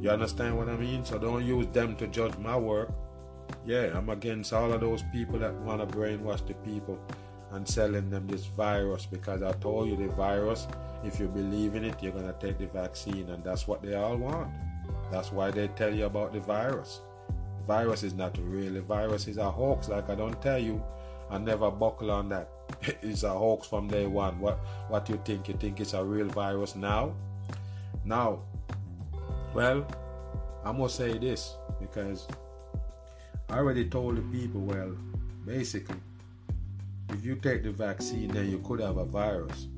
You 0.00 0.08
understand 0.08 0.56
what 0.56 0.70
I 0.70 0.76
mean? 0.76 1.04
So 1.04 1.18
don't 1.18 1.44
use 1.44 1.66
them 1.74 1.94
to 1.96 2.06
judge 2.06 2.38
my 2.38 2.56
work. 2.56 2.88
Yeah, 3.66 3.90
I'm 3.94 4.08
against 4.08 4.54
all 4.54 4.72
of 4.72 4.80
those 4.80 5.02
people 5.12 5.38
that 5.40 5.52
want 5.56 5.86
to 5.86 5.94
brainwash 5.94 6.46
the 6.46 6.54
people 6.54 6.98
and 7.52 7.66
selling 7.68 8.10
them 8.10 8.26
this 8.26 8.46
virus 8.46 9.06
because 9.06 9.42
I 9.42 9.52
told 9.52 9.88
you 9.88 9.96
the 9.96 10.08
virus, 10.08 10.66
if 11.04 11.20
you 11.20 11.28
believe 11.28 11.74
in 11.74 11.84
it, 11.84 12.02
you're 12.02 12.12
going 12.12 12.26
to 12.26 12.34
take 12.34 12.58
the 12.58 12.66
vaccine, 12.66 13.28
and 13.30 13.42
that's 13.44 13.68
what 13.68 13.82
they 13.82 13.94
all 13.94 14.16
want. 14.16 14.50
That's 15.10 15.30
why 15.30 15.50
they 15.50 15.68
tell 15.68 15.94
you 15.94 16.06
about 16.06 16.32
the 16.32 16.40
virus. 16.40 17.00
virus 17.66 18.02
is 18.02 18.14
not 18.14 18.36
real. 18.38 18.72
The 18.74 18.80
virus 18.80 19.28
is 19.28 19.38
a 19.38 19.50
hoax. 19.50 19.88
Like 19.88 20.08
I 20.10 20.14
don't 20.14 20.40
tell 20.42 20.58
you, 20.58 20.82
I 21.30 21.38
never 21.38 21.70
buckle 21.70 22.10
on 22.10 22.28
that. 22.30 22.48
it's 23.02 23.22
a 23.22 23.30
hoax 23.30 23.66
from 23.66 23.88
day 23.88 24.06
one. 24.06 24.38
What 24.40 24.58
what 24.88 25.08
you 25.08 25.20
think? 25.24 25.48
You 25.48 25.54
think 25.54 25.80
it's 25.80 25.94
a 25.94 26.04
real 26.04 26.26
virus 26.26 26.74
now? 26.76 27.14
Now, 28.04 28.40
well, 29.54 29.86
I 30.64 30.72
must 30.72 30.96
say 30.96 31.18
this 31.18 31.56
because 31.80 32.26
I 33.48 33.58
already 33.58 33.88
told 33.88 34.16
the 34.16 34.22
people, 34.22 34.60
well, 34.60 34.92
basically, 35.44 35.96
if 37.10 37.24
you 37.24 37.36
take 37.36 37.62
the 37.62 37.70
vaccine, 37.70 38.28
then 38.28 38.50
you 38.50 38.58
could 38.58 38.80
have 38.80 38.96
a 38.96 39.04
virus. 39.04 39.68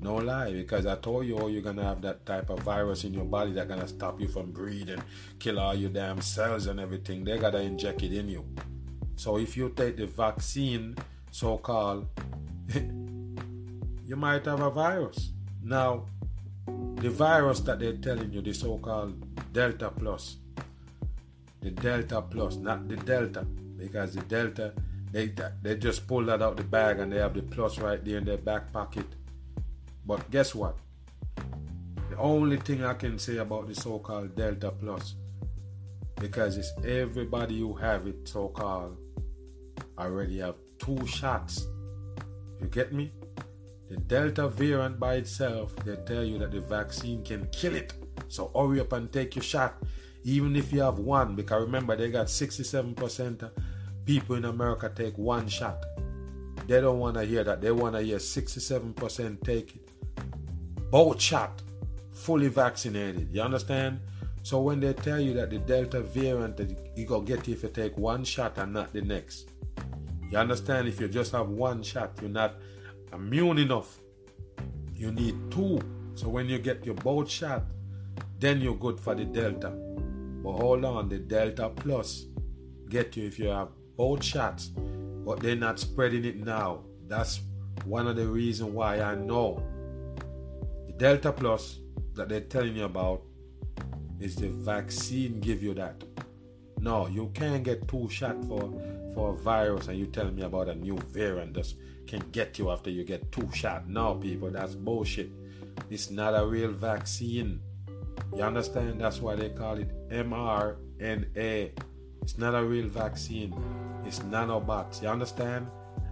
No 0.00 0.16
lie, 0.16 0.52
because 0.52 0.84
I 0.84 0.96
told 0.96 1.26
you, 1.26 1.38
oh, 1.38 1.46
you're 1.46 1.62
gonna 1.62 1.82
have 1.82 2.02
that 2.02 2.26
type 2.26 2.50
of 2.50 2.60
virus 2.60 3.04
in 3.04 3.14
your 3.14 3.24
body 3.24 3.52
that's 3.52 3.68
gonna 3.68 3.88
stop 3.88 4.20
you 4.20 4.28
from 4.28 4.50
breathing, 4.50 5.02
kill 5.38 5.58
all 5.58 5.74
your 5.74 5.90
damn 5.90 6.20
cells 6.20 6.66
and 6.66 6.78
everything. 6.78 7.24
They 7.24 7.38
gotta 7.38 7.62
inject 7.62 8.02
it 8.02 8.12
in 8.12 8.28
you. 8.28 8.44
So 9.16 9.38
if 9.38 9.56
you 9.56 9.70
take 9.70 9.96
the 9.96 10.06
vaccine, 10.06 10.96
so 11.30 11.56
called, 11.56 12.06
you 12.74 14.16
might 14.16 14.44
have 14.44 14.60
a 14.60 14.70
virus. 14.70 15.30
Now, 15.62 16.06
the 16.96 17.10
virus 17.10 17.60
that 17.60 17.78
they're 17.78 17.96
telling 17.96 18.32
you, 18.32 18.42
the 18.42 18.52
so 18.52 18.78
called 18.78 19.52
Delta 19.52 19.90
Plus, 19.90 20.36
the 21.60 21.70
Delta 21.70 22.20
Plus, 22.20 22.56
not 22.56 22.88
the 22.88 22.96
Delta, 22.96 23.46
because 23.78 24.14
the 24.14 24.22
Delta, 24.22 24.74
they, 25.14 25.32
they 25.62 25.76
just 25.76 26.06
pull 26.06 26.24
that 26.26 26.42
out 26.42 26.56
the 26.56 26.64
bag 26.64 26.98
and 26.98 27.12
they 27.12 27.18
have 27.18 27.34
the 27.34 27.42
plus 27.42 27.78
right 27.78 28.04
there 28.04 28.18
in 28.18 28.24
their 28.24 28.36
back 28.36 28.72
pocket 28.72 29.06
but 30.06 30.30
guess 30.30 30.54
what? 30.54 30.76
The 32.10 32.18
only 32.18 32.58
thing 32.58 32.84
I 32.84 32.94
can 32.94 33.18
say 33.18 33.38
about 33.38 33.68
the 33.68 33.74
so 33.74 33.98
called 33.98 34.36
Delta 34.36 34.70
Plus, 34.70 35.14
because 36.20 36.58
it's 36.58 36.72
everybody 36.84 37.58
who 37.58 37.74
have 37.74 38.06
it 38.06 38.28
so 38.28 38.48
called 38.48 38.98
already 39.98 40.38
have 40.38 40.56
two 40.78 41.06
shots. 41.06 41.66
You 42.60 42.68
get 42.68 42.92
me? 42.92 43.12
The 43.88 43.96
Delta 43.96 44.48
variant 44.48 45.00
by 45.00 45.14
itself, 45.14 45.74
they 45.84 45.96
tell 45.96 46.24
you 46.24 46.38
that 46.38 46.52
the 46.52 46.60
vaccine 46.60 47.24
can 47.24 47.46
kill 47.48 47.74
it. 47.74 47.94
So 48.28 48.50
hurry 48.54 48.80
up 48.80 48.92
and 48.92 49.10
take 49.10 49.36
your 49.36 49.42
shot, 49.42 49.82
even 50.22 50.54
if 50.54 50.72
you 50.72 50.82
have 50.82 50.98
one. 50.98 51.34
Because 51.34 51.62
remember, 51.62 51.96
they 51.96 52.10
got 52.10 52.26
67% 52.26 53.50
people 54.04 54.36
in 54.36 54.44
America 54.44 54.90
take 54.94 55.16
one 55.18 55.48
shot. 55.48 55.84
They 56.66 56.80
don't 56.80 56.98
want 56.98 57.16
to 57.16 57.24
hear 57.24 57.44
that. 57.44 57.60
They 57.60 57.70
want 57.70 57.94
to 57.94 58.02
hear 58.02 58.18
67% 58.18 59.42
take 59.44 59.76
it 59.76 59.84
both 60.94 61.20
shot, 61.20 61.60
fully 62.12 62.46
vaccinated. 62.46 63.28
You 63.32 63.42
understand? 63.42 63.98
So 64.44 64.60
when 64.60 64.78
they 64.78 64.92
tell 64.92 65.18
you 65.18 65.34
that 65.34 65.50
the 65.50 65.58
Delta 65.58 66.00
variant 66.02 66.56
that 66.58 66.70
you 66.94 67.04
go 67.04 67.20
get 67.20 67.48
if 67.48 67.64
you 67.64 67.68
take 67.68 67.98
one 67.98 68.22
shot 68.22 68.58
and 68.58 68.72
not 68.72 68.92
the 68.92 69.02
next, 69.02 69.50
you 70.30 70.38
understand? 70.38 70.86
If 70.86 71.00
you 71.00 71.08
just 71.08 71.32
have 71.32 71.48
one 71.48 71.82
shot, 71.82 72.12
you're 72.20 72.30
not 72.30 72.54
immune 73.12 73.58
enough. 73.58 73.98
You 74.94 75.10
need 75.10 75.50
two. 75.50 75.80
So 76.14 76.28
when 76.28 76.48
you 76.48 76.60
get 76.60 76.86
your 76.86 76.94
both 76.94 77.28
shot, 77.28 77.64
then 78.38 78.60
you're 78.60 78.76
good 78.76 79.00
for 79.00 79.16
the 79.16 79.24
Delta. 79.24 79.70
But 79.70 80.52
hold 80.52 80.84
on, 80.84 81.08
the 81.08 81.18
Delta 81.18 81.70
Plus 81.70 82.26
get 82.88 83.16
you 83.16 83.26
if 83.26 83.36
you 83.40 83.48
have 83.48 83.70
both 83.96 84.22
shots, 84.22 84.70
but 85.24 85.40
they're 85.40 85.56
not 85.56 85.78
spreading 85.78 86.24
it 86.24 86.44
now. 86.44 86.80
That's 87.06 87.40
one 87.84 88.06
of 88.06 88.16
the 88.16 88.26
reasons 88.26 88.70
why 88.70 89.00
I 89.00 89.14
know 89.14 89.62
the 90.86 90.92
Delta 90.92 91.32
Plus 91.32 91.78
that 92.14 92.28
they're 92.28 92.40
telling 92.40 92.76
you 92.76 92.84
about 92.84 93.22
is 94.20 94.36
the 94.36 94.48
vaccine 94.48 95.40
give 95.40 95.62
you 95.62 95.74
that. 95.74 96.02
No, 96.78 97.06
you 97.06 97.30
can't 97.34 97.62
get 97.62 97.88
two 97.88 98.08
shot 98.08 98.44
for 98.44 98.72
for 99.14 99.30
a 99.30 99.36
virus 99.36 99.88
and 99.88 99.98
you 99.98 100.06
telling 100.06 100.34
me 100.34 100.42
about 100.42 100.68
a 100.68 100.74
new 100.74 100.98
variant 101.12 101.54
that 101.54 101.72
can 102.06 102.20
get 102.32 102.58
you 102.58 102.70
after 102.70 102.90
you 102.90 103.04
get 103.04 103.30
two 103.32 103.48
shot. 103.52 103.88
No, 103.88 104.16
people, 104.16 104.50
that's 104.50 104.74
bullshit. 104.74 105.30
It's 105.90 106.10
not 106.10 106.34
a 106.34 106.44
real 106.44 106.72
vaccine. 106.72 107.60
You 108.34 108.42
understand? 108.42 109.00
That's 109.00 109.20
why 109.20 109.36
they 109.36 109.50
call 109.50 109.78
it 109.78 109.90
mRNA. 110.10 111.70
It's 112.22 112.38
not 112.38 112.54
a 112.54 112.64
real 112.64 112.88
vaccine. 112.88 113.54
It's 114.06 114.20
nanobots. 114.20 115.02
You 115.02 115.08
understand? 115.08 115.66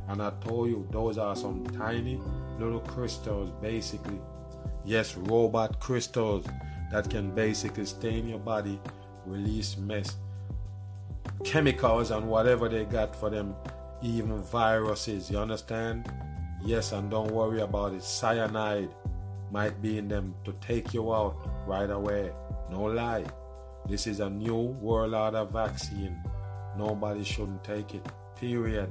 And 0.09 0.22
I 0.22 0.31
told 0.40 0.68
you 0.68 0.87
those 0.90 1.18
are 1.18 1.37
some 1.37 1.64
tiny 1.66 2.20
little 2.59 2.81
crystals 2.81 3.50
basically 3.62 4.18
Yes, 4.85 5.16
robot 5.16 5.78
crystals 5.78 6.44
that 6.90 7.09
can 7.09 7.31
basically 7.31 7.87
stay 7.87 8.18
in 8.18 8.28
your 8.28 8.40
body, 8.40 8.81
release 9.24 9.76
mess, 9.76 10.16
chemicals 11.44 12.11
and 12.11 12.28
whatever 12.28 12.68
they 12.68 12.85
got 12.85 13.14
for 13.14 13.31
them, 13.31 13.55
even 14.02 14.42
viruses. 14.42 15.31
You 15.31 15.38
understand? 15.38 16.11
Yes, 16.64 16.90
and 16.90 17.09
don't 17.11 17.31
worry 17.31 17.61
about 17.61 17.94
it. 17.94 18.02
Cyanide 18.02 18.90
might 19.52 19.81
be 19.81 19.98
in 19.98 20.09
them 20.09 20.35
to 20.44 20.52
take 20.61 20.92
you 20.92 21.14
out 21.14 21.37
right 21.64 21.90
away. 21.90 22.33
No 22.68 22.83
lie. 22.83 23.24
This 23.88 24.09
is 24.09 24.18
a 24.18 24.31
new 24.31 24.57
world 24.57 25.14
order 25.14 25.44
vaccine. 25.44 26.20
Nobody 26.76 27.24
shouldn't 27.24 27.64
take 27.64 27.94
it. 27.94 28.06
Period. 28.37 28.90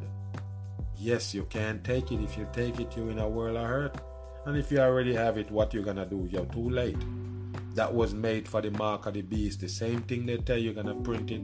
Yes, 0.97 1.33
you 1.33 1.45
can 1.45 1.81
take 1.83 2.11
it. 2.11 2.21
If 2.21 2.37
you 2.37 2.47
take 2.53 2.79
it, 2.79 2.95
you're 2.95 3.09
in 3.09 3.19
a 3.19 3.27
world 3.27 3.57
of 3.57 3.67
hurt. 3.67 3.95
And 4.45 4.57
if 4.57 4.71
you 4.71 4.79
already 4.79 5.13
have 5.13 5.37
it, 5.37 5.49
what 5.51 5.73
you're 5.73 5.83
gonna 5.83 6.05
do? 6.05 6.27
You're 6.31 6.45
too 6.45 6.69
late. 6.69 6.97
That 7.75 7.93
was 7.93 8.13
made 8.13 8.47
for 8.47 8.61
the 8.61 8.71
mark 8.71 9.05
of 9.05 9.13
the 9.13 9.21
beast. 9.21 9.61
The 9.61 9.69
same 9.69 10.01
thing 10.01 10.25
they 10.25 10.37
tell 10.37 10.57
you 10.57 10.73
gonna 10.73 10.95
print 10.95 11.31
it 11.31 11.43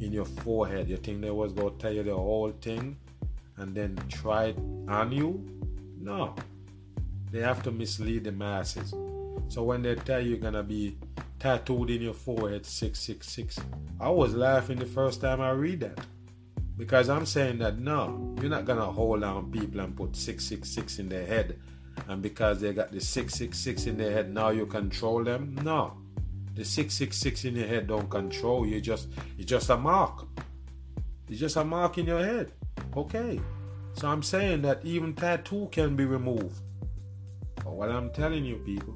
in 0.00 0.12
your 0.12 0.24
forehead. 0.24 0.88
You 0.88 0.96
think 0.96 1.20
they 1.20 1.30
was 1.30 1.52
gonna 1.52 1.72
tell 1.78 1.92
you 1.92 2.02
the 2.02 2.14
whole 2.14 2.52
thing 2.52 2.96
and 3.56 3.74
then 3.74 3.98
try 4.08 4.46
it 4.46 4.58
on 4.88 5.12
you? 5.12 5.44
No. 6.00 6.34
They 7.30 7.40
have 7.40 7.62
to 7.64 7.70
mislead 7.70 8.24
the 8.24 8.32
masses. 8.32 8.94
So 9.48 9.62
when 9.62 9.82
they 9.82 9.94
tell 9.96 10.20
you 10.20 10.30
you're 10.30 10.38
gonna 10.38 10.62
be 10.62 10.96
tattooed 11.44 11.90
in 11.90 12.00
your 12.00 12.14
forehead 12.14 12.64
666, 12.64 13.60
I 14.00 14.08
was 14.08 14.34
laughing 14.34 14.78
the 14.78 14.86
first 14.86 15.20
time 15.20 15.42
I 15.42 15.50
read 15.50 15.80
that. 15.80 16.00
Because 16.78 17.10
I'm 17.10 17.26
saying 17.26 17.58
that 17.58 17.78
no, 17.78 18.34
you're 18.40 18.48
not 18.48 18.64
gonna 18.64 18.86
hold 18.86 19.22
on 19.22 19.52
people 19.52 19.80
and 19.80 19.94
put 19.94 20.16
666 20.16 21.00
in 21.00 21.10
their 21.10 21.26
head 21.26 21.58
and 22.08 22.22
because 22.22 22.62
they 22.62 22.72
got 22.72 22.92
the 22.92 23.00
666 23.00 23.86
in 23.86 23.98
their 23.98 24.10
head, 24.10 24.32
now 24.32 24.48
you 24.48 24.64
control 24.64 25.22
them? 25.22 25.54
No. 25.62 25.98
The 26.54 26.64
666 26.64 27.44
in 27.44 27.56
your 27.56 27.66
head 27.66 27.88
don't 27.88 28.08
control 28.08 28.66
you. 28.66 28.80
Just 28.80 29.08
it's 29.36 29.50
just 29.50 29.68
a 29.68 29.76
mark. 29.76 30.26
It's 31.28 31.40
just 31.40 31.56
a 31.56 31.64
mark 31.64 31.98
in 31.98 32.06
your 32.06 32.24
head. 32.24 32.52
Okay. 32.96 33.38
So 33.92 34.08
I'm 34.08 34.22
saying 34.22 34.62
that 34.62 34.80
even 34.82 35.12
tattoo 35.12 35.68
can 35.70 35.94
be 35.94 36.06
removed. 36.06 36.58
But 37.56 37.74
what 37.74 37.90
I'm 37.90 38.10
telling 38.12 38.46
you, 38.46 38.56
people, 38.56 38.94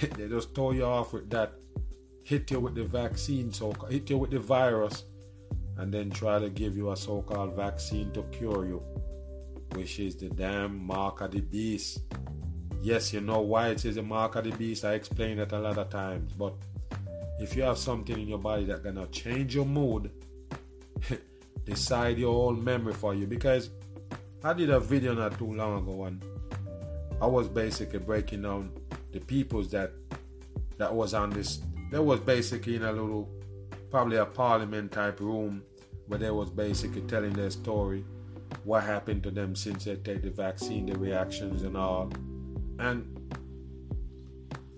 they 0.00 0.28
just 0.28 0.54
throw 0.54 0.72
you 0.72 0.84
off 0.84 1.12
with 1.12 1.30
that, 1.30 1.52
hit 2.22 2.50
you 2.50 2.60
with 2.60 2.74
the 2.74 2.84
vaccine, 2.84 3.52
so 3.52 3.72
hit 3.88 4.10
you 4.10 4.18
with 4.18 4.30
the 4.30 4.38
virus, 4.38 5.04
and 5.76 5.92
then 5.92 6.10
try 6.10 6.38
to 6.38 6.50
give 6.50 6.76
you 6.76 6.90
a 6.90 6.96
so-called 6.96 7.54
vaccine 7.54 8.10
to 8.12 8.22
cure 8.24 8.66
you 8.66 8.82
which 9.74 9.98
is 9.98 10.16
the 10.16 10.28
damn 10.30 10.84
mark 10.86 11.20
of 11.20 11.32
the 11.32 11.40
beast. 11.40 12.00
Yes, 12.82 13.12
you 13.12 13.20
know 13.20 13.40
why 13.40 13.68
it 13.68 13.84
is 13.84 13.96
the 13.96 14.02
mark 14.02 14.36
of 14.36 14.44
the 14.44 14.50
beast. 14.50 14.84
I 14.84 14.94
explained 14.94 15.40
that 15.40 15.52
a 15.52 15.58
lot 15.58 15.78
of 15.78 15.90
times, 15.90 16.32
but 16.32 16.54
if 17.40 17.56
you 17.56 17.62
have 17.62 17.78
something 17.78 18.18
in 18.18 18.28
your 18.28 18.38
body 18.38 18.64
that 18.66 18.82
gonna 18.82 19.06
change 19.08 19.54
your 19.54 19.66
mood, 19.66 20.10
decide 21.64 22.18
your 22.18 22.32
whole 22.32 22.54
memory 22.54 22.94
for 22.94 23.14
you. 23.14 23.26
Because 23.26 23.70
I 24.42 24.52
did 24.52 24.70
a 24.70 24.80
video 24.80 25.14
not 25.14 25.38
too 25.38 25.52
long 25.52 25.82
ago 25.82 26.04
and 26.04 26.22
I 27.20 27.26
was 27.26 27.48
basically 27.48 27.98
breaking 27.98 28.42
down 28.42 28.70
the 29.18 29.24
peoples 29.24 29.70
that 29.70 29.92
that 30.78 30.94
was 30.94 31.14
on 31.14 31.30
this. 31.30 31.60
That 31.90 32.02
was 32.02 32.20
basically 32.20 32.76
in 32.76 32.84
a 32.84 32.92
little, 32.92 33.28
probably 33.90 34.18
a 34.18 34.26
parliament 34.26 34.92
type 34.92 35.20
room 35.20 35.62
where 36.06 36.18
they 36.18 36.30
was 36.30 36.50
basically 36.50 37.02
telling 37.02 37.32
their 37.32 37.50
story 37.50 38.04
what 38.64 38.84
happened 38.84 39.22
to 39.24 39.30
them 39.30 39.54
since 39.56 39.84
they 39.84 39.96
take 39.96 40.22
the 40.22 40.30
vaccine, 40.30 40.86
the 40.86 40.98
reactions 40.98 41.62
and 41.62 41.76
all. 41.76 42.12
And 42.78 43.14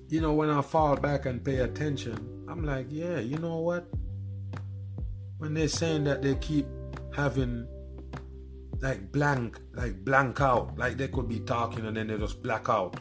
you 0.09 0.21
know, 0.21 0.33
when 0.33 0.51
I 0.51 0.63
fall 0.63 0.97
back 0.97 1.27
and 1.27 1.45
pay 1.45 1.59
attention, 1.59 2.47
I'm 2.49 2.65
like, 2.65 2.87
yeah, 2.89 3.21
you 3.21 3.39
know 3.39 3.59
what? 3.59 3.87
When 5.39 5.55
they're 5.55 5.69
saying 5.69 6.05
that 6.05 6.23
they 6.23 6.35
keep 6.37 6.67
having 7.15 7.67
like 8.81 9.13
blank, 9.13 9.61
like 9.75 10.05
blank 10.05 10.41
out, 10.41 10.79
like 10.79 10.97
they 10.97 11.09
could 11.09 11.29
be 11.29 11.41
talking 11.41 11.87
and 11.87 11.97
then 11.97 12.07
they 12.09 12.17
just 12.17 12.43
black 12.43 12.69
out. 12.69 12.99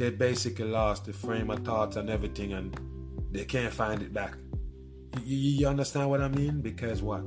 They 0.00 0.08
basically 0.08 0.64
lost 0.64 1.04
the 1.04 1.12
frame 1.12 1.50
of 1.50 1.58
thoughts 1.58 1.96
and 1.96 2.08
everything 2.08 2.54
and 2.54 2.74
they 3.32 3.44
can't 3.44 3.70
find 3.70 4.00
it 4.00 4.14
back. 4.14 4.32
You, 5.22 5.36
you 5.36 5.68
understand 5.68 6.08
what 6.08 6.22
I 6.22 6.28
mean? 6.28 6.62
Because 6.62 7.02
what? 7.02 7.22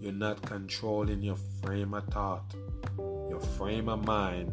You're 0.00 0.10
not 0.10 0.42
controlling 0.42 1.22
your 1.22 1.36
frame 1.62 1.94
of 1.94 2.06
thought, 2.06 2.56
your 2.98 3.38
frame 3.56 3.88
of 3.88 4.04
mind. 4.04 4.52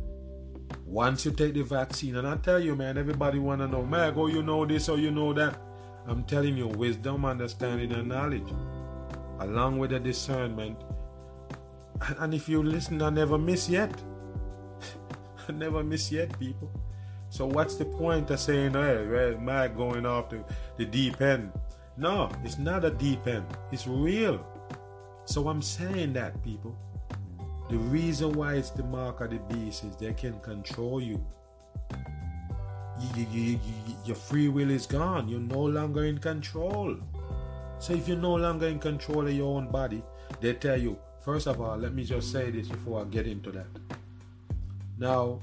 Once 0.86 1.25
you 1.25 1.32
take 1.32 1.56
the 1.56 1.63
vaccine, 1.63 2.17
and 2.17 2.27
I 2.27 2.38
tell 2.38 2.60
you, 2.60 2.75
man, 2.75 2.99
everybody 2.99 3.39
wanna 3.39 3.67
know, 3.67 3.84
man, 3.84 4.13
go, 4.13 4.27
you 4.27 4.43
know 4.43 4.63
this 4.63 4.88
or 4.88 4.99
you 4.99 5.10
know 5.10 5.34
that. 5.34 5.60
I'm 6.06 6.23
telling 6.23 6.56
you, 6.56 6.67
wisdom, 6.67 7.25
understanding, 7.25 7.93
and 7.93 8.10
knowledge, 8.10 8.47
along 9.39 9.80
with 9.80 9.89
the 9.89 9.99
discernment. 9.99 10.77
And 12.19 12.36
if 12.36 12.47
you 12.47 12.62
listen, 12.62 13.01
I 13.01 13.10
never 13.10 13.39
miss 13.39 13.67
yet. 13.69 13.89
I 15.49 15.51
never 15.51 15.84
miss 15.84 16.12
yet, 16.12 16.39
people. 16.39 16.71
So 17.29 17.45
what's 17.45 17.75
the 17.75 17.85
point 17.85 18.29
of 18.31 18.39
saying, 18.39 18.73
hey, 18.73 19.05
well, 19.05 19.49
I 19.49 19.67
going 19.67 20.05
off 20.05 20.29
the, 20.29 20.43
the 20.77 20.85
deep 20.85 21.21
end? 21.21 21.51
No, 21.97 22.29
it's 22.43 22.57
not 22.57 22.85
a 22.85 22.91
deep 22.91 23.27
end. 23.27 23.45
It's 23.71 23.87
real. 23.87 24.45
So 25.25 25.49
I'm 25.49 25.61
saying 25.61 26.13
that, 26.13 26.41
people. 26.43 26.77
The 27.69 27.77
reason 27.77 28.31
why 28.31 28.53
it's 28.55 28.69
the 28.69 28.83
mark 28.83 29.19
of 29.19 29.31
the 29.31 29.39
beast 29.53 29.83
is 29.83 29.95
they 29.97 30.13
can 30.13 30.39
control 30.39 31.01
you. 31.01 31.23
You, 32.99 33.27
you, 33.29 33.41
you, 33.41 33.59
your 34.05 34.15
free 34.15 34.47
will 34.47 34.71
is 34.71 34.85
gone. 34.85 35.27
You're 35.27 35.39
no 35.39 35.59
longer 35.59 36.05
in 36.05 36.17
control. 36.17 36.95
So 37.79 37.93
if 37.93 38.07
you're 38.07 38.17
no 38.17 38.35
longer 38.35 38.67
in 38.67 38.79
control 38.79 39.27
of 39.27 39.33
your 39.33 39.57
own 39.57 39.69
body, 39.69 40.01
they 40.39 40.53
tell 40.53 40.79
you, 40.79 40.97
first 41.19 41.47
of 41.47 41.59
all, 41.59 41.77
let 41.77 41.93
me 41.93 42.03
just 42.03 42.31
say 42.31 42.49
this 42.51 42.67
before 42.67 43.01
I 43.01 43.03
get 43.05 43.27
into 43.27 43.51
that. 43.51 43.67
Now, 44.97 45.41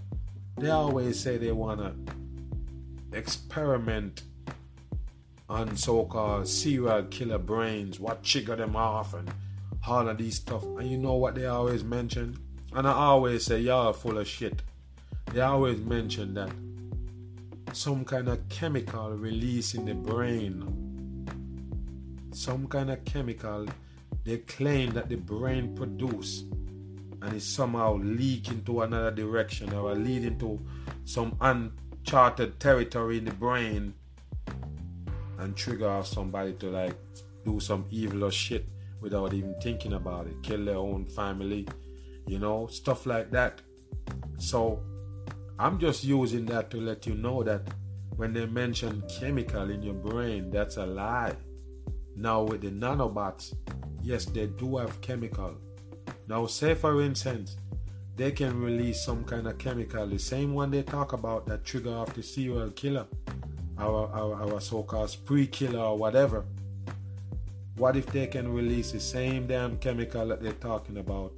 they 0.57 0.71
always 0.71 1.19
say 1.19 1.37
they 1.37 1.53
want 1.53 1.81
to 1.81 1.95
experiment 3.17 4.23
on 5.49 5.77
so-called 5.77 6.49
serial 6.49 7.03
killer 7.05 7.38
brains, 7.38 8.01
what 8.01 8.23
trigger 8.23 8.57
them 8.57 8.77
off 8.77 9.14
and 9.14 9.31
all 9.87 10.09
of 10.09 10.19
these 10.19 10.37
stuff. 10.37 10.64
And 10.64 10.90
you 10.90 10.99
know 10.99 11.14
what 11.14 11.35
they 11.35 11.47
always 11.47 11.85
mention? 11.85 12.38
And 12.73 12.88
I 12.88 12.93
always 12.93 13.45
say, 13.45 13.61
y'all 13.61 13.93
full 13.93 14.19
of 14.19 14.27
shit. 14.27 14.62
They 15.33 15.40
always 15.40 15.81
mention 15.81 16.35
that 16.35 16.51
some 17.73 18.05
kind 18.05 18.29
of 18.29 18.49
chemical 18.49 19.11
release 19.11 19.75
in 19.75 19.85
the 19.85 19.95
brain. 19.95 21.27
Some 22.33 22.67
kind 22.67 22.90
of 22.90 23.05
chemical 23.05 23.67
they 24.25 24.38
claim 24.38 24.93
that 24.93 25.09
the 25.11 25.17
brain 25.17 25.77
produce 25.77 26.45
and 27.25 27.35
is 27.35 27.45
somehow 27.47 27.97
leak 27.97 28.49
into 28.49 28.83
another 28.83 29.11
direction 29.11 29.73
or 29.73 29.95
lead 29.95 30.25
into 30.25 30.61
some 31.05 31.35
uncharted 31.41 32.61
territory 32.61 33.17
in 33.19 33.25
the 33.25 33.33
brain 33.33 33.95
and 35.39 35.57
trigger 35.57 35.89
off 35.89 36.07
somebody 36.07 36.53
to 36.53 36.67
like 36.67 36.95
do 37.47 37.59
some 37.61 37.87
evil 37.91 38.25
or 38.25 38.31
shit 38.31 38.67
without 39.01 39.33
even 39.33 39.55
thinking 39.63 39.95
about 39.95 40.27
it, 40.27 40.43
kill 40.43 40.65
their 40.67 40.77
own 40.77 41.07
family, 41.07 41.67
you 42.27 42.39
know, 42.39 42.67
stuff 42.67 43.07
like 43.07 43.31
that. 43.31 43.63
So 44.39 44.83
I'm 45.59 45.79
just 45.79 46.05
using 46.05 46.45
that 46.47 46.71
to 46.73 46.81
let 46.81 47.07
you 47.07 47.15
know 47.15 47.43
that 47.43 47.63
when 48.17 48.35
they 48.35 48.45
mention 48.45 49.03
chemical 49.09 49.71
in 49.71 49.83
your 49.83 49.95
brain, 49.95 50.51
that's 50.51 50.77
a 50.77 50.85
lie. 50.85 51.35
Now 52.17 52.43
with 52.43 52.61
the 52.61 52.71
nanobots, 52.71 53.55
yes, 54.03 54.27
they 54.27 54.47
do 54.47 54.77
have 54.77 55.01
chemical. 55.01 55.57
Now 56.27 56.47
say 56.47 56.75
for 56.75 57.03
instance, 57.03 57.57
they 58.17 58.31
can 58.33 58.61
release 58.61 59.05
some 59.05 59.25
kind 59.25 59.47
of 59.47 59.59
chemical, 59.59 60.07
the 60.07 60.19
same 60.19 60.55
one 60.55 60.71
they 60.71 60.83
talk 60.83 61.13
about 61.13 61.47
that 61.47 61.65
trigger 61.65 61.95
off 61.95 62.15
the 62.15 62.23
serial 62.23 62.71
killer, 62.71 63.07
our 63.79 64.09
our, 64.13 64.53
our 64.53 64.61
so-called 64.61 65.11
spree 65.11 65.47
killer 65.47 65.81
or 65.81 65.99
whatever. 65.99 66.45
What 67.77 67.97
if 67.97 68.07
they 68.07 68.29
can 68.29 68.53
release 68.53 68.93
the 68.93 69.01
same 69.01 69.49
damn 69.49 69.79
chemical 69.79 70.29
that 70.29 70.41
they're 70.41 70.53
talking 70.53 70.99
about 70.99 71.33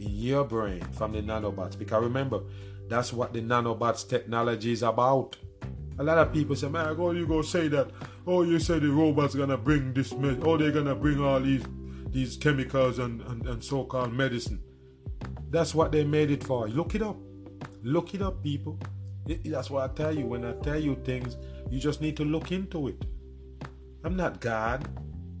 in 0.00 0.08
your 0.08 0.44
brain 0.44 0.80
from 0.92 1.12
the 1.12 1.20
nanobots? 1.20 1.78
Because 1.78 2.02
remember, 2.02 2.40
that's 2.88 3.12
what 3.12 3.34
the 3.34 3.42
nanobots 3.42 4.08
technology 4.08 4.72
is 4.72 4.82
about. 4.82 5.36
A 5.98 6.02
lot 6.02 6.16
of 6.16 6.32
people 6.32 6.56
say, 6.56 6.68
man, 6.68 6.96
oh, 6.98 7.10
you 7.10 7.26
go 7.26 7.42
say 7.42 7.68
that. 7.68 7.90
Oh, 8.26 8.42
you 8.42 8.58
say 8.58 8.78
the 8.78 8.88
robots 8.88 9.34
gonna 9.34 9.58
bring 9.58 9.92
this, 9.92 10.14
med- 10.14 10.42
oh, 10.42 10.56
they're 10.56 10.70
gonna 10.70 10.94
bring 10.94 11.20
all 11.20 11.40
these 11.40 11.64
these 12.10 12.36
chemicals 12.36 12.98
and, 12.98 13.20
and, 13.22 13.46
and 13.46 13.62
so-called 13.62 14.12
medicine. 14.12 14.60
That's 15.50 15.74
what 15.74 15.92
they 15.92 16.04
made 16.04 16.30
it 16.30 16.44
for. 16.44 16.68
Look 16.68 16.94
it 16.94 17.02
up. 17.02 17.16
Look 17.82 18.14
it 18.14 18.22
up, 18.22 18.42
people. 18.42 18.78
It, 19.26 19.50
that's 19.50 19.70
what 19.70 19.90
I 19.90 19.94
tell 19.94 20.16
you. 20.16 20.26
When 20.26 20.44
I 20.44 20.52
tell 20.62 20.80
you 20.80 20.96
things, 21.04 21.36
you 21.70 21.78
just 21.78 22.00
need 22.00 22.16
to 22.16 22.24
look 22.24 22.52
into 22.52 22.88
it. 22.88 23.04
I'm 24.04 24.16
not 24.16 24.40
God. 24.40 24.88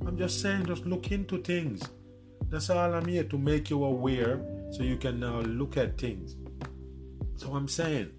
I'm 0.06 0.16
just 0.16 0.40
saying, 0.40 0.66
just 0.66 0.86
look 0.86 1.10
into 1.10 1.42
things. 1.42 1.82
That's 2.50 2.70
all 2.70 2.94
I'm 2.94 3.06
here 3.06 3.24
to 3.24 3.38
make 3.38 3.70
you 3.70 3.84
aware 3.84 4.40
so 4.70 4.82
you 4.82 4.96
can 4.96 5.20
now 5.20 5.40
look 5.40 5.76
at 5.76 5.98
things. 5.98 6.36
So 7.36 7.52
I'm 7.54 7.68
saying, 7.68 8.10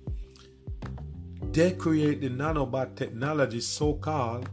they 1.52 1.72
create 1.72 2.22
the 2.22 2.30
nanobot 2.30 2.96
technology 2.96 3.62
so 3.62 3.94
called 3.94 4.50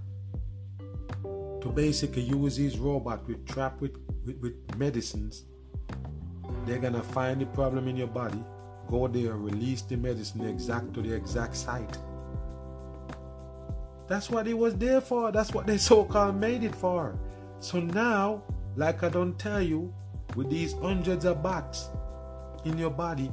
to 1.61 1.69
basically 1.69 2.23
use 2.23 2.57
these 2.57 2.79
robots 2.79 3.27
with 3.27 3.47
trap 3.47 3.81
with, 3.81 3.97
with, 4.25 4.39
with 4.41 4.77
medicines. 4.77 5.45
They're 6.65 6.79
gonna 6.79 7.03
find 7.03 7.41
the 7.41 7.47
problem 7.47 7.89
in 7.89 7.97
your 7.97 8.09
body, 8.09 8.43
go 8.89 9.09
there, 9.09 9.35
release 9.37 9.83
the 9.83 9.97
medicine 9.97 10.47
exact 10.47 10.95
to 10.95 11.03
the 11.03 11.13
exact 11.13 11.57
site. 11.57 11.99
That's 14.09 14.31
what 14.31 14.47
it 14.47 14.55
was 14.55 14.77
there 14.77 15.01
for. 15.01 15.33
That's 15.33 15.53
what 15.53 15.67
they 15.67 15.79
so 15.91 16.05
called 16.05 16.37
made 16.37 16.63
it 16.63 16.75
for. 16.75 17.19
So 17.61 17.81
now, 17.81 18.43
like 18.77 19.03
I 19.03 19.09
don't 19.09 19.39
tell 19.39 19.63
you, 19.63 19.93
with 20.35 20.51
these 20.51 20.75
hundreds 20.75 21.25
of 21.25 21.43
bots 21.43 21.89
in 22.65 22.79
your 22.79 22.91
body, 22.91 23.33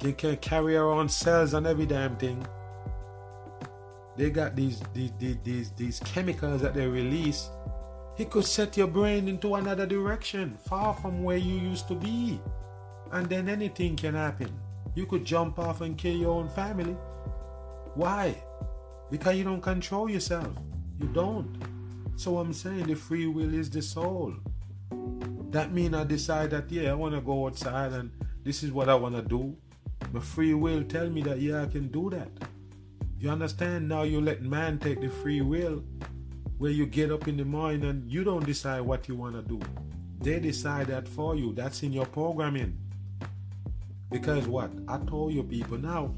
they 0.00 0.12
can 0.12 0.36
carry 0.36 0.76
around 0.76 1.10
cells 1.10 1.54
and 1.54 1.66
every 1.66 1.86
damn 1.86 2.16
thing. 2.16 2.44
They 4.16 4.30
got 4.30 4.56
these 4.56 4.80
these 4.94 5.12
these 5.18 5.36
these, 5.44 5.70
these 5.72 6.00
chemicals 6.00 6.62
that 6.62 6.74
they 6.74 6.86
release. 6.86 7.50
It 8.18 8.30
could 8.30 8.44
set 8.44 8.76
your 8.76 8.88
brain 8.88 9.28
into 9.28 9.54
another 9.54 9.86
direction, 9.86 10.58
far 10.66 10.92
from 10.92 11.22
where 11.22 11.36
you 11.36 11.54
used 11.54 11.86
to 11.86 11.94
be. 11.94 12.40
And 13.12 13.28
then 13.28 13.48
anything 13.48 13.94
can 13.94 14.14
happen. 14.14 14.50
You 14.96 15.06
could 15.06 15.24
jump 15.24 15.60
off 15.60 15.82
and 15.82 15.96
kill 15.96 16.16
your 16.16 16.32
own 16.32 16.48
family. 16.48 16.96
Why? 17.94 18.42
Because 19.08 19.36
you 19.36 19.44
don't 19.44 19.62
control 19.62 20.10
yourself. 20.10 20.48
You 21.00 21.06
don't. 21.06 21.62
So 22.16 22.38
I'm 22.38 22.52
saying 22.52 22.88
the 22.88 22.96
free 22.96 23.28
will 23.28 23.54
is 23.54 23.70
the 23.70 23.82
soul. 23.82 24.34
That 25.50 25.72
mean 25.72 25.94
I 25.94 26.02
decide 26.02 26.50
that 26.50 26.72
yeah, 26.72 26.90
I 26.90 26.94
want 26.94 27.14
to 27.14 27.20
go 27.20 27.46
outside 27.46 27.92
and 27.92 28.10
this 28.42 28.64
is 28.64 28.72
what 28.72 28.88
I 28.88 28.96
want 28.96 29.14
to 29.14 29.22
do. 29.22 29.56
My 30.12 30.20
free 30.20 30.54
will 30.54 30.82
tell 30.82 31.08
me 31.08 31.22
that 31.22 31.40
yeah, 31.40 31.62
I 31.62 31.66
can 31.66 31.86
do 31.86 32.10
that. 32.10 32.30
You 33.20 33.30
understand? 33.30 33.88
Now 33.88 34.02
you 34.02 34.20
let 34.20 34.42
man 34.42 34.80
take 34.80 35.00
the 35.00 35.08
free 35.08 35.40
will 35.40 35.84
where 36.58 36.70
you 36.70 36.86
get 36.86 37.10
up 37.10 37.28
in 37.28 37.36
the 37.36 37.44
morning 37.44 37.84
and 37.84 38.10
you 38.10 38.24
don't 38.24 38.44
decide 38.44 38.80
what 38.80 39.08
you 39.08 39.14
want 39.14 39.34
to 39.34 39.42
do. 39.42 39.60
They 40.20 40.40
decide 40.40 40.88
that 40.88 41.06
for 41.06 41.36
you. 41.36 41.52
That's 41.52 41.82
in 41.82 41.92
your 41.92 42.06
programming. 42.06 42.76
Because 44.10 44.46
what? 44.48 44.70
I 44.88 44.98
told 44.98 45.32
you 45.32 45.44
people 45.44 45.78
now, 45.78 46.14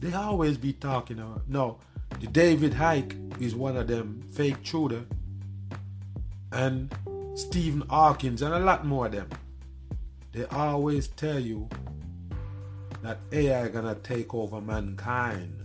they 0.00 0.12
always 0.12 0.58
be 0.58 0.74
talking 0.74 1.18
about 1.18 1.48
no, 1.48 1.78
the 2.20 2.26
David 2.26 2.72
Icke 2.72 3.40
is 3.40 3.54
one 3.54 3.76
of 3.76 3.86
them 3.86 4.22
fake 4.30 4.58
shooter 4.62 5.04
and 6.52 6.94
Stephen 7.34 7.82
Hawkins 7.88 8.42
and 8.42 8.52
a 8.54 8.58
lot 8.58 8.84
more 8.84 9.06
of 9.06 9.12
them. 9.12 9.28
They 10.32 10.44
always 10.46 11.08
tell 11.08 11.38
you 11.38 11.68
that 13.02 13.18
AI 13.32 13.68
gonna 13.68 13.94
take 13.94 14.34
over 14.34 14.60
mankind. 14.60 15.57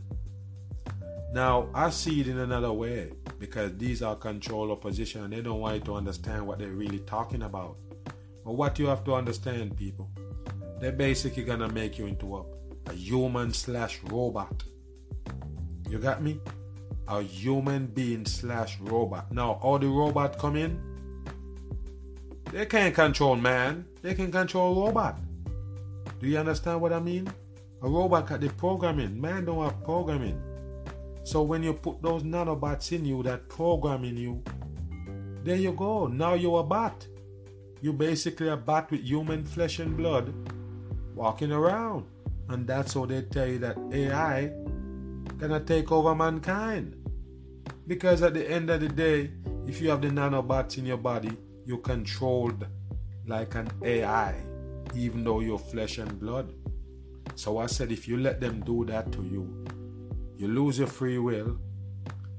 Now 1.33 1.67
I 1.73 1.89
see 1.89 2.21
it 2.21 2.27
in 2.27 2.37
another 2.37 2.71
way 2.71 3.11
because 3.39 3.75
these 3.77 4.03
are 4.03 4.15
control 4.15 4.71
opposition 4.71 5.23
and 5.23 5.33
they 5.33 5.41
don't 5.41 5.59
want 5.59 5.75
you 5.75 5.81
to 5.81 5.95
understand 5.95 6.45
what 6.45 6.59
they're 6.59 6.69
really 6.69 6.99
talking 6.99 7.41
about. 7.41 7.75
But 8.45 8.53
what 8.53 8.77
you 8.77 8.85
have 8.85 9.03
to 9.05 9.15
understand, 9.15 9.75
people, 9.75 10.11
they're 10.79 10.91
basically 10.91 11.43
gonna 11.43 11.69
make 11.69 11.97
you 11.97 12.05
into 12.05 12.35
a, 12.35 12.43
a 12.85 12.93
human 12.93 13.51
slash 13.51 13.99
robot. 14.03 14.63
You 15.89 15.97
got 15.97 16.21
me? 16.21 16.39
A 17.07 17.23
human 17.23 17.87
being 17.87 18.27
slash 18.27 18.79
robot. 18.79 19.31
Now, 19.31 19.53
all 19.63 19.79
the 19.79 19.87
robot 19.87 20.37
come 20.37 20.55
in, 20.55 20.79
they 22.51 22.67
can't 22.67 22.93
control 22.93 23.35
man. 23.35 23.85
They 24.03 24.13
can 24.13 24.31
control 24.31 24.85
robot. 24.85 25.19
Do 26.19 26.27
you 26.27 26.37
understand 26.37 26.79
what 26.79 26.93
I 26.93 26.99
mean? 26.99 27.27
A 27.81 27.89
robot 27.89 28.27
got 28.27 28.39
the 28.39 28.49
programming. 28.49 29.19
Man 29.19 29.45
don't 29.45 29.63
have 29.63 29.83
programming. 29.83 30.39
So 31.23 31.41
when 31.41 31.63
you 31.63 31.73
put 31.73 32.01
those 32.01 32.23
nanobots 32.23 32.91
in 32.91 33.05
you 33.05 33.23
that 33.23 33.47
program 33.47 34.03
in 34.03 34.17
you, 34.17 34.43
there 35.43 35.55
you 35.55 35.71
go. 35.71 36.07
Now 36.07 36.33
you're 36.33 36.59
a 36.59 36.63
bot. 36.63 37.07
You're 37.81 37.93
basically 37.93 38.49
a 38.49 38.57
bot 38.57 38.91
with 38.91 39.01
human 39.01 39.43
flesh 39.43 39.79
and 39.79 39.95
blood 39.95 40.33
walking 41.15 41.51
around. 41.51 42.05
And 42.49 42.67
that's 42.67 42.93
how 42.93 43.05
they 43.05 43.21
tell 43.23 43.47
you 43.47 43.59
that 43.59 43.77
AI 43.91 44.51
gonna 45.37 45.59
take 45.59 45.91
over 45.91 46.13
mankind. 46.13 46.95
Because 47.87 48.21
at 48.21 48.33
the 48.33 48.49
end 48.49 48.69
of 48.69 48.81
the 48.81 48.89
day, 48.89 49.31
if 49.67 49.81
you 49.81 49.89
have 49.89 50.01
the 50.01 50.09
nanobots 50.09 50.77
in 50.77 50.85
your 50.85 50.97
body, 50.97 51.37
you're 51.65 51.77
controlled 51.77 52.65
like 53.27 53.55
an 53.55 53.69
AI, 53.83 54.35
even 54.95 55.23
though 55.23 55.39
you're 55.39 55.57
flesh 55.57 55.97
and 55.97 56.19
blood. 56.19 56.53
So 57.35 57.57
I 57.57 57.67
said, 57.67 57.91
if 57.91 58.07
you 58.07 58.17
let 58.17 58.39
them 58.39 58.61
do 58.61 58.85
that 58.85 59.11
to 59.13 59.23
you, 59.23 59.62
you 60.43 60.49
lose 60.49 60.77
your 60.77 60.87
free 60.87 61.19
will 61.19 61.57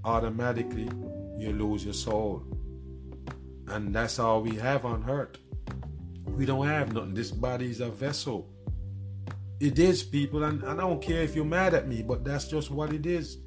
automatically. 0.04 0.90
you 1.38 1.52
lose 1.54 1.86
your 1.86 1.94
soul. 1.94 2.42
And 3.68 3.94
that's 3.94 4.18
all 4.18 4.42
we 4.42 4.56
have 4.56 4.84
on 4.84 5.08
earth. 5.08 5.38
We 6.26 6.44
don't 6.44 6.66
have 6.66 6.92
nothing. 6.92 7.14
This 7.14 7.30
body 7.30 7.70
is 7.70 7.80
a 7.80 7.88
vessel. 7.88 8.46
It 9.58 9.78
is, 9.78 10.02
people, 10.02 10.44
and 10.44 10.62
I 10.66 10.76
don't 10.76 11.00
care 11.00 11.22
if 11.22 11.34
you're 11.34 11.46
mad 11.46 11.72
at 11.72 11.88
me, 11.88 12.02
but 12.02 12.24
that's 12.26 12.46
just 12.46 12.70
what 12.70 12.92
it 12.92 13.06
is. 13.06 13.38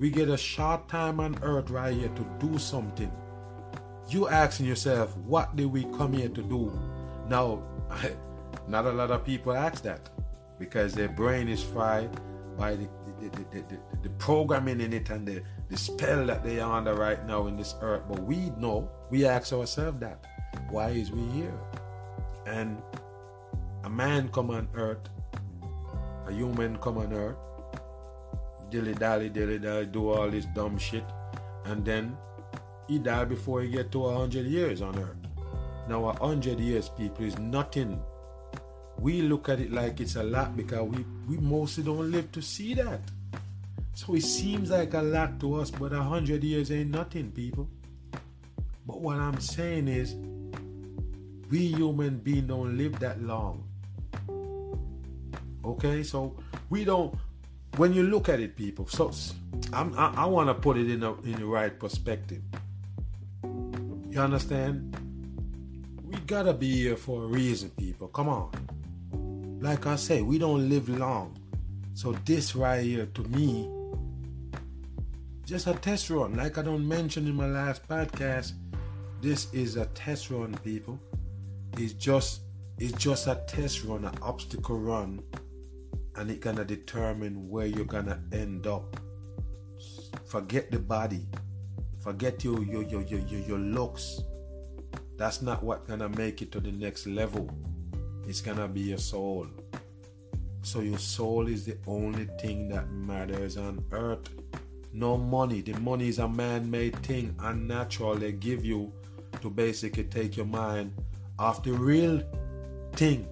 We 0.00 0.10
get 0.10 0.28
a 0.28 0.36
short 0.36 0.88
time 0.88 1.20
on 1.20 1.38
earth 1.42 1.70
right 1.70 1.94
here 1.94 2.08
to 2.08 2.26
do 2.40 2.58
something. 2.58 3.12
You 4.08 4.26
asking 4.26 4.66
yourself, 4.66 5.16
what 5.18 5.54
did 5.54 5.66
we 5.66 5.84
come 5.96 6.14
here 6.14 6.30
to 6.30 6.42
do? 6.42 6.76
Now, 7.28 7.62
not 8.66 8.86
a 8.86 8.92
lot 8.92 9.12
of 9.12 9.24
people 9.24 9.52
ask 9.52 9.84
that 9.84 10.10
because 10.58 10.94
their 10.94 11.08
brain 11.08 11.46
is 11.48 11.62
fried 11.62 12.10
by 12.56 12.74
the, 12.74 12.88
the, 13.20 13.28
the, 13.50 13.62
the, 13.68 13.78
the 14.02 14.10
programming 14.18 14.80
in 14.80 14.92
it 14.92 15.10
and 15.10 15.26
the, 15.26 15.42
the 15.68 15.76
spell 15.76 16.26
that 16.26 16.42
they 16.44 16.60
are 16.60 16.78
under 16.78 16.94
right 16.94 17.26
now 17.26 17.46
in 17.46 17.56
this 17.56 17.74
earth. 17.80 18.02
But 18.08 18.22
we 18.22 18.50
know, 18.58 18.88
we 19.10 19.26
ask 19.26 19.52
ourselves 19.52 20.00
that. 20.00 20.24
Why 20.70 20.90
is 20.90 21.12
we 21.12 21.22
here? 21.32 21.58
And 22.46 22.82
a 23.84 23.90
man 23.90 24.28
come 24.28 24.50
on 24.50 24.68
earth, 24.74 25.08
a 26.26 26.32
human 26.32 26.76
come 26.78 26.98
on 26.98 27.12
earth, 27.12 27.36
dilly 28.70 28.94
dally, 28.94 29.28
dilly 29.28 29.58
dally, 29.58 29.86
do 29.86 30.10
all 30.10 30.30
this 30.30 30.46
dumb 30.54 30.78
shit, 30.78 31.04
and 31.64 31.84
then 31.84 32.16
he 32.88 32.98
die 32.98 33.24
before 33.24 33.62
he 33.62 33.68
get 33.68 33.92
to 33.92 34.06
a 34.06 34.18
hundred 34.18 34.46
years 34.46 34.82
on 34.82 34.98
earth. 34.98 35.16
Now 35.88 36.08
a 36.08 36.18
hundred 36.18 36.60
years, 36.60 36.88
people, 36.88 37.24
is 37.24 37.38
nothing. 37.38 38.00
We 39.00 39.22
look 39.22 39.48
at 39.48 39.60
it 39.60 39.72
like 39.72 40.00
it's 40.00 40.16
a 40.16 40.22
lot 40.22 40.56
because 40.56 40.82
we, 40.82 41.04
we 41.26 41.38
mostly 41.38 41.84
don't 41.84 42.10
live 42.12 42.30
to 42.32 42.42
see 42.42 42.74
that. 42.74 43.00
So 43.94 44.14
it 44.14 44.22
seems 44.22 44.70
like 44.70 44.94
a 44.94 45.00
lot 45.02 45.40
to 45.40 45.54
us, 45.56 45.70
but 45.70 45.92
a 45.92 46.02
hundred 46.02 46.44
years 46.44 46.70
ain't 46.70 46.90
nothing, 46.90 47.30
people. 47.32 47.68
But 48.86 49.00
what 49.00 49.16
I'm 49.16 49.40
saying 49.40 49.88
is, 49.88 50.14
we 51.50 51.68
human 51.68 52.18
beings 52.18 52.48
don't 52.48 52.76
live 52.76 52.98
that 53.00 53.22
long. 53.22 53.64
Okay, 55.64 56.02
so 56.02 56.36
we 56.68 56.84
don't. 56.84 57.14
When 57.76 57.92
you 57.92 58.02
look 58.02 58.28
at 58.28 58.40
it, 58.40 58.56
people, 58.56 58.86
so 58.86 59.12
I'm, 59.72 59.96
I, 59.98 60.12
I 60.16 60.24
want 60.26 60.48
to 60.48 60.54
put 60.54 60.76
it 60.76 60.90
in 60.90 61.02
a, 61.02 61.14
in 61.22 61.34
the 61.34 61.46
right 61.46 61.78
perspective. 61.78 62.42
You 64.10 64.20
understand? 64.20 64.96
We 66.04 66.18
gotta 66.26 66.52
be 66.52 66.70
here 66.70 66.96
for 66.96 67.24
a 67.24 67.26
reason, 67.26 67.70
people. 67.70 68.08
Come 68.08 68.28
on. 68.28 68.50
Like 69.60 69.86
I 69.86 69.96
say, 69.96 70.22
we 70.22 70.38
don't 70.38 70.70
live 70.70 70.88
long. 70.88 71.38
So 71.92 72.12
this 72.24 72.56
right 72.56 72.82
here, 72.82 73.04
to 73.04 73.22
me, 73.24 73.70
just 75.44 75.66
a 75.66 75.74
test 75.74 76.08
run. 76.08 76.34
Like 76.34 76.56
I 76.56 76.62
don't 76.62 76.88
mention 76.88 77.26
in 77.26 77.34
my 77.34 77.46
last 77.46 77.86
podcast, 77.86 78.52
this 79.20 79.52
is 79.52 79.76
a 79.76 79.84
test 79.86 80.30
run, 80.30 80.54
people. 80.64 80.98
It's 81.76 81.92
just 81.92 82.40
it's 82.78 82.92
just 82.94 83.26
a 83.26 83.42
test 83.46 83.84
run, 83.84 84.06
an 84.06 84.14
obstacle 84.22 84.78
run, 84.78 85.22
and 86.16 86.30
it 86.30 86.40
gonna 86.40 86.64
determine 86.64 87.50
where 87.50 87.66
you're 87.66 87.84
gonna 87.84 88.22
end 88.32 88.66
up. 88.66 88.98
Forget 90.24 90.70
the 90.70 90.78
body, 90.78 91.26
forget 92.02 92.42
your 92.42 92.62
your 92.62 92.82
your 92.84 93.02
your 93.02 93.20
your, 93.20 93.40
your 93.40 93.58
looks. 93.58 94.22
That's 95.18 95.42
not 95.42 95.62
what 95.62 95.86
gonna 95.86 96.08
make 96.08 96.40
it 96.40 96.50
to 96.52 96.60
the 96.60 96.72
next 96.72 97.06
level. 97.06 97.50
It's 98.30 98.40
gonna 98.40 98.68
be 98.68 98.82
your 98.82 98.98
soul. 98.98 99.48
So 100.62 100.82
your 100.82 100.98
soul 100.98 101.48
is 101.48 101.64
the 101.64 101.76
only 101.88 102.26
thing 102.40 102.68
that 102.68 102.88
matters 102.88 103.56
on 103.56 103.84
earth 103.90 104.28
no 104.92 105.16
money. 105.16 105.62
The 105.62 105.74
money 105.80 106.06
is 106.06 106.20
a 106.20 106.28
man 106.28 106.70
made 106.70 106.96
thing, 107.02 107.34
unnatural. 107.40 108.14
They 108.14 108.30
give 108.30 108.64
you 108.64 108.92
to 109.40 109.50
basically 109.50 110.04
take 110.04 110.36
your 110.36 110.46
mind 110.46 110.92
off 111.40 111.64
the 111.64 111.72
real 111.72 112.22
thing 112.92 113.26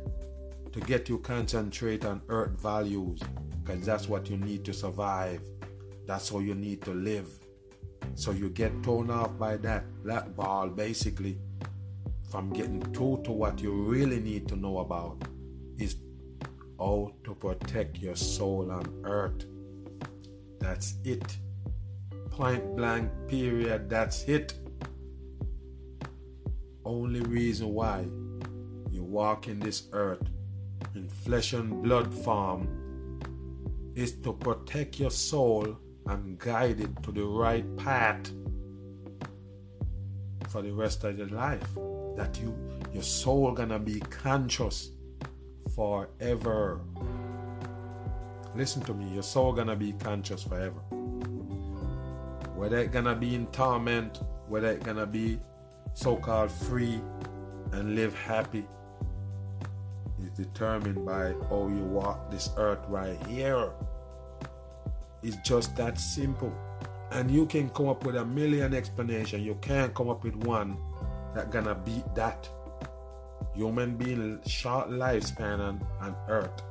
to 0.73 0.81
get 0.81 1.09
you 1.09 1.19
concentrate 1.19 2.05
on 2.05 2.21
earth 2.29 2.61
values 2.61 3.21
because 3.63 3.87
that's 3.87 4.09
what 4.09 4.29
you 4.29 4.37
need 4.37 4.65
to 4.65 4.73
survive. 4.73 5.41
That's 6.07 6.29
how 6.29 6.41
you 6.41 6.57
need 6.57 6.83
to 6.83 6.91
live. 6.93 7.29
So 8.17 8.33
you 8.33 8.51
get 8.51 8.83
torn 8.83 9.11
off 9.11 9.39
by 9.39 9.59
that 9.59 9.85
black 10.03 10.35
ball 10.35 10.69
basically 10.69 11.39
from 12.31 12.51
getting 12.51 12.81
through 12.93 13.23
to 13.25 13.33
what 13.33 13.61
you 13.61 13.73
really 13.73 14.21
need 14.21 14.49
to 14.49 14.57
know 14.57 14.79
about 14.79 15.23
is 15.79 15.97
how 16.79 17.13
to 17.25 17.35
protect 17.35 17.99
your 17.99 18.17
soul 18.17 18.71
on 18.71 19.03
earth. 19.05 19.47
That's 20.61 20.95
it 21.05 21.39
point 22.39 22.77
blank 22.77 23.11
period. 23.27 23.91
That's 23.91 24.23
it. 24.29 24.55
Only 26.85 27.21
reason 27.23 27.75
why 27.75 28.07
you 28.93 29.03
walk 29.03 29.49
in 29.49 29.59
this 29.59 29.89
earth 29.93 30.23
in 30.95 31.09
flesh 31.09 31.53
and 31.53 31.83
blood 31.83 32.15
form 32.15 32.69
is 33.97 34.13
to 34.23 34.33
protect 34.33 35.01
your 35.01 35.11
soul 35.11 35.77
and 36.07 36.39
guide 36.39 36.79
it 36.79 37.03
to 37.03 37.11
the 37.11 37.25
right 37.25 37.67
path 37.77 38.31
for 40.49 40.63
the 40.63 40.71
rest 40.71 41.03
of 41.03 41.19
your 41.19 41.27
life. 41.27 41.67
That 42.19 42.39
you 42.39 42.55
your 42.93 43.03
soul 43.03 43.53
gonna 43.53 43.79
be 43.79 44.01
conscious 44.01 44.91
forever. 45.75 46.81
Listen 48.55 48.83
to 48.83 48.93
me, 48.93 49.09
your 49.15 49.23
soul 49.23 49.53
gonna 49.53 49.77
be 49.77 49.93
conscious 49.93 50.43
forever 50.43 50.83
whether 52.59 52.79
it 52.79 52.91
gonna 52.91 53.15
be 53.15 53.37
in 53.37 53.47
torment, 53.47 54.21
whether 54.49 54.73
it 54.73 54.83
gonna 54.83 55.07
be 55.07 55.39
so-called 55.95 56.51
free 56.51 57.01
and 57.71 57.95
live 57.95 58.13
happy 58.15 58.67
is 60.21 60.31
determined 60.31 61.07
by 61.07 61.35
how 61.49 61.69
you 61.69 61.85
walk 61.85 62.33
this 62.33 62.51
earth 62.57 62.81
right 62.89 63.17
here. 63.29 63.71
It's 65.23 65.37
just 65.45 65.77
that 65.77 66.01
simple. 66.01 66.53
And 67.13 67.31
you 67.31 67.47
can 67.47 67.71
come 67.71 67.89
up 67.89 68.05
with 68.05 68.17
a 68.17 68.25
million 68.25 68.75
explanations. 68.75 69.45
You 69.45 69.55
can't 69.63 69.95
come 69.95 70.09
up 70.11 70.25
with 70.25 70.35
one 70.35 70.77
that 71.39 71.53
gonna 71.53 71.75
beat 71.75 72.15
that. 72.17 72.49
Human 73.55 73.97
being 73.97 74.41
short 74.45 74.91
lifespan 74.91 75.61
on, 75.61 75.87
on 76.01 76.17
earth 76.29 76.63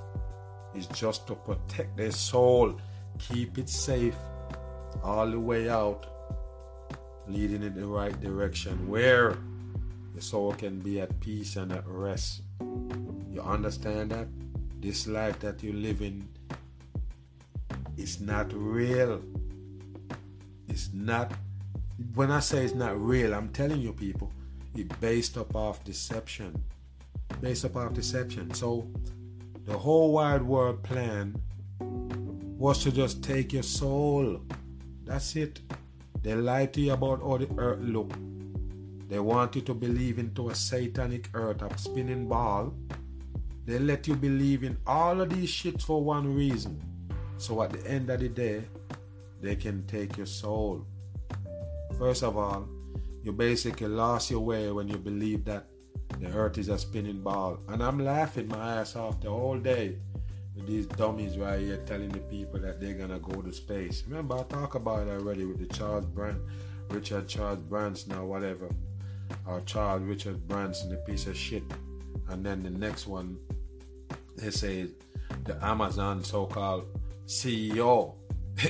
is 0.76 0.88
just 0.88 1.26
to 1.28 1.36
protect 1.36 1.96
their 1.96 2.12
soul, 2.12 2.78
keep 3.18 3.58
it 3.58 3.70
safe, 3.70 4.18
all 5.04 5.30
the 5.30 5.40
way 5.40 5.70
out, 5.70 6.06
leading 7.30 7.64
in 7.64 7.76
the 7.76 7.86
right 7.86 8.20
direction 8.20 8.90
where 8.90 9.38
the 10.16 10.22
soul 10.22 10.52
can 10.52 10.80
be 10.80 11.00
at 11.00 11.18
peace 11.22 11.56
and 11.56 11.72
at 11.72 11.88
rest. 11.88 12.42
You 13.32 13.42
understand 13.42 14.12
that? 14.12 14.28
This 14.82 15.08
life 15.08 15.40
that 15.40 15.64
you 15.64 15.72
live 15.72 16.02
in 16.02 16.28
is 17.96 18.20
not 18.20 18.52
real. 18.52 19.22
It's 20.68 20.90
not, 20.94 21.32
when 22.14 22.32
I 22.32 22.42
say 22.42 22.66
it's 22.66 22.76
not 22.76 23.00
real, 23.00 23.34
I'm 23.34 23.50
telling 23.50 23.80
you 23.80 23.94
people, 23.94 24.32
based 25.00 25.38
up 25.38 25.56
off 25.56 25.84
deception. 25.84 26.64
Based 27.42 27.66
up 27.66 27.76
off 27.76 27.94
deception. 27.94 28.54
So 28.54 28.88
the 29.66 29.78
whole 29.78 30.14
wide 30.14 30.44
world 30.44 30.84
plan 30.84 31.36
was 31.80 32.84
to 32.84 32.92
just 32.92 33.24
take 33.24 33.54
your 33.54 33.64
soul 33.64 34.42
that's 35.08 35.38
it. 35.38 35.62
They 36.22 36.36
lie 36.36 36.66
to 36.66 36.82
you 36.82 36.92
about 36.92 37.22
how 37.22 37.38
the 37.38 37.48
earth 37.58 37.80
look. 37.80 38.12
They 39.08 39.20
want 39.20 39.56
you 39.56 39.62
to 39.62 39.74
believe 39.74 40.20
into 40.20 40.50
a 40.50 40.56
satanic 40.56 41.30
earth, 41.34 41.62
a 41.62 41.78
spinning 41.78 42.28
ball. 42.28 42.74
They 43.66 43.80
let 43.80 44.06
you 44.06 44.16
believe 44.16 44.66
in 44.66 44.78
all 44.86 45.22
of 45.22 45.30
these 45.30 45.50
shit 45.50 45.82
for 45.82 46.04
one 46.04 46.36
reason. 46.36 46.82
So 47.38 47.62
at 47.64 47.72
the 47.72 47.90
end 47.90 48.10
of 48.10 48.20
the 48.20 48.28
day, 48.28 48.64
they 49.42 49.56
can 49.56 49.86
take 49.88 50.18
your 50.18 50.26
soul. 50.26 50.86
First 51.98 52.24
of 52.24 52.36
all, 52.36 52.68
you 53.28 53.34
basically 53.34 53.90
lost 53.90 54.32
your 54.32 54.40
way 54.40 54.72
when 54.72 54.88
you 54.88 54.98
believe 54.98 55.44
that 55.44 55.68
the 56.22 56.28
earth 56.28 56.58
is 56.58 56.70
a 56.70 56.78
spinning 56.78 57.22
ball. 57.22 57.60
And 57.68 57.84
I'm 57.84 58.00
laughing 58.00 58.48
my 58.48 58.80
ass 58.80 58.96
off 58.96 59.20
the 59.20 59.30
whole 59.30 59.60
day 59.60 59.98
with 60.56 60.66
these 60.66 60.86
dummies 60.86 61.38
right 61.38 61.60
here 61.60 61.84
telling 61.86 62.08
the 62.08 62.20
people 62.20 62.58
that 62.62 62.80
they're 62.80 62.94
gonna 62.94 63.20
go 63.20 63.42
to 63.42 63.52
space. 63.52 64.06
Remember, 64.08 64.38
I 64.38 64.44
talked 64.44 64.76
about 64.76 65.06
it 65.06 65.12
already 65.12 65.44
with 65.44 65.60
the 65.60 65.66
Charles 65.76 66.06
Brand, 66.06 66.40
Richard 66.90 67.28
Charles 67.28 67.60
Branson 67.60 68.14
or 68.14 68.24
whatever, 68.24 68.70
or 69.46 69.60
Charles 69.66 70.04
Richard 70.04 70.48
Branson, 70.48 70.90
the 70.90 70.96
piece 70.96 71.28
of 71.28 71.36
shit. 71.36 71.64
And 72.30 72.46
then 72.46 72.64
the 72.64 72.70
next 72.70 73.08
one, 73.08 73.38
they 74.38 74.52
say 74.52 74.88
the 75.44 75.62
Amazon 75.62 76.24
so-called 76.24 76.86
CEO, 77.26 78.14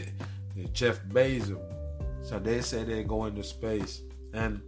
Jeff 0.73 0.99
Bezos. 1.09 1.61
So 2.23 2.39
they 2.39 2.61
say 2.61 2.83
they're 2.83 3.03
going 3.03 3.35
to 3.35 3.43
space, 3.43 4.01
and 4.33 4.61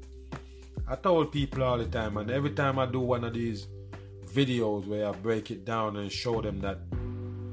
I 0.88 0.96
told 0.96 1.32
people 1.32 1.64
all 1.64 1.78
the 1.78 1.86
time, 1.86 2.18
and 2.18 2.30
every 2.32 2.52
time 2.52 2.80
I 2.80 2.86
do 2.86 3.00
one 3.00 3.24
of 3.24 3.34
these 3.34 3.68
videos 4.26 4.88
where 4.88 5.08
I 5.08 5.12
break 5.12 5.52
it 5.52 5.66
down 5.66 5.98
and 5.98 6.12
show 6.12 6.42
them 6.42 6.60
that 6.62 6.80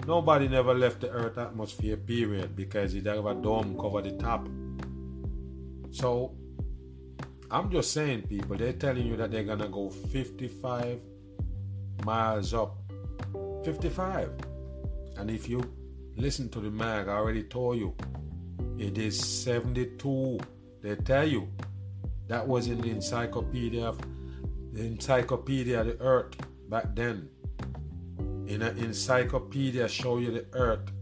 Nobody 0.06 0.46
never 0.46 0.72
left 0.72 1.00
the 1.00 1.10
Earth 1.10 1.36
atmosphere, 1.36 1.96
period, 1.96 2.54
because 2.54 2.94
it 2.94 3.06
have 3.06 3.26
a 3.26 3.34
dome 3.34 3.76
cover 3.76 4.02
the 4.02 4.12
top. 4.12 4.46
So 5.90 6.36
I'm 7.50 7.72
just 7.72 7.92
saying, 7.92 8.22
people, 8.28 8.56
they're 8.56 8.74
telling 8.74 9.04
you 9.04 9.16
that 9.16 9.32
they're 9.32 9.42
gonna 9.42 9.68
go 9.68 9.90
55 9.90 11.00
miles 12.04 12.54
up. 12.54 12.76
55. 13.64 14.30
And 15.16 15.28
if 15.28 15.48
you 15.48 15.60
listen 16.16 16.50
to 16.50 16.60
the 16.60 16.70
mag, 16.70 17.08
I 17.08 17.14
already 17.14 17.42
told 17.42 17.78
you, 17.78 17.96
it 18.78 18.98
is 18.98 19.18
72. 19.18 20.38
They 20.82 20.94
tell 20.94 21.26
you 21.26 21.48
that 22.28 22.46
was 22.46 22.68
in 22.68 22.80
the 22.80 22.90
encyclopedia 22.90 23.84
of 23.84 23.98
the 24.72 24.84
encyclopedia 24.84 25.80
of 25.80 25.86
the 25.86 26.00
earth 26.00 26.34
back 26.68 26.94
then. 26.94 27.28
In 28.46 28.62
an 28.62 28.76
encyclopedia 28.78 29.88
show 29.88 30.18
you 30.18 30.30
the 30.30 30.46
earth, 30.52 30.92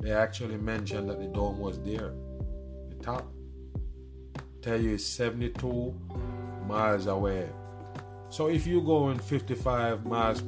they 0.00 0.10
actually 0.10 0.56
mentioned 0.56 1.08
that 1.10 1.20
the 1.20 1.28
dome 1.28 1.58
was 1.58 1.78
there. 1.80 2.12
The 2.88 2.96
top 3.02 3.32
tell 4.62 4.80
you 4.80 4.94
it's 4.94 5.04
72 5.04 5.94
miles 6.66 7.06
away. 7.06 7.48
So 8.28 8.48
if 8.48 8.66
you 8.66 8.80
go 8.80 9.10
in 9.10 9.18
55 9.18 10.06
miles 10.06 10.42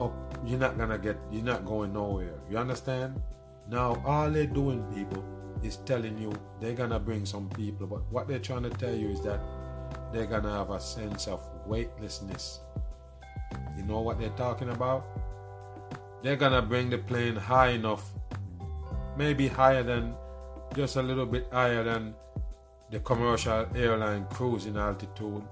up, 0.00 0.12
you're 0.44 0.58
not 0.58 0.76
gonna 0.76 0.98
get, 0.98 1.16
you're 1.30 1.44
not 1.44 1.64
going 1.64 1.92
nowhere. 1.92 2.34
You 2.50 2.58
understand? 2.58 3.20
Now 3.68 4.02
all 4.04 4.30
they're 4.30 4.46
doing, 4.46 4.82
people, 4.92 5.24
is 5.62 5.76
telling 5.78 6.18
you 6.18 6.32
they're 6.60 6.74
gonna 6.74 6.98
bring 6.98 7.26
some 7.26 7.48
people, 7.50 7.86
but 7.86 8.00
what 8.10 8.28
they're 8.28 8.38
trying 8.38 8.62
to 8.64 8.70
tell 8.70 8.94
you 8.94 9.08
is 9.08 9.22
that 9.22 9.40
they're 10.12 10.26
gonna 10.26 10.52
have 10.52 10.70
a 10.70 10.80
sense 10.80 11.26
of 11.26 11.40
weightlessness. 11.66 12.60
You 13.76 13.84
know 13.84 14.00
what 14.00 14.18
they're 14.18 14.30
talking 14.30 14.70
about? 14.70 15.06
They're 16.22 16.36
gonna 16.36 16.62
bring 16.62 16.90
the 16.90 16.98
plane 16.98 17.36
high 17.36 17.70
enough, 17.70 18.10
maybe 19.16 19.48
higher 19.48 19.82
than, 19.82 20.14
just 20.74 20.96
a 20.96 21.02
little 21.02 21.26
bit 21.26 21.48
higher 21.50 21.82
than 21.82 22.14
the 22.90 23.00
commercial 23.00 23.66
airline 23.74 24.26
cruising 24.30 24.76
altitude 24.76 25.42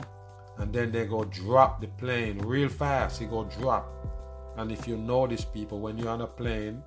and 0.58 0.72
then 0.72 0.90
they 0.90 1.06
go 1.06 1.24
drop 1.24 1.80
the 1.80 1.86
plane 1.86 2.38
real 2.38 2.68
fast 2.68 3.20
it 3.20 3.30
go 3.30 3.44
drop 3.44 3.86
and 4.56 4.72
if 4.72 4.88
you 4.88 4.96
notice 4.96 5.44
people 5.44 5.80
when 5.80 5.98
you're 5.98 6.08
on 6.08 6.22
a 6.22 6.26
plane 6.26 6.82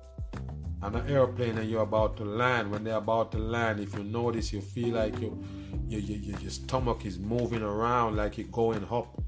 on 0.82 0.94
an 0.94 1.10
airplane 1.10 1.58
and 1.58 1.70
you're 1.70 1.82
about 1.82 2.16
to 2.16 2.24
land. 2.24 2.70
When 2.70 2.84
they're 2.84 2.96
about 2.96 3.32
to 3.32 3.38
land 3.38 3.80
if 3.80 3.94
you 3.94 4.04
notice 4.04 4.52
you 4.52 4.60
feel 4.60 4.94
like 4.94 5.18
you, 5.20 5.42
you, 5.88 5.98
you, 5.98 6.16
you 6.16 6.36
your 6.40 6.50
stomach 6.50 7.04
is 7.04 7.18
moving 7.18 7.62
around 7.62 8.16
like 8.16 8.38
it 8.38 8.50
going 8.50 8.86
up. 8.90 9.20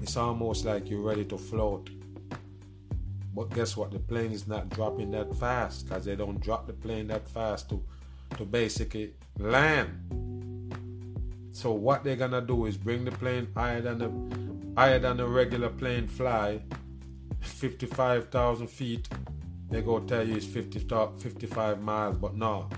It's 0.00 0.16
almost 0.16 0.64
like 0.64 0.88
you're 0.88 1.00
ready 1.00 1.24
to 1.26 1.38
float. 1.38 1.90
But 3.34 3.50
guess 3.50 3.76
what? 3.76 3.90
The 3.90 3.98
plane 3.98 4.32
is 4.32 4.46
not 4.46 4.68
dropping 4.70 5.10
that 5.12 5.34
fast 5.36 5.88
because 5.88 6.04
they 6.04 6.16
don't 6.16 6.40
drop 6.40 6.66
the 6.66 6.72
plane 6.72 7.08
that 7.08 7.28
fast 7.28 7.68
to 7.70 7.82
to 8.36 8.44
basically 8.44 9.14
land. 9.38 9.90
So 11.52 11.72
what 11.72 12.04
they're 12.04 12.16
gonna 12.16 12.40
do 12.40 12.66
is 12.66 12.76
bring 12.76 13.04
the 13.04 13.10
plane 13.10 13.48
higher 13.54 13.80
than 13.80 13.98
the 13.98 14.78
higher 14.80 14.98
than 14.98 15.16
the 15.16 15.26
regular 15.26 15.70
plane 15.70 16.06
fly, 16.06 16.60
55,000 17.40 18.68
feet. 18.68 19.08
They 19.70 19.82
go 19.82 20.00
tell 20.00 20.26
you 20.26 20.36
it's 20.36 20.46
50, 20.46 20.80
55 21.18 21.80
miles, 21.80 22.16
but 22.16 22.34
no, 22.34 22.68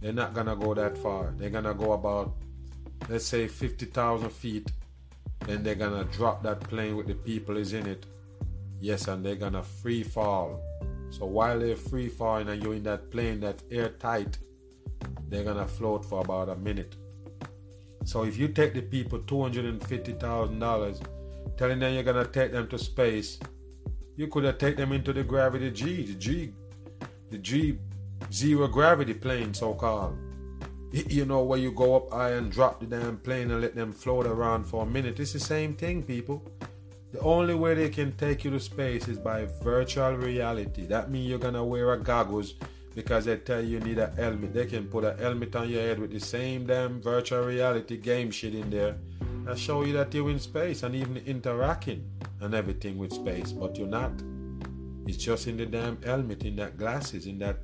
they're 0.00 0.12
not 0.12 0.34
gonna 0.34 0.54
go 0.54 0.74
that 0.74 0.96
far. 0.96 1.34
They're 1.36 1.50
gonna 1.50 1.74
go 1.74 1.92
about, 1.92 2.36
let's 3.08 3.26
say, 3.26 3.48
50,000 3.48 4.30
feet. 4.30 4.70
Then 5.46 5.62
they're 5.62 5.74
gonna 5.74 6.04
drop 6.04 6.42
that 6.44 6.60
plane 6.60 6.96
with 6.96 7.08
the 7.08 7.14
people 7.14 7.56
is 7.56 7.72
in 7.72 7.86
it. 7.86 8.06
Yes, 8.80 9.08
and 9.08 9.24
they're 9.24 9.34
gonna 9.34 9.62
free 9.62 10.04
fall. 10.04 10.60
So 11.10 11.26
while 11.26 11.58
they're 11.58 11.74
free 11.74 12.08
falling 12.08 12.48
and 12.48 12.62
you're 12.62 12.74
in 12.74 12.84
that 12.84 13.10
plane 13.10 13.40
that's 13.40 13.64
airtight, 13.70 14.38
they're 15.28 15.44
gonna 15.44 15.66
float 15.66 16.04
for 16.04 16.20
about 16.20 16.48
a 16.48 16.56
minute. 16.56 16.94
So 18.04 18.24
if 18.24 18.38
you 18.38 18.48
take 18.48 18.74
the 18.74 18.82
people 18.82 19.18
$250,000, 19.18 21.00
telling 21.56 21.78
them 21.80 21.92
you're 21.94 22.02
to 22.04 22.26
take 22.26 22.52
them 22.52 22.68
to 22.68 22.78
space, 22.78 23.38
you 24.18 24.26
could 24.26 24.42
have 24.42 24.58
taken 24.58 24.80
them 24.80 24.92
into 24.92 25.12
the 25.12 25.22
gravity 25.22 25.70
G, 25.70 26.02
the 26.02 26.14
G, 26.14 26.52
the 27.30 27.38
G 27.38 27.78
zero 28.32 28.66
gravity 28.66 29.14
plane, 29.14 29.54
so 29.54 29.74
called. 29.74 30.18
You 30.90 31.24
know, 31.24 31.44
where 31.44 31.58
you 31.58 31.70
go 31.70 31.94
up 31.94 32.10
high 32.12 32.30
and 32.30 32.50
drop 32.50 32.80
the 32.80 32.86
damn 32.86 33.18
plane 33.18 33.52
and 33.52 33.60
let 33.60 33.76
them 33.76 33.92
float 33.92 34.26
around 34.26 34.64
for 34.64 34.82
a 34.82 34.86
minute. 34.86 35.20
It's 35.20 35.34
the 35.34 35.38
same 35.38 35.76
thing, 35.76 36.02
people. 36.02 36.42
The 37.12 37.20
only 37.20 37.54
way 37.54 37.74
they 37.74 37.90
can 37.90 38.12
take 38.16 38.44
you 38.44 38.50
to 38.50 38.58
space 38.58 39.06
is 39.06 39.18
by 39.18 39.46
virtual 39.62 40.14
reality. 40.14 40.86
That 40.86 41.12
means 41.12 41.28
you're 41.28 41.38
gonna 41.38 41.64
wear 41.64 41.92
a 41.92 41.98
goggles 41.98 42.54
because 42.96 43.26
they 43.26 43.36
tell 43.36 43.60
you 43.60 43.78
you 43.78 43.80
need 43.80 43.98
a 43.98 44.10
helmet. 44.16 44.52
They 44.52 44.66
can 44.66 44.88
put 44.88 45.04
a 45.04 45.14
helmet 45.14 45.54
on 45.54 45.68
your 45.68 45.82
head 45.82 46.00
with 46.00 46.10
the 46.10 46.18
same 46.18 46.66
damn 46.66 47.00
virtual 47.00 47.44
reality 47.44 47.96
game 47.98 48.32
shit 48.32 48.56
in 48.56 48.68
there 48.68 48.96
and 49.48 49.58
show 49.58 49.82
you 49.82 49.94
that 49.94 50.12
you're 50.12 50.28
in 50.30 50.38
space 50.38 50.82
and 50.82 50.94
even 50.94 51.16
interacting 51.18 52.04
and 52.40 52.54
everything 52.54 52.98
with 52.98 53.12
space, 53.12 53.50
but 53.50 53.76
you're 53.78 53.88
not. 53.88 54.12
It's 55.06 55.16
just 55.16 55.46
in 55.46 55.56
the 55.56 55.64
damn 55.64 56.00
helmet, 56.02 56.44
in 56.44 56.56
that 56.56 56.76
glasses, 56.76 57.26
in 57.26 57.38
that 57.38 57.56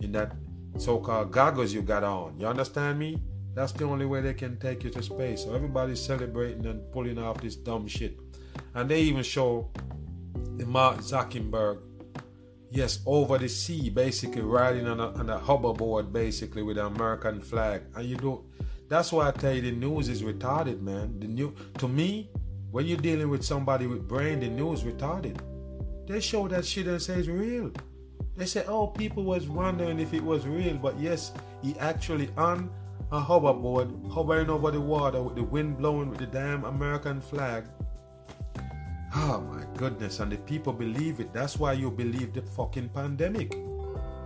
in 0.00 0.12
that 0.12 0.32
so-called 0.78 1.32
goggles 1.32 1.72
you 1.72 1.82
got 1.82 2.04
on. 2.04 2.38
You 2.38 2.46
understand 2.46 2.98
me? 2.98 3.20
That's 3.54 3.72
the 3.72 3.84
only 3.84 4.06
way 4.06 4.20
they 4.20 4.34
can 4.34 4.56
take 4.58 4.84
you 4.84 4.90
to 4.90 5.02
space. 5.02 5.44
So 5.44 5.54
everybody's 5.54 6.00
celebrating 6.00 6.64
and 6.66 6.90
pulling 6.92 7.18
off 7.18 7.40
this 7.40 7.56
dumb 7.56 7.86
shit. 7.88 8.18
And 8.74 8.88
they 8.88 9.02
even 9.02 9.22
show 9.22 9.68
the 10.56 10.64
Mark 10.64 10.98
Zuckerberg 10.98 11.80
yes, 12.70 13.00
over 13.04 13.36
the 13.36 13.48
sea, 13.48 13.90
basically 13.90 14.42
riding 14.42 14.86
on 14.86 14.98
a, 14.98 15.08
on 15.12 15.28
a 15.28 15.38
hoverboard, 15.38 16.12
basically 16.12 16.62
with 16.62 16.78
an 16.78 16.86
American 16.86 17.40
flag. 17.40 17.82
And 17.94 18.08
you 18.08 18.16
don't. 18.16 18.44
That's 18.92 19.10
why 19.10 19.28
I 19.28 19.30
tell 19.30 19.54
you 19.54 19.62
the 19.62 19.72
news 19.72 20.10
is 20.10 20.22
retarded, 20.22 20.82
man. 20.82 21.18
The 21.18 21.26
new 21.26 21.56
to 21.78 21.88
me, 21.88 22.28
when 22.72 22.84
you're 22.84 22.98
dealing 22.98 23.30
with 23.30 23.42
somebody 23.42 23.86
with 23.86 24.06
brain, 24.06 24.40
the 24.40 24.48
news 24.48 24.82
retarded. 24.82 25.40
They 26.06 26.20
show 26.20 26.46
that 26.48 26.66
shit 26.66 26.86
and 26.86 27.00
say 27.00 27.14
it's 27.14 27.26
real. 27.26 27.72
They 28.36 28.44
say, 28.44 28.66
oh, 28.68 28.88
people 28.88 29.24
was 29.24 29.48
wondering 29.48 29.98
if 29.98 30.12
it 30.12 30.22
was 30.22 30.46
real, 30.46 30.76
but 30.76 31.00
yes, 31.00 31.32
he 31.62 31.74
actually 31.78 32.28
on 32.36 32.70
a 33.10 33.18
hoverboard, 33.18 34.10
hovering 34.10 34.50
over 34.50 34.70
the 34.70 34.80
water 34.82 35.22
with 35.22 35.36
the 35.36 35.42
wind 35.42 35.78
blowing 35.78 36.10
with 36.10 36.18
the 36.18 36.26
damn 36.26 36.64
American 36.64 37.22
flag 37.22 37.64
Oh 39.14 39.40
my 39.40 39.64
goodness, 39.78 40.20
and 40.20 40.32
the 40.32 40.38
people 40.38 40.72
believe 40.72 41.20
it. 41.20 41.32
That's 41.32 41.58
why 41.58 41.74
you 41.74 41.90
believe 41.90 42.32
the 42.32 42.40
fucking 42.40 42.90
pandemic. 42.90 43.56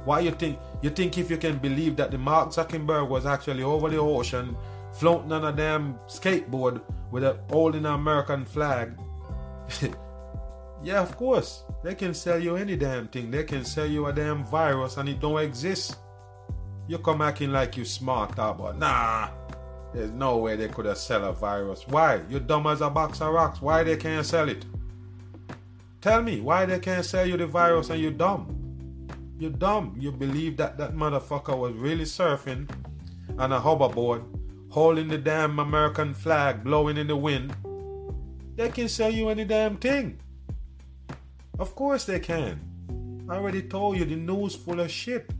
Why 0.07 0.21
you 0.21 0.31
think 0.31 0.59
you 0.83 0.91
think 0.91 1.19
if 1.19 1.31
you 1.31 1.37
can 1.37 1.59
believe 1.59 1.97
that 1.97 2.13
the 2.13 2.19
Mark 2.19 2.51
Zuckerberg 2.51 3.09
was 3.09 3.27
actually 3.27 3.65
over 3.65 3.91
the 3.91 3.99
ocean 3.99 4.57
floating 4.93 5.33
on 5.33 5.45
a 5.45 5.53
damn 5.53 5.95
skateboard 6.07 6.81
with 7.11 7.25
a 7.25 7.37
holding 7.51 7.85
an 7.85 7.93
American 7.93 8.45
flag? 8.45 8.97
yeah, 10.83 11.03
of 11.03 11.17
course. 11.17 11.65
They 11.83 11.97
can 11.97 12.15
sell 12.15 12.39
you 12.39 12.55
any 12.55 12.77
damn 12.77 13.09
thing. 13.09 13.33
They 13.33 13.43
can 13.43 13.65
sell 13.65 13.87
you 13.87 14.07
a 14.07 14.13
damn 14.13 14.45
virus 14.45 14.97
and 14.97 15.09
it 15.09 15.19
don't 15.19 15.43
exist. 15.43 15.97
You 16.87 16.99
come 16.99 17.21
acting 17.21 17.51
like 17.51 17.77
you 17.77 17.85
smart, 17.85 18.39
ah, 18.39 18.53
but 18.53 18.79
nah. 18.79 19.31
There's 19.93 20.13
no 20.13 20.37
way 20.37 20.55
they 20.55 20.69
could 20.69 20.87
have 20.87 20.99
sell 20.99 21.25
a 21.25 21.33
virus. 21.33 21.85
Why? 21.89 22.21
You 22.29 22.39
dumb 22.39 22.69
as 22.69 22.81
a 22.81 22.91
box 22.91 23.21
of 23.21 23.35
rocks. 23.35 23.61
Why 23.61 23.83
they 23.83 23.97
can't 23.97 24.25
sell 24.25 24.49
it? 24.49 24.65
Tell 26.01 26.23
me 26.23 26.41
why 26.41 26.65
they 26.65 26.79
can't 26.79 27.05
sell 27.05 27.27
you 27.27 27.37
the 27.37 27.49
virus 27.49 27.91
and 27.91 28.01
you're 28.01 28.13
dumb. 28.13 28.66
You're 29.39 29.51
dumb. 29.51 29.95
You 29.99 30.13
believe 30.13 30.57
that 30.57 30.79
that 30.79 30.95
motherfucker 30.95 31.57
was 31.59 31.75
really 31.75 32.05
surfing 32.05 32.71
on 33.39 33.53
a 33.53 33.61
hoverboard, 33.61 34.25
holding 34.71 35.09
the 35.09 35.19
damn 35.19 35.59
American 35.59 36.15
flag 36.15 36.65
blowing 36.65 36.97
in 36.97 37.07
the 37.07 37.17
wind. 37.17 37.55
They 38.57 38.71
can 38.71 38.89
sell 38.89 39.11
you 39.11 39.29
any 39.29 39.45
damn 39.45 39.77
thing. 39.77 40.21
Of 41.59 41.75
course 41.75 42.05
they 42.05 42.21
can. 42.21 42.61
I 43.29 43.35
already 43.37 43.63
told 43.63 43.99
you 43.99 44.07
the 44.07 44.17
news 44.17 44.55
full 44.55 44.81
of 44.81 44.91
shit. 44.91 45.31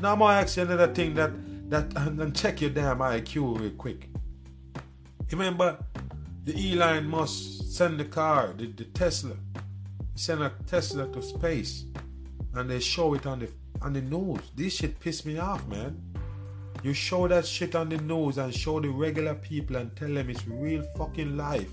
Now 0.00 0.12
I'm 0.12 0.20
gonna 0.20 0.40
ask 0.40 0.56
you 0.56 0.62
another 0.62 0.92
thing 0.94 1.14
that 1.14 1.32
that 1.70 1.96
and 1.96 2.36
check 2.36 2.60
your 2.60 2.70
damn 2.70 2.98
IQ 2.98 3.58
real 3.58 3.70
quick. 3.70 4.08
Remember 5.30 5.78
the 6.44 6.72
Elon 6.72 7.08
Musk 7.08 7.64
send 7.66 7.98
the 7.98 8.04
car, 8.04 8.54
the, 8.56 8.66
the 8.66 8.84
Tesla 8.84 9.36
send 10.14 10.42
a 10.42 10.52
Tesla 10.66 11.08
to 11.08 11.22
space 11.22 11.86
and 12.54 12.70
they 12.70 12.80
show 12.80 13.14
it 13.14 13.26
on 13.26 13.40
the 13.40 13.50
on 13.80 13.92
the 13.92 14.00
news. 14.00 14.40
This 14.54 14.76
shit 14.76 14.98
piss 15.00 15.24
me 15.24 15.38
off, 15.38 15.66
man. 15.66 16.00
You 16.82 16.92
show 16.92 17.28
that 17.28 17.46
shit 17.46 17.74
on 17.74 17.88
the 17.88 17.98
news 17.98 18.38
and 18.38 18.54
show 18.54 18.80
the 18.80 18.88
regular 18.88 19.34
people 19.34 19.76
and 19.76 19.94
tell 19.96 20.12
them 20.12 20.30
it's 20.30 20.46
real 20.46 20.82
fucking 20.96 21.36
life. 21.36 21.70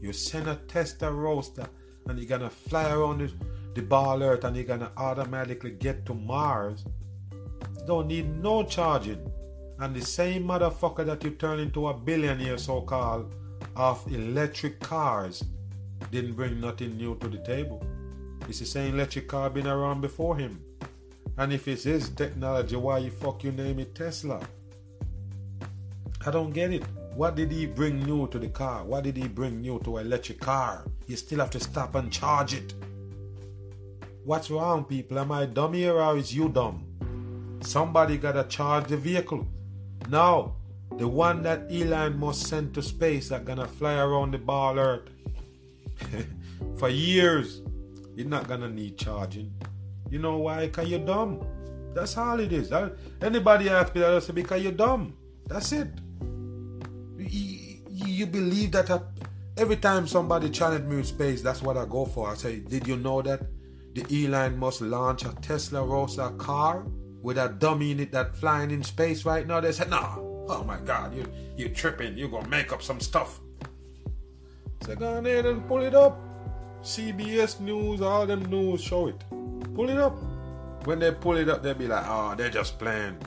You 0.00 0.12
send 0.12 0.48
a 0.48 0.56
Tesla 0.68 1.12
roaster 1.12 1.66
and 2.06 2.18
you're 2.18 2.28
gonna 2.28 2.50
fly 2.50 2.90
around 2.90 3.18
the, 3.18 3.32
the 3.74 3.82
ball 3.82 4.22
earth 4.22 4.44
and 4.44 4.56
you're 4.56 4.64
gonna 4.64 4.90
automatically 4.96 5.72
get 5.72 6.06
to 6.06 6.14
Mars. 6.14 6.84
Don't 7.86 8.06
need 8.06 8.42
no 8.42 8.62
charging. 8.64 9.30
And 9.80 9.94
the 9.94 10.04
same 10.04 10.44
motherfucker 10.44 11.04
that 11.06 11.22
you 11.24 11.30
turn 11.30 11.60
into 11.60 11.88
a 11.88 11.94
billionaire 11.94 12.58
so 12.58 12.80
called 12.80 13.34
of 13.76 14.04
electric 14.12 14.80
cars 14.80 15.44
didn't 16.10 16.34
bring 16.34 16.60
nothing 16.60 16.96
new 16.96 17.16
to 17.16 17.28
the 17.28 17.38
table. 17.38 17.82
It's 18.48 18.60
the 18.60 18.64
same 18.64 18.94
electric 18.94 19.28
car 19.28 19.50
been 19.50 19.66
around 19.66 20.00
before 20.00 20.36
him. 20.38 20.62
And 21.36 21.52
if 21.52 21.68
it's 21.68 21.84
his 21.84 22.08
technology, 22.08 22.76
why 22.76 22.98
you 22.98 23.10
fuck 23.10 23.44
you 23.44 23.52
name 23.52 23.78
it 23.78 23.94
Tesla? 23.94 24.40
I 26.24 26.30
don't 26.30 26.52
get 26.52 26.72
it. 26.72 26.82
What 27.14 27.34
did 27.36 27.52
he 27.52 27.66
bring 27.66 28.02
new 28.04 28.26
to 28.28 28.38
the 28.38 28.48
car? 28.48 28.84
What 28.84 29.04
did 29.04 29.18
he 29.18 29.28
bring 29.28 29.60
new 29.60 29.78
to 29.80 29.98
electric 29.98 30.40
car? 30.40 30.84
You 31.06 31.16
still 31.16 31.40
have 31.40 31.50
to 31.50 31.60
stop 31.60 31.94
and 31.94 32.10
charge 32.10 32.54
it. 32.54 32.72
What's 34.24 34.50
wrong, 34.50 34.84
people? 34.84 35.18
Am 35.18 35.30
I 35.30 35.44
dumb 35.44 35.74
here 35.74 36.00
or 36.00 36.16
is 36.16 36.34
you 36.34 36.48
dumb? 36.48 36.84
Somebody 37.60 38.16
gotta 38.16 38.44
charge 38.44 38.86
the 38.86 38.96
vehicle. 38.96 39.46
Now, 40.08 40.54
the 40.96 41.06
one 41.06 41.42
that 41.42 41.70
Elon 41.70 42.18
Musk 42.18 42.46
sent 42.46 42.72
to 42.74 42.82
space 42.82 43.28
that 43.28 43.44
gonna 43.44 43.68
fly 43.68 43.94
around 43.94 44.32
the 44.32 44.38
ball 44.38 44.78
earth 44.78 45.10
for 46.78 46.88
years, 46.88 47.60
you're 48.18 48.28
not 48.28 48.48
gonna 48.48 48.68
need 48.68 48.98
charging. 48.98 49.52
You 50.10 50.18
know 50.18 50.38
why? 50.38 50.68
Cause 50.68 50.88
you're 50.88 51.06
dumb. 51.12 51.46
That's 51.94 52.16
all 52.16 52.40
it 52.40 52.52
is. 52.52 52.72
Anybody 53.22 53.68
ask 53.70 53.94
me 53.94 54.00
that, 54.02 54.14
I 54.14 54.18
say 54.18 54.32
because 54.32 54.62
you're 54.62 54.72
dumb. 54.72 55.16
That's 55.46 55.72
it 55.72 55.88
you 58.06 58.26
believe 58.26 58.72
that 58.72 58.90
I, 58.90 59.00
every 59.56 59.76
time 59.76 60.06
somebody 60.06 60.50
challenge 60.50 60.84
me 60.84 60.96
with 60.96 61.06
space, 61.06 61.42
that's 61.42 61.62
what 61.62 61.76
I 61.76 61.84
go 61.84 62.04
for. 62.04 62.28
I 62.28 62.34
say, 62.34 62.60
did 62.60 62.86
you 62.86 62.96
know 62.96 63.22
that 63.22 63.42
the 63.94 64.04
Elon 64.24 64.58
Musk 64.58 64.80
launch 64.82 65.24
a 65.24 65.32
Tesla 65.40 65.84
Roadster 65.84 66.30
car 66.30 66.84
with 67.22 67.38
a 67.38 67.48
dummy 67.48 67.92
in 67.92 68.00
it 68.00 68.12
that 68.12 68.36
flying 68.36 68.70
in 68.70 68.82
space 68.82 69.24
right 69.24 69.46
now? 69.46 69.60
They 69.60 69.72
said, 69.72 69.90
nah. 69.90 70.16
Oh 70.50 70.64
my 70.64 70.78
God, 70.78 71.14
you 71.14 71.26
you 71.58 71.68
tripping? 71.68 72.16
You 72.16 72.28
gonna 72.28 72.48
make 72.48 72.72
up 72.72 72.82
some 72.82 73.00
stuff? 73.00 73.40
So 74.86 74.96
go 74.96 75.18
ahead 75.18 75.44
and 75.44 75.66
pull 75.68 75.82
it 75.82 75.94
up. 75.94 76.18
CBS 76.88 77.60
News, 77.60 78.00
all 78.00 78.26
them 78.26 78.42
news 78.46 78.80
show 78.80 79.08
it. 79.08 79.22
Pull 79.74 79.90
it 79.90 79.98
up. 79.98 80.16
When 80.86 80.98
they 80.98 81.12
pull 81.12 81.36
it 81.36 81.50
up, 81.50 81.62
they'll 81.62 81.74
be 81.74 81.86
like, 81.86 82.06
oh, 82.08 82.34
they're 82.34 82.48
just 82.48 82.78
playing. 82.78 83.18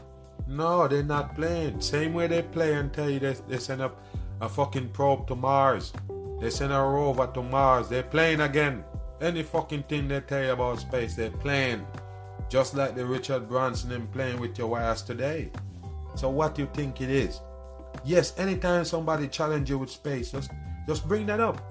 No, 0.48 0.88
they're 0.88 1.04
not 1.04 1.36
playing. 1.36 1.80
Same 1.80 2.16
way 2.16 2.26
they 2.26 2.42
play 2.42 2.74
and 2.74 2.92
tell 2.92 3.08
you 3.08 3.20
they, 3.20 3.36
they 3.48 3.60
send 3.60 3.84
up 3.84 4.02
a 4.42 4.50
fucking 4.50 4.90
probe 4.90 5.28
to 5.28 5.36
Mars. 5.36 5.94
They 6.40 6.50
send 6.50 6.74
a 6.74 6.78
rover 6.78 7.30
to 7.36 7.44
Mars. 7.44 7.88
They're 7.88 8.02
playing 8.02 8.40
again. 8.40 8.84
Any 9.22 9.44
fucking 9.44 9.84
thing 9.84 10.08
they 10.08 10.22
tell 10.22 10.44
you 10.44 10.54
about 10.54 10.80
space, 10.80 11.14
they're 11.14 11.30
playing. 11.30 11.86
Just 12.50 12.74
like 12.74 12.96
the 12.96 13.06
Richard 13.06 13.48
Branson 13.48 13.92
and 13.92 14.12
playing 14.12 14.40
with 14.40 14.58
your 14.58 14.70
wires 14.70 15.04
today. 15.04 15.52
So 16.16 16.32
what 16.32 16.56
do 16.56 16.64
you 16.64 16.70
think 16.74 17.00
it 17.00 17.12
is? 17.12 17.40
Yes, 18.04 18.34
anytime 18.40 18.86
somebody 18.86 19.28
challenge 19.28 19.70
you 19.70 19.78
with 19.78 19.92
space, 19.92 20.32
just 20.32 20.50
just 20.88 21.08
bring 21.08 21.28
that 21.28 21.40
up. 21.40 21.62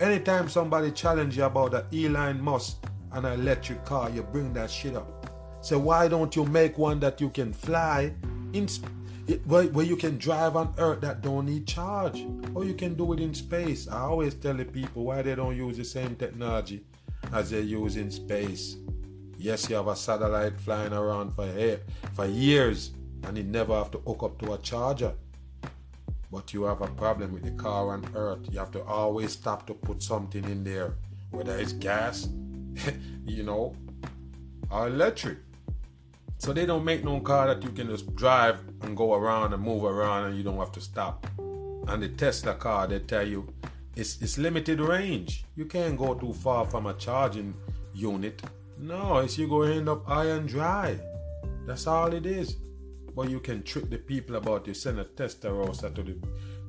Anytime 0.00 0.48
somebody 0.48 0.92
challenge 0.92 1.36
you 1.36 1.44
about 1.44 1.90
the 1.90 2.06
Elon 2.06 2.40
Musk 2.40 2.86
and 3.12 3.26
an 3.26 3.38
electric 3.38 3.84
car, 3.84 4.08
you 4.08 4.22
bring 4.22 4.50
that 4.54 4.70
shit 4.70 4.96
up. 4.96 5.30
So 5.60 5.78
why 5.78 6.08
don't 6.08 6.34
you 6.34 6.46
make 6.46 6.78
one 6.78 7.00
that 7.00 7.20
you 7.20 7.28
can 7.28 7.52
fly 7.52 8.14
in 8.54 8.66
where, 9.44 9.64
where 9.64 9.84
you 9.84 9.96
can 9.96 10.16
drive 10.16 10.56
on 10.56 10.72
earth 10.78 11.02
that 11.02 11.20
don't 11.20 11.44
need 11.44 11.66
charge? 11.66 12.24
Or 12.54 12.64
you 12.64 12.72
can 12.72 12.94
do 12.94 13.12
it 13.12 13.20
in 13.20 13.34
space. 13.34 13.88
I 13.88 14.00
always 14.00 14.32
tell 14.32 14.54
the 14.54 14.64
people 14.64 15.04
why 15.04 15.20
they 15.20 15.34
don't 15.34 15.54
use 15.54 15.76
the 15.76 15.84
same 15.84 16.16
technology 16.16 16.82
as 17.34 17.50
they 17.50 17.60
use 17.60 17.98
in 17.98 18.10
space. 18.10 18.76
Yes 19.36 19.68
you 19.68 19.76
have 19.76 19.88
a 19.88 19.96
satellite 19.96 20.58
flying 20.58 20.94
around 20.94 21.34
for, 21.34 21.44
eh, 21.44 21.76
for 22.14 22.24
years 22.24 22.92
and 23.24 23.36
it 23.36 23.44
never 23.44 23.74
have 23.74 23.90
to 23.90 23.98
hook 23.98 24.22
up 24.22 24.38
to 24.38 24.54
a 24.54 24.58
charger 24.58 25.12
but 26.30 26.52
you 26.52 26.64
have 26.64 26.80
a 26.80 26.88
problem 26.88 27.32
with 27.32 27.44
the 27.44 27.50
car 27.62 27.92
on 27.92 28.04
earth 28.14 28.40
you 28.50 28.58
have 28.58 28.70
to 28.70 28.82
always 28.84 29.32
stop 29.32 29.66
to 29.66 29.74
put 29.74 30.02
something 30.02 30.44
in 30.44 30.64
there 30.64 30.94
whether 31.30 31.56
it's 31.58 31.72
gas 31.72 32.28
you 33.26 33.42
know 33.42 33.74
or 34.70 34.86
electric 34.86 35.38
so 36.40 36.54
they 36.54 36.64
don't 36.64 36.86
make 36.86 37.04
no 37.04 37.20
car 37.20 37.48
that 37.48 37.62
you 37.62 37.68
can 37.68 37.88
just 37.88 38.16
drive 38.16 38.60
and 38.80 38.96
go 38.96 39.12
around 39.12 39.52
and 39.52 39.62
move 39.62 39.84
around 39.84 40.24
and 40.24 40.38
you 40.38 40.42
don't 40.42 40.56
have 40.56 40.72
to 40.72 40.80
stop. 40.80 41.26
And 41.38 42.02
the 42.02 42.08
Tesla 42.08 42.54
car, 42.54 42.86
they 42.86 43.00
tell 43.00 43.28
you 43.28 43.46
it's, 43.94 44.22
it's 44.22 44.38
limited 44.38 44.80
range. 44.80 45.44
You 45.54 45.66
can't 45.66 45.98
go 45.98 46.14
too 46.14 46.32
far 46.32 46.64
from 46.64 46.86
a 46.86 46.94
charging 46.94 47.52
unit. 47.92 48.40
No, 48.78 49.18
it's 49.18 49.36
you 49.36 49.48
go 49.48 49.62
end 49.62 49.90
up 49.90 50.06
high 50.06 50.30
and 50.30 50.48
dry. 50.48 50.98
That's 51.66 51.86
all 51.86 52.14
it 52.14 52.24
is. 52.24 52.56
But 53.14 53.30
you 53.30 53.40
can 53.40 53.62
trick 53.62 53.90
the 53.90 53.98
people 53.98 54.36
about 54.36 54.66
you 54.66 54.74
send 54.74 55.00
a 55.00 55.04
Tesla 55.04 55.52
roster 55.52 55.90
to 55.90 56.02
the 56.02 56.16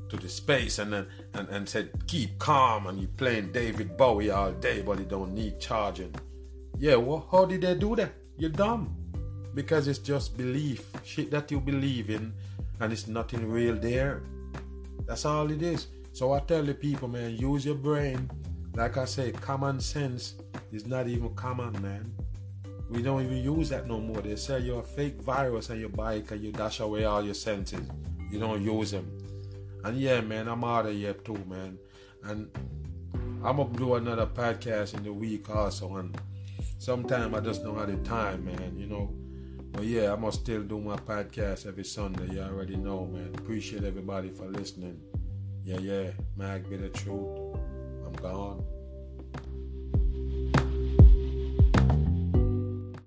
to 0.09 0.17
the 0.17 0.27
space 0.27 0.79
and 0.79 0.91
then 0.91 1.07
and, 1.33 1.47
and 1.49 1.69
said 1.69 1.89
keep 2.05 2.37
calm 2.37 2.87
and 2.87 2.99
you 2.99 3.07
playing 3.07 3.51
David 3.53 3.95
Bowie 3.95 4.29
all 4.29 4.51
day 4.51 4.81
but 4.81 4.99
you 4.99 5.05
don't 5.05 5.33
need 5.33 5.59
charging. 5.59 6.13
Yeah, 6.77 6.95
well 6.95 7.27
how 7.31 7.45
did 7.45 7.61
they 7.61 7.75
do 7.75 7.95
that? 7.95 8.11
You're 8.37 8.49
dumb 8.49 8.95
because 9.53 9.87
it's 9.87 9.99
just 9.99 10.37
belief, 10.37 10.89
shit 11.03 11.31
that 11.31 11.51
you 11.51 11.59
believe 11.59 12.09
in, 12.09 12.33
and 12.79 12.91
it's 12.93 13.07
nothing 13.07 13.49
real 13.49 13.75
there. 13.75 14.23
That's 15.05 15.25
all 15.25 15.51
it 15.51 15.61
is. 15.61 15.87
So 16.13 16.33
I 16.33 16.39
tell 16.39 16.63
the 16.63 16.73
people, 16.73 17.07
man, 17.07 17.35
use 17.35 17.65
your 17.65 17.75
brain. 17.75 18.29
Like 18.75 18.97
I 18.97 19.05
say, 19.05 19.31
common 19.31 19.79
sense 19.79 20.35
is 20.71 20.85
not 20.85 21.07
even 21.07 21.33
common, 21.35 21.79
man. 21.81 22.11
We 22.91 23.01
don't 23.01 23.23
even 23.23 23.37
use 23.37 23.69
that 23.69 23.87
no 23.87 24.01
more. 24.01 24.21
They 24.21 24.35
say 24.35 24.59
you're 24.59 24.81
a 24.81 24.83
fake 24.83 25.21
virus 25.21 25.69
and 25.69 25.79
your 25.79 25.89
bike 25.89 26.31
and 26.31 26.43
you 26.43 26.51
dash 26.51 26.81
away 26.81 27.05
all 27.05 27.23
your 27.23 27.33
senses. 27.33 27.87
You 28.29 28.37
don't 28.37 28.61
use 28.61 28.91
them. 28.91 29.09
And 29.85 29.97
yeah, 29.97 30.19
man, 30.19 30.49
I'm 30.49 30.61
out 30.65 30.87
of 30.87 30.93
here 30.93 31.13
too, 31.13 31.41
man. 31.47 31.79
And 32.23 32.49
I'm 33.43 33.57
gonna 33.57 33.77
do 33.77 33.95
another 33.95 34.25
podcast 34.25 34.93
in 34.93 35.03
the 35.03 35.13
week 35.13 35.49
also. 35.49 35.95
And 35.95 36.19
sometime 36.79 37.33
I 37.33 37.39
just 37.39 37.63
don't 37.63 37.77
have 37.77 37.87
the 37.87 37.97
time, 38.07 38.43
man. 38.43 38.75
You 38.77 38.87
know, 38.87 39.15
but 39.71 39.85
yeah, 39.85 40.11
I 40.11 40.17
must 40.17 40.41
still 40.41 40.61
do 40.61 40.77
my 40.77 40.97
podcast 40.97 41.65
every 41.65 41.85
Sunday. 41.85 42.33
You 42.33 42.41
already 42.41 42.75
know, 42.75 43.05
man. 43.05 43.31
Appreciate 43.37 43.85
everybody 43.85 44.31
for 44.31 44.47
listening. 44.47 44.99
Yeah, 45.63 45.79
yeah. 45.79 46.11
Mag 46.35 46.69
be 46.69 46.75
the 46.75 46.89
truth. 46.89 47.55
I'm 48.05 48.13
gone. 48.21 48.65